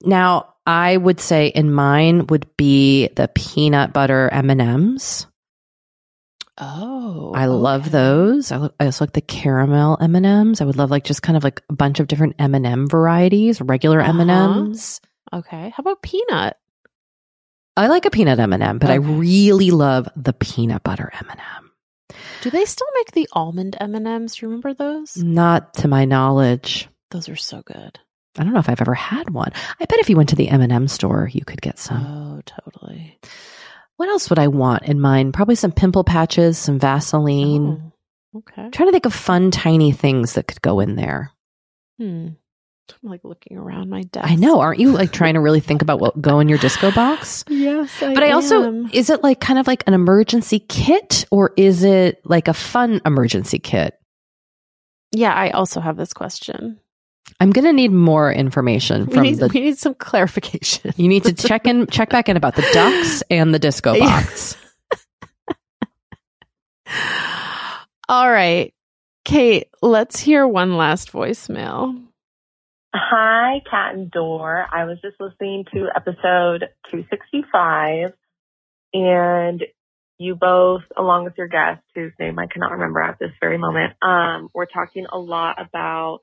Now, 0.02 0.54
I 0.66 0.96
would 0.96 1.20
say 1.20 1.48
in 1.48 1.72
mine 1.72 2.26
would 2.26 2.46
be 2.56 3.08
the 3.08 3.28
peanut 3.28 3.92
butter 3.92 4.28
M&Ms. 4.30 5.26
Oh. 6.60 7.32
I 7.34 7.46
love 7.46 7.82
okay. 7.82 7.90
those. 7.90 8.50
I, 8.52 8.68
I 8.80 8.86
also 8.86 9.04
like 9.04 9.12
the 9.12 9.20
caramel 9.20 9.96
M&Ms. 10.00 10.60
I 10.60 10.64
would 10.64 10.76
love 10.76 10.90
like 10.90 11.04
just 11.04 11.22
kind 11.22 11.36
of 11.36 11.44
like 11.44 11.62
a 11.68 11.72
bunch 11.72 12.00
of 12.00 12.08
different 12.08 12.36
M&M 12.38 12.88
varieties, 12.88 13.60
regular 13.60 14.00
Uh-huh. 14.00 14.20
M&Ms. 14.20 15.00
Okay. 15.32 15.70
How 15.76 15.80
about 15.80 16.02
peanut? 16.02 16.56
I 17.76 17.86
like 17.86 18.06
a 18.06 18.10
peanut 18.10 18.40
M&M, 18.40 18.78
but 18.78 18.90
I 18.90 18.96
really 18.96 19.70
love 19.70 20.08
the 20.16 20.32
peanut 20.32 20.82
butter 20.82 21.12
M&M. 21.12 21.70
Do 22.42 22.50
they 22.50 22.64
still 22.64 22.88
make 22.94 23.12
the 23.12 23.28
almond 23.32 23.76
M&Ms? 23.80 24.34
Do 24.36 24.46
you 24.46 24.48
remember 24.48 24.74
those? 24.74 25.16
Not 25.16 25.74
to 25.74 25.88
my 25.88 26.04
knowledge. 26.04 26.88
Those 27.10 27.28
are 27.28 27.36
so 27.36 27.62
good. 27.62 27.98
I 28.36 28.44
don't 28.44 28.52
know 28.52 28.58
if 28.60 28.68
I've 28.68 28.80
ever 28.80 28.94
had 28.94 29.30
one. 29.30 29.52
I 29.80 29.84
bet 29.84 29.98
if 29.98 30.10
you 30.10 30.16
went 30.16 30.28
to 30.30 30.36
the 30.36 30.48
M&M 30.48 30.88
store, 30.88 31.28
you 31.32 31.44
could 31.44 31.60
get 31.60 31.78
some. 31.78 32.04
Oh, 32.04 32.40
totally. 32.44 33.18
What 33.98 34.08
else 34.08 34.30
would 34.30 34.38
I 34.38 34.46
want 34.46 34.84
in 34.84 35.00
mine? 35.00 35.32
Probably 35.32 35.56
some 35.56 35.72
pimple 35.72 36.04
patches, 36.04 36.56
some 36.56 36.78
Vaseline. 36.78 37.92
Oh, 38.32 38.38
okay. 38.38 38.62
I'm 38.62 38.70
trying 38.70 38.86
to 38.88 38.92
think 38.92 39.06
of 39.06 39.12
fun, 39.12 39.50
tiny 39.50 39.90
things 39.90 40.34
that 40.34 40.46
could 40.46 40.62
go 40.62 40.78
in 40.78 40.94
there. 40.94 41.32
Hmm. 41.98 42.28
I'm 43.02 43.10
like 43.10 43.24
looking 43.24 43.56
around 43.56 43.90
my 43.90 44.02
desk. 44.02 44.24
I 44.24 44.36
know. 44.36 44.60
Aren't 44.60 44.78
you 44.78 44.92
like 44.92 45.12
trying 45.12 45.34
to 45.34 45.40
really 45.40 45.58
think 45.58 45.82
about 45.82 45.98
what 45.98 46.20
go 46.22 46.38
in 46.38 46.48
your 46.48 46.58
disco 46.58 46.92
box? 46.92 47.44
Yes, 47.50 48.00
I 48.00 48.14
But 48.14 48.22
I 48.22 48.30
also 48.30 48.86
is 48.92 49.10
it 49.10 49.24
like 49.24 49.40
kind 49.40 49.58
of 49.58 49.66
like 49.66 49.82
an 49.88 49.94
emergency 49.94 50.60
kit 50.60 51.26
or 51.32 51.52
is 51.56 51.82
it 51.82 52.20
like 52.24 52.46
a 52.46 52.54
fun 52.54 53.00
emergency 53.04 53.58
kit? 53.58 53.98
Yeah, 55.10 55.34
I 55.34 55.50
also 55.50 55.80
have 55.80 55.96
this 55.96 56.12
question. 56.12 56.78
I'm 57.40 57.50
going 57.50 57.64
to 57.64 57.72
need 57.72 57.92
more 57.92 58.32
information 58.32 59.06
We 59.06 59.20
need, 59.20 59.34
the. 59.38 59.48
we 59.48 59.60
need 59.60 59.78
some 59.78 59.94
clarification. 59.94 60.92
You 60.96 61.08
need 61.08 61.24
to 61.24 61.32
check 61.32 61.66
in, 61.66 61.86
check 61.86 62.10
back 62.10 62.28
in 62.28 62.36
about 62.36 62.56
the 62.56 62.68
ducks 62.72 63.22
and 63.30 63.54
the 63.54 63.58
disco 63.58 63.98
box. 63.98 64.56
All 68.08 68.30
right. 68.30 68.74
Kate, 69.24 69.68
let's 69.82 70.18
hear 70.18 70.46
one 70.48 70.76
last 70.76 71.12
voicemail. 71.12 72.02
Hi, 72.94 73.60
Cat 73.70 73.94
and 73.94 74.10
Door. 74.10 74.66
I 74.72 74.86
was 74.86 74.98
just 75.02 75.20
listening 75.20 75.66
to 75.74 75.88
episode 75.94 76.68
265, 76.90 78.12
and 78.94 79.62
you 80.18 80.34
both, 80.34 80.80
along 80.96 81.24
with 81.24 81.34
your 81.36 81.48
guest, 81.48 81.82
whose 81.94 82.12
name 82.18 82.38
I 82.38 82.46
cannot 82.46 82.72
remember 82.72 83.02
at 83.02 83.18
this 83.18 83.30
very 83.40 83.58
moment, 83.58 83.92
um, 84.02 84.48
were 84.54 84.66
talking 84.66 85.06
a 85.12 85.18
lot 85.18 85.60
about 85.60 86.20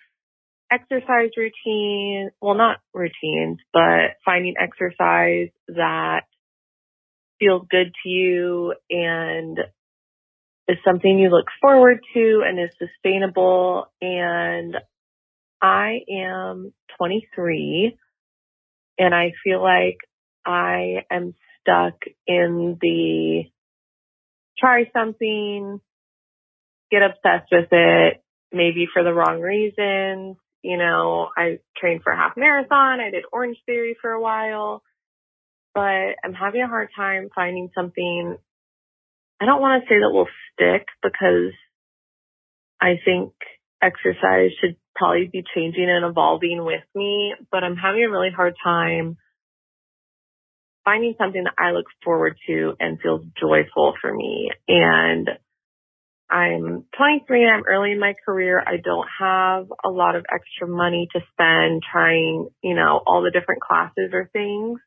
exercise 0.75 1.31
routine. 1.37 2.29
Well, 2.41 2.55
not 2.55 2.77
routines, 2.93 3.59
but 3.73 4.17
finding 4.23 4.55
exercise 4.59 5.49
that 5.69 6.21
feels 7.39 7.63
good 7.69 7.91
to 8.03 8.09
you 8.09 8.73
and 8.89 9.59
is 10.67 10.77
something 10.85 11.19
you 11.19 11.29
look 11.29 11.47
forward 11.61 11.99
to 12.13 12.43
and 12.45 12.59
is 12.59 12.71
sustainable. 12.77 13.87
And 14.01 14.75
I 15.61 15.99
am 16.09 16.73
23 16.97 17.97
and 18.97 19.13
I 19.13 19.33
feel 19.43 19.61
like 19.61 19.97
I 20.45 21.03
am 21.11 21.33
stuck 21.61 21.95
in 22.27 22.77
the 22.81 23.43
try 24.57 24.89
something, 24.93 25.79
get 26.91 27.01
obsessed 27.01 27.51
with 27.51 27.67
it, 27.71 28.23
maybe 28.51 28.87
for 28.91 29.03
the 29.03 29.13
wrong 29.13 29.41
reasons. 29.41 30.37
You 30.65 30.77
know, 30.77 31.29
I 31.37 31.59
trained 31.77 32.01
for 32.01 32.11
a 32.11 32.17
half 32.17 32.35
marathon. 32.35 32.99
I 32.99 33.11
did 33.11 33.23
Orange 33.31 33.57
Theory 33.67 33.95
for 34.01 34.09
a 34.09 34.19
while, 34.19 34.81
but 35.75 36.17
I'm 36.23 36.33
having 36.33 36.63
a 36.63 36.67
hard 36.67 36.89
time 36.95 37.29
finding 37.35 37.69
something. 37.75 38.35
I 39.39 39.45
don't 39.45 39.61
want 39.61 39.83
to 39.83 39.87
say 39.87 39.99
that 39.99 40.11
will 40.11 40.27
stick 40.53 40.87
because 41.03 41.53
I 42.81 42.95
think 43.05 43.33
exercise 43.79 44.57
should 44.59 44.75
probably 44.95 45.29
be 45.31 45.43
changing 45.53 45.87
and 45.87 46.03
evolving 46.03 46.65
with 46.65 46.83
me, 46.95 47.35
but 47.51 47.63
I'm 47.63 47.75
having 47.75 48.03
a 48.03 48.09
really 48.09 48.31
hard 48.35 48.55
time 48.63 49.17
finding 50.83 51.13
something 51.19 51.43
that 51.43 51.53
I 51.59 51.73
look 51.73 51.85
forward 52.03 52.37
to 52.47 52.73
and 52.79 52.99
feels 52.99 53.21
joyful 53.39 53.93
for 54.01 54.11
me. 54.11 54.49
And 54.67 55.29
I'm 56.29 56.85
23 56.97 57.43
and 57.43 57.51
I'm 57.51 57.63
early 57.67 57.91
in 57.91 57.99
my 57.99 58.13
career. 58.25 58.59
I 58.59 58.77
don't 58.83 59.07
have 59.19 59.67
a 59.83 59.89
lot 59.89 60.15
of 60.15 60.25
extra 60.33 60.67
money 60.67 61.07
to 61.13 61.19
spend 61.33 61.83
trying, 61.91 62.49
you 62.63 62.75
know, 62.75 63.01
all 63.05 63.21
the 63.21 63.31
different 63.31 63.61
classes 63.61 64.11
or 64.11 64.29
things. 64.33 64.79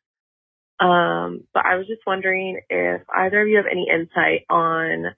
Um, 0.80 1.44
but 1.54 1.64
I 1.64 1.76
was 1.76 1.86
just 1.86 2.02
wondering 2.06 2.60
if 2.68 3.02
either 3.14 3.42
of 3.42 3.48
you 3.48 3.56
have 3.56 3.66
any 3.70 3.86
insight 3.92 4.46
on 4.50 5.14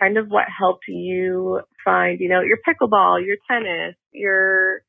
kind 0.00 0.18
of 0.18 0.28
what 0.28 0.44
helped 0.58 0.84
you 0.88 1.60
find, 1.84 2.20
you 2.20 2.28
know, 2.28 2.40
your 2.40 2.58
pickleball, 2.66 3.24
your 3.24 3.36
tennis, 3.50 3.96
your, 4.12 4.82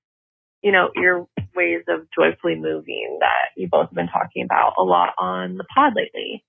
you 0.62 0.72
know, 0.72 0.90
your 0.96 1.28
ways 1.56 1.84
of 1.88 2.08
joyfully 2.18 2.56
moving 2.56 3.18
that 3.22 3.52
you 3.56 3.68
both 3.70 3.90
have 3.90 3.96
been 3.96 4.08
talking 4.08 4.44
about 4.44 4.74
a 4.78 4.84
lot 4.84 5.10
on 5.18 5.58
the 5.58 5.64
pod 5.64 5.94
lately. 5.96 6.44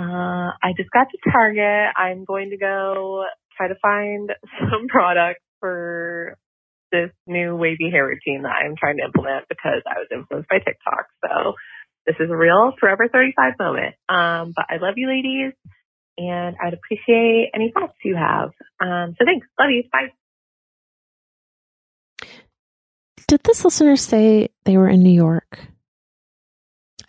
Uh, 0.00 0.56
I 0.62 0.72
just 0.78 0.90
got 0.90 1.08
to 1.10 1.30
Target. 1.30 1.92
I'm 1.94 2.24
going 2.24 2.50
to 2.50 2.56
go 2.56 3.24
try 3.54 3.68
to 3.68 3.74
find 3.82 4.30
some 4.58 4.88
products 4.88 5.42
for 5.60 6.38
this 6.90 7.10
new 7.26 7.54
wavy 7.54 7.90
hair 7.90 8.06
routine 8.06 8.42
that 8.42 8.56
I'm 8.64 8.76
trying 8.76 8.96
to 8.96 9.04
implement 9.04 9.44
because 9.48 9.82
I 9.86 9.98
was 9.98 10.08
influenced 10.10 10.48
by 10.48 10.58
TikTok. 10.58 11.06
So 11.22 11.52
this 12.06 12.16
is 12.18 12.30
a 12.30 12.36
real 12.36 12.72
forever 12.80 13.08
35 13.12 13.52
moment. 13.58 13.94
Um, 14.08 14.54
but 14.56 14.64
I 14.70 14.78
love 14.80 14.94
you 14.96 15.06
ladies 15.06 15.52
and 16.16 16.56
I'd 16.64 16.74
appreciate 16.74 17.50
any 17.54 17.70
thoughts 17.72 17.94
you 18.02 18.16
have. 18.16 18.50
Um, 18.80 19.14
so 19.18 19.26
thanks. 19.26 19.46
Love 19.58 19.70
you. 19.70 19.84
Bye. 19.92 20.08
Did 23.28 23.40
this 23.44 23.64
listener 23.64 23.96
say 23.96 24.48
they 24.64 24.78
were 24.78 24.88
in 24.88 25.02
New 25.02 25.12
York? 25.12 25.69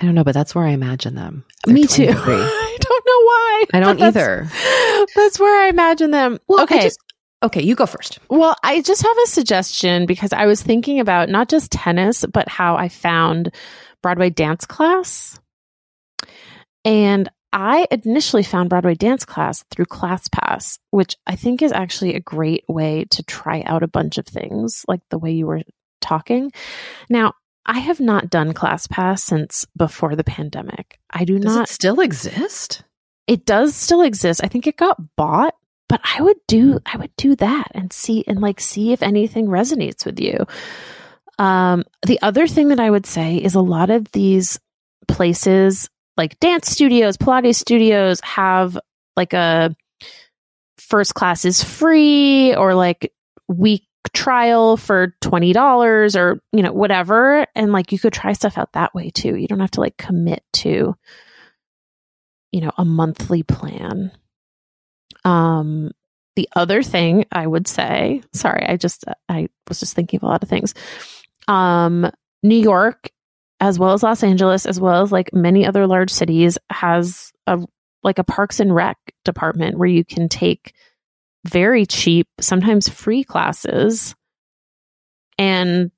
I 0.01 0.05
don't 0.05 0.15
know, 0.15 0.23
but 0.23 0.33
that's 0.33 0.55
where 0.55 0.65
I 0.65 0.71
imagine 0.71 1.13
them. 1.13 1.45
They're 1.65 1.75
Me 1.75 1.85
too. 1.85 2.07
I 2.09 2.77
don't 2.79 3.05
know 3.05 3.21
why. 3.25 3.63
I 3.73 3.79
don't 3.79 3.99
that's- 3.99 4.15
either. 4.15 5.05
That's 5.15 5.39
where 5.39 5.65
I 5.65 5.69
imagine 5.69 6.11
them. 6.11 6.39
Well, 6.47 6.63
okay. 6.63 6.83
just- 6.83 6.99
okay, 7.43 7.61
you 7.61 7.75
go 7.75 7.85
first. 7.85 8.19
Well, 8.29 8.55
I 8.63 8.81
just 8.81 9.01
have 9.01 9.17
a 9.23 9.27
suggestion 9.27 10.05
because 10.05 10.31
I 10.33 10.45
was 10.45 10.61
thinking 10.61 10.99
about 10.99 11.29
not 11.29 11.49
just 11.49 11.71
tennis, 11.71 12.25
but 12.31 12.47
how 12.47 12.75
I 12.77 12.87
found 12.87 13.53
Broadway 14.01 14.29
dance 14.29 14.65
class. 14.65 15.39
And 16.85 17.29
I 17.53 17.87
initially 17.91 18.43
found 18.43 18.69
Broadway 18.69 18.95
dance 18.95 19.25
class 19.25 19.63
through 19.71 19.85
ClassPass, 19.85 20.79
which 20.91 21.17
I 21.27 21.35
think 21.35 21.61
is 21.61 21.71
actually 21.71 22.15
a 22.15 22.19
great 22.21 22.63
way 22.67 23.05
to 23.11 23.23
try 23.23 23.61
out 23.65 23.83
a 23.83 23.87
bunch 23.87 24.17
of 24.17 24.25
things, 24.25 24.85
like 24.87 25.01
the 25.09 25.19
way 25.19 25.31
you 25.31 25.45
were 25.47 25.61
talking. 25.99 26.51
Now, 27.09 27.33
I 27.65 27.79
have 27.79 27.99
not 27.99 28.29
done 28.29 28.53
ClassPass 28.53 29.19
since 29.19 29.65
before 29.77 30.15
the 30.15 30.23
pandemic. 30.23 30.99
I 31.11 31.25
do 31.25 31.37
Does 31.39 31.55
not 31.55 31.69
it 31.69 31.73
still 31.73 31.99
exist? 31.99 32.83
it 33.27 33.45
does 33.45 33.75
still 33.75 34.01
exist. 34.01 34.41
I 34.43 34.47
think 34.47 34.67
it 34.67 34.75
got 34.77 34.97
bought, 35.15 35.53
but 35.87 36.01
I 36.03 36.21
would 36.21 36.37
do 36.47 36.79
I 36.85 36.97
would 36.97 37.15
do 37.17 37.35
that 37.37 37.67
and 37.73 37.93
see 37.93 38.23
and 38.27 38.41
like 38.41 38.59
see 38.59 38.91
if 38.93 39.01
anything 39.03 39.47
resonates 39.47 40.05
with 40.05 40.19
you. 40.19 40.45
Um 41.39 41.83
the 42.05 42.21
other 42.21 42.47
thing 42.47 42.69
that 42.69 42.79
I 42.79 42.89
would 42.89 43.05
say 43.05 43.37
is 43.37 43.55
a 43.55 43.61
lot 43.61 43.89
of 43.89 44.11
these 44.11 44.59
places 45.07 45.89
like 46.17 46.39
dance 46.39 46.69
studios, 46.69 47.17
Pilates 47.17 47.55
studios 47.55 48.19
have 48.21 48.77
like 49.15 49.33
a 49.33 49.75
first 50.77 51.13
class 51.13 51.45
is 51.45 51.63
free 51.63 52.53
or 52.55 52.73
like 52.75 53.13
week 53.47 53.83
trial 54.13 54.77
for 54.77 55.15
$20 55.21 56.15
or 56.15 56.41
you 56.51 56.63
know 56.63 56.73
whatever 56.73 57.45
and 57.55 57.71
like 57.71 57.91
you 57.91 57.99
could 57.99 58.13
try 58.13 58.33
stuff 58.33 58.57
out 58.57 58.73
that 58.73 58.93
way 58.93 59.09
too. 59.09 59.35
You 59.35 59.47
don't 59.47 59.59
have 59.59 59.71
to 59.71 59.81
like 59.81 59.97
commit 59.97 60.43
to 60.53 60.95
you 62.51 62.61
know, 62.61 62.71
a 62.77 62.85
monthly 62.85 63.43
plan. 63.43 64.11
Um, 65.23 65.91
the 66.35 66.49
other 66.55 66.83
thing 66.83 67.25
I 67.31 67.45
would 67.45 67.67
say, 67.67 68.21
sorry, 68.33 68.65
I 68.67 68.77
just, 68.77 69.05
I 69.29 69.47
was 69.67 69.79
just 69.79 69.95
thinking 69.95 70.17
of 70.19 70.23
a 70.23 70.27
lot 70.27 70.43
of 70.43 70.49
things. 70.49 70.73
Um, 71.47 72.09
New 72.43 72.57
York, 72.57 73.09
as 73.59 73.77
well 73.77 73.93
as 73.93 74.03
Los 74.03 74.23
Angeles, 74.23 74.65
as 74.65 74.79
well 74.79 75.03
as 75.03 75.11
like 75.11 75.33
many 75.33 75.65
other 75.65 75.87
large 75.87 76.09
cities, 76.09 76.57
has 76.69 77.31
a 77.47 77.59
like 78.03 78.17
a 78.17 78.23
Parks 78.23 78.59
and 78.59 78.73
Rec 78.73 78.97
department 79.23 79.77
where 79.77 79.87
you 79.87 80.03
can 80.03 80.27
take 80.27 80.73
very 81.45 81.85
cheap, 81.85 82.27
sometimes 82.39 82.89
free 82.89 83.23
classes. 83.23 84.15
And, 85.37 85.91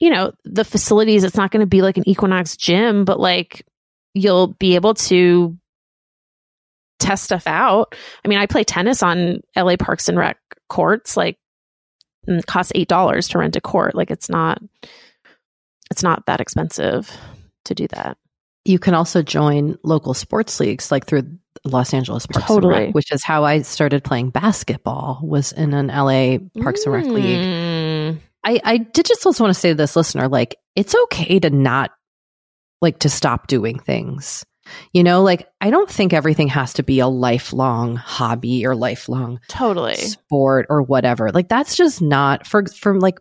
you 0.00 0.10
know, 0.10 0.32
the 0.44 0.64
facilities, 0.64 1.24
it's 1.24 1.36
not 1.36 1.50
going 1.50 1.60
to 1.60 1.66
be 1.66 1.82
like 1.82 1.96
an 1.96 2.08
Equinox 2.08 2.56
gym, 2.56 3.04
but 3.04 3.18
like 3.18 3.64
you'll 4.14 4.48
be 4.48 4.74
able 4.74 4.94
to 4.94 5.56
test 6.98 7.24
stuff 7.24 7.46
out. 7.46 7.94
I 8.24 8.28
mean, 8.28 8.38
I 8.38 8.46
play 8.46 8.64
tennis 8.64 9.02
on 9.02 9.40
LA 9.56 9.76
Parks 9.76 10.08
and 10.08 10.18
Rec 10.18 10.38
courts. 10.68 11.16
Like 11.16 11.38
it 12.26 12.46
costs 12.46 12.72
eight 12.74 12.88
dollars 12.88 13.28
to 13.28 13.38
rent 13.38 13.56
a 13.56 13.60
court. 13.60 13.94
Like 13.94 14.10
it's 14.10 14.28
not 14.28 14.62
it's 15.90 16.02
not 16.02 16.26
that 16.26 16.40
expensive 16.40 17.10
to 17.66 17.74
do 17.74 17.86
that. 17.88 18.16
You 18.64 18.78
can 18.78 18.94
also 18.94 19.22
join 19.22 19.76
local 19.82 20.14
sports 20.14 20.60
leagues 20.60 20.90
like 20.90 21.06
through 21.06 21.38
Los 21.64 21.94
Angeles 21.94 22.26
Parks 22.26 22.48
Totally. 22.48 22.74
and 22.74 22.84
Rec, 22.86 22.94
which 22.94 23.12
is 23.12 23.22
how 23.22 23.44
I 23.44 23.62
started 23.62 24.02
playing 24.02 24.30
basketball 24.30 25.20
was 25.22 25.52
in 25.52 25.74
an 25.74 25.88
LA 25.88 26.38
Parks 26.60 26.84
and 26.84 26.92
Rec 26.92 27.04
league. 27.06 27.38
Mm. 27.38 28.20
I, 28.44 28.60
I 28.64 28.76
did 28.78 29.06
just 29.06 29.24
also 29.24 29.44
want 29.44 29.54
to 29.54 29.60
say 29.60 29.68
to 29.68 29.74
this 29.74 29.94
listener, 29.94 30.28
like, 30.28 30.56
it's 30.74 30.94
okay 30.94 31.38
to 31.38 31.50
not 31.50 31.92
like 32.80 32.98
to 33.00 33.08
stop 33.08 33.46
doing 33.46 33.78
things. 33.78 34.44
You 34.92 35.02
know, 35.02 35.22
like 35.22 35.48
I 35.60 35.70
don't 35.70 35.90
think 35.90 36.12
everything 36.12 36.48
has 36.48 36.74
to 36.74 36.82
be 36.82 37.00
a 37.00 37.08
lifelong 37.08 37.96
hobby 37.96 38.64
or 38.66 38.74
lifelong 38.74 39.40
Totally. 39.48 39.96
sport 39.96 40.66
or 40.70 40.82
whatever. 40.82 41.30
Like 41.32 41.48
that's 41.48 41.76
just 41.76 42.00
not 42.00 42.46
for 42.46 42.66
for 42.66 42.98
like 42.98 43.18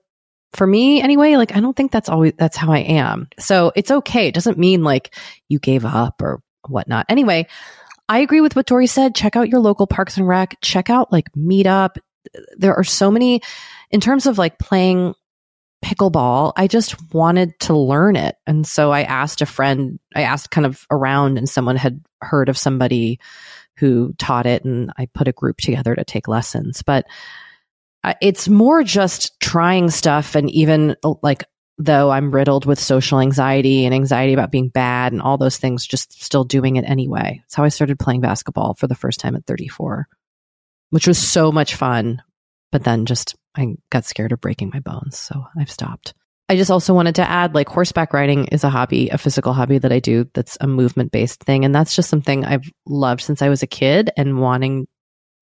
for 0.54 0.68
me 0.68 1.02
anyway, 1.02 1.38
like 1.38 1.56
I 1.56 1.60
don't 1.60 1.76
think 1.76 1.92
that's 1.92 2.10
always 2.10 2.34
that's 2.38 2.58
how 2.58 2.72
I 2.72 2.80
am. 2.80 3.28
So 3.40 3.72
it's 3.76 3.90
okay. 3.90 4.28
It 4.28 4.36
doesn't 4.36 4.58
mean 4.58 4.84
like 4.84 5.16
you 5.50 5.60
gave 5.60 5.84
up 5.84 6.22
or 6.22 6.42
whatnot. 6.68 7.08
Anyway, 7.10 7.48
I 8.12 8.20
agree 8.20 8.42
with 8.42 8.58
what 8.58 8.66
Doree 8.66 8.88
said. 8.88 9.16
Check 9.16 9.38
out 9.38 9.48
your 9.48 9.62
local 9.62 9.88
parks 9.88 10.18
and 10.18 10.28
rec. 10.28 10.58
Check 10.62 10.90
out 10.90 11.14
like 11.14 11.32
meetup. 11.32 11.96
There 12.58 12.76
are 12.76 12.84
so 12.84 13.10
many 13.10 13.42
in 13.90 14.02
terms 14.02 14.26
of 14.26 14.38
like 14.38 14.60
playing 14.60 15.14
pickleball. 15.82 16.52
I 16.58 16.68
just 16.68 17.14
wanted 17.14 17.58
to 17.62 17.74
learn 17.74 18.18
it. 18.18 18.36
And 18.46 18.68
so 18.68 18.92
I 18.92 19.04
asked 19.04 19.42
a 19.42 19.46
friend, 19.46 19.98
I 20.14 20.24
asked 20.24 20.52
kind 20.52 20.66
of 20.66 20.86
around 20.92 21.38
and 21.38 21.48
someone 21.48 21.78
had 21.78 22.04
heard 22.20 22.50
of 22.50 22.58
somebody 22.58 23.18
who 23.78 24.14
taught 24.20 24.46
it 24.46 24.66
and 24.66 24.92
I 24.98 25.06
put 25.14 25.30
a 25.30 25.34
group 25.34 25.60
together 25.60 25.96
to 25.96 26.04
take 26.04 26.28
lessons. 26.28 26.82
But 26.82 27.06
uh, 28.04 28.16
it's 28.22 28.50
more 28.50 28.84
just 28.84 29.40
trying 29.40 29.90
stuff 29.90 30.36
and 30.36 30.50
even 30.50 30.98
like 31.24 31.46
though 31.78 32.12
I'm 32.12 32.32
riddled 32.32 32.66
with 32.66 32.80
social 32.80 33.20
anxiety 33.20 33.86
and 33.86 33.94
anxiety 33.94 34.34
about 34.34 34.52
being 34.52 34.70
bad 34.70 35.14
and 35.14 35.22
all 35.22 35.38
those 35.38 35.58
things, 35.58 35.86
just 35.86 36.22
still 36.24 36.44
doing 36.44 36.76
it 36.76 36.86
anyway. 36.86 37.42
That's 37.44 37.56
how 37.56 37.64
I 37.64 37.70
started 37.70 38.00
playing 38.00 38.22
basketball 38.22 38.76
for 38.76 38.88
the 38.88 38.96
first 38.96 39.20
time 39.20 39.36
at 39.36 39.46
34, 39.46 40.08
which 40.90 41.08
was 41.08 41.18
so 41.18 41.52
much 41.52 41.76
fun. 41.76 42.22
But 42.72 42.84
then 42.84 43.06
just 43.06 43.36
I 43.56 43.76
got 43.90 44.06
scared 44.06 44.32
of 44.32 44.42
breaking 44.42 44.72
my 44.74 44.80
bones, 44.80 45.18
so 45.18 45.46
I've 45.58 45.72
stopped. 45.72 46.14
I 46.52 46.58
just 46.58 46.70
also 46.72 46.94
wanted 46.94 47.16
to 47.16 47.30
add 47.30 47.56
like 47.56 47.70
horseback 47.70 48.12
riding 48.12 48.46
is 48.48 48.66
a 48.66 48.70
hobby, 48.70 49.08
a 49.08 49.18
physical 49.18 49.54
hobby 49.54 49.78
that 49.78 49.94
I 49.94 50.00
do 50.00 50.30
that's 50.34 50.58
a 50.60 50.68
movement 50.68 51.12
based 51.14 51.42
thing. 51.44 51.64
And 51.64 51.74
that's 51.74 51.96
just 51.96 52.10
something 52.10 52.44
I've 52.44 52.70
loved 52.86 53.22
since 53.22 53.42
I 53.42 53.48
was 53.48 53.64
a 53.64 53.68
kid 53.68 54.10
and 54.18 54.42
wanting 54.42 54.88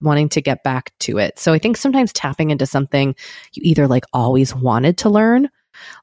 wanting 0.02 0.30
to 0.30 0.42
get 0.42 0.64
back 0.64 0.92
to 1.00 1.18
it. 1.18 1.40
So 1.40 1.52
I 1.52 1.58
think 1.58 1.78
sometimes 1.78 2.14
tapping 2.14 2.52
into 2.52 2.68
something 2.68 3.16
you 3.54 3.62
either 3.66 3.88
like 3.88 4.06
always 4.14 4.56
wanted 4.56 5.00
to 5.00 5.10
learn. 5.10 5.50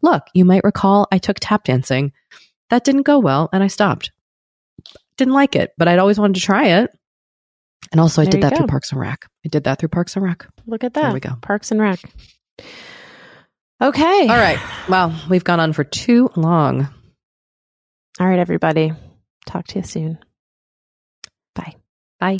Look, 0.02 0.24
you 0.34 0.44
might 0.44 0.64
recall 0.64 1.06
I 1.10 1.18
took 1.18 1.38
tap 1.40 1.64
dancing. 1.64 2.12
That 2.70 2.84
didn't 2.84 3.02
go 3.02 3.18
well 3.18 3.48
and 3.52 3.62
I 3.62 3.68
stopped. 3.68 4.10
Didn't 5.16 5.34
like 5.34 5.56
it, 5.56 5.72
but 5.78 5.88
I'd 5.88 5.98
always 5.98 6.18
wanted 6.18 6.34
to 6.34 6.40
try 6.42 6.66
it. 6.80 6.90
And 7.92 8.00
also 8.00 8.22
I 8.22 8.24
did 8.24 8.42
that 8.42 8.50
go. 8.50 8.56
through 8.58 8.66
Parks 8.66 8.90
and 8.92 9.00
Rec. 9.00 9.26
I 9.44 9.48
did 9.48 9.64
that 9.64 9.78
through 9.78 9.90
Parks 9.90 10.16
and 10.16 10.24
Rec. 10.24 10.46
Look 10.66 10.84
at 10.84 10.94
that. 10.94 11.02
There 11.02 11.12
we 11.12 11.20
go. 11.20 11.36
Parks 11.40 11.70
and 11.70 11.80
Rec. 11.80 12.00
Okay. 13.80 14.20
All 14.22 14.36
right. 14.36 14.58
Well, 14.88 15.14
we've 15.28 15.44
gone 15.44 15.60
on 15.60 15.72
for 15.72 15.84
too 15.84 16.30
long. 16.36 16.88
All 18.18 18.26
right, 18.26 18.38
everybody. 18.38 18.92
Talk 19.46 19.66
to 19.68 19.78
you 19.78 19.84
soon. 19.84 20.18
Bye. 21.54 21.74
Bye. 22.18 22.38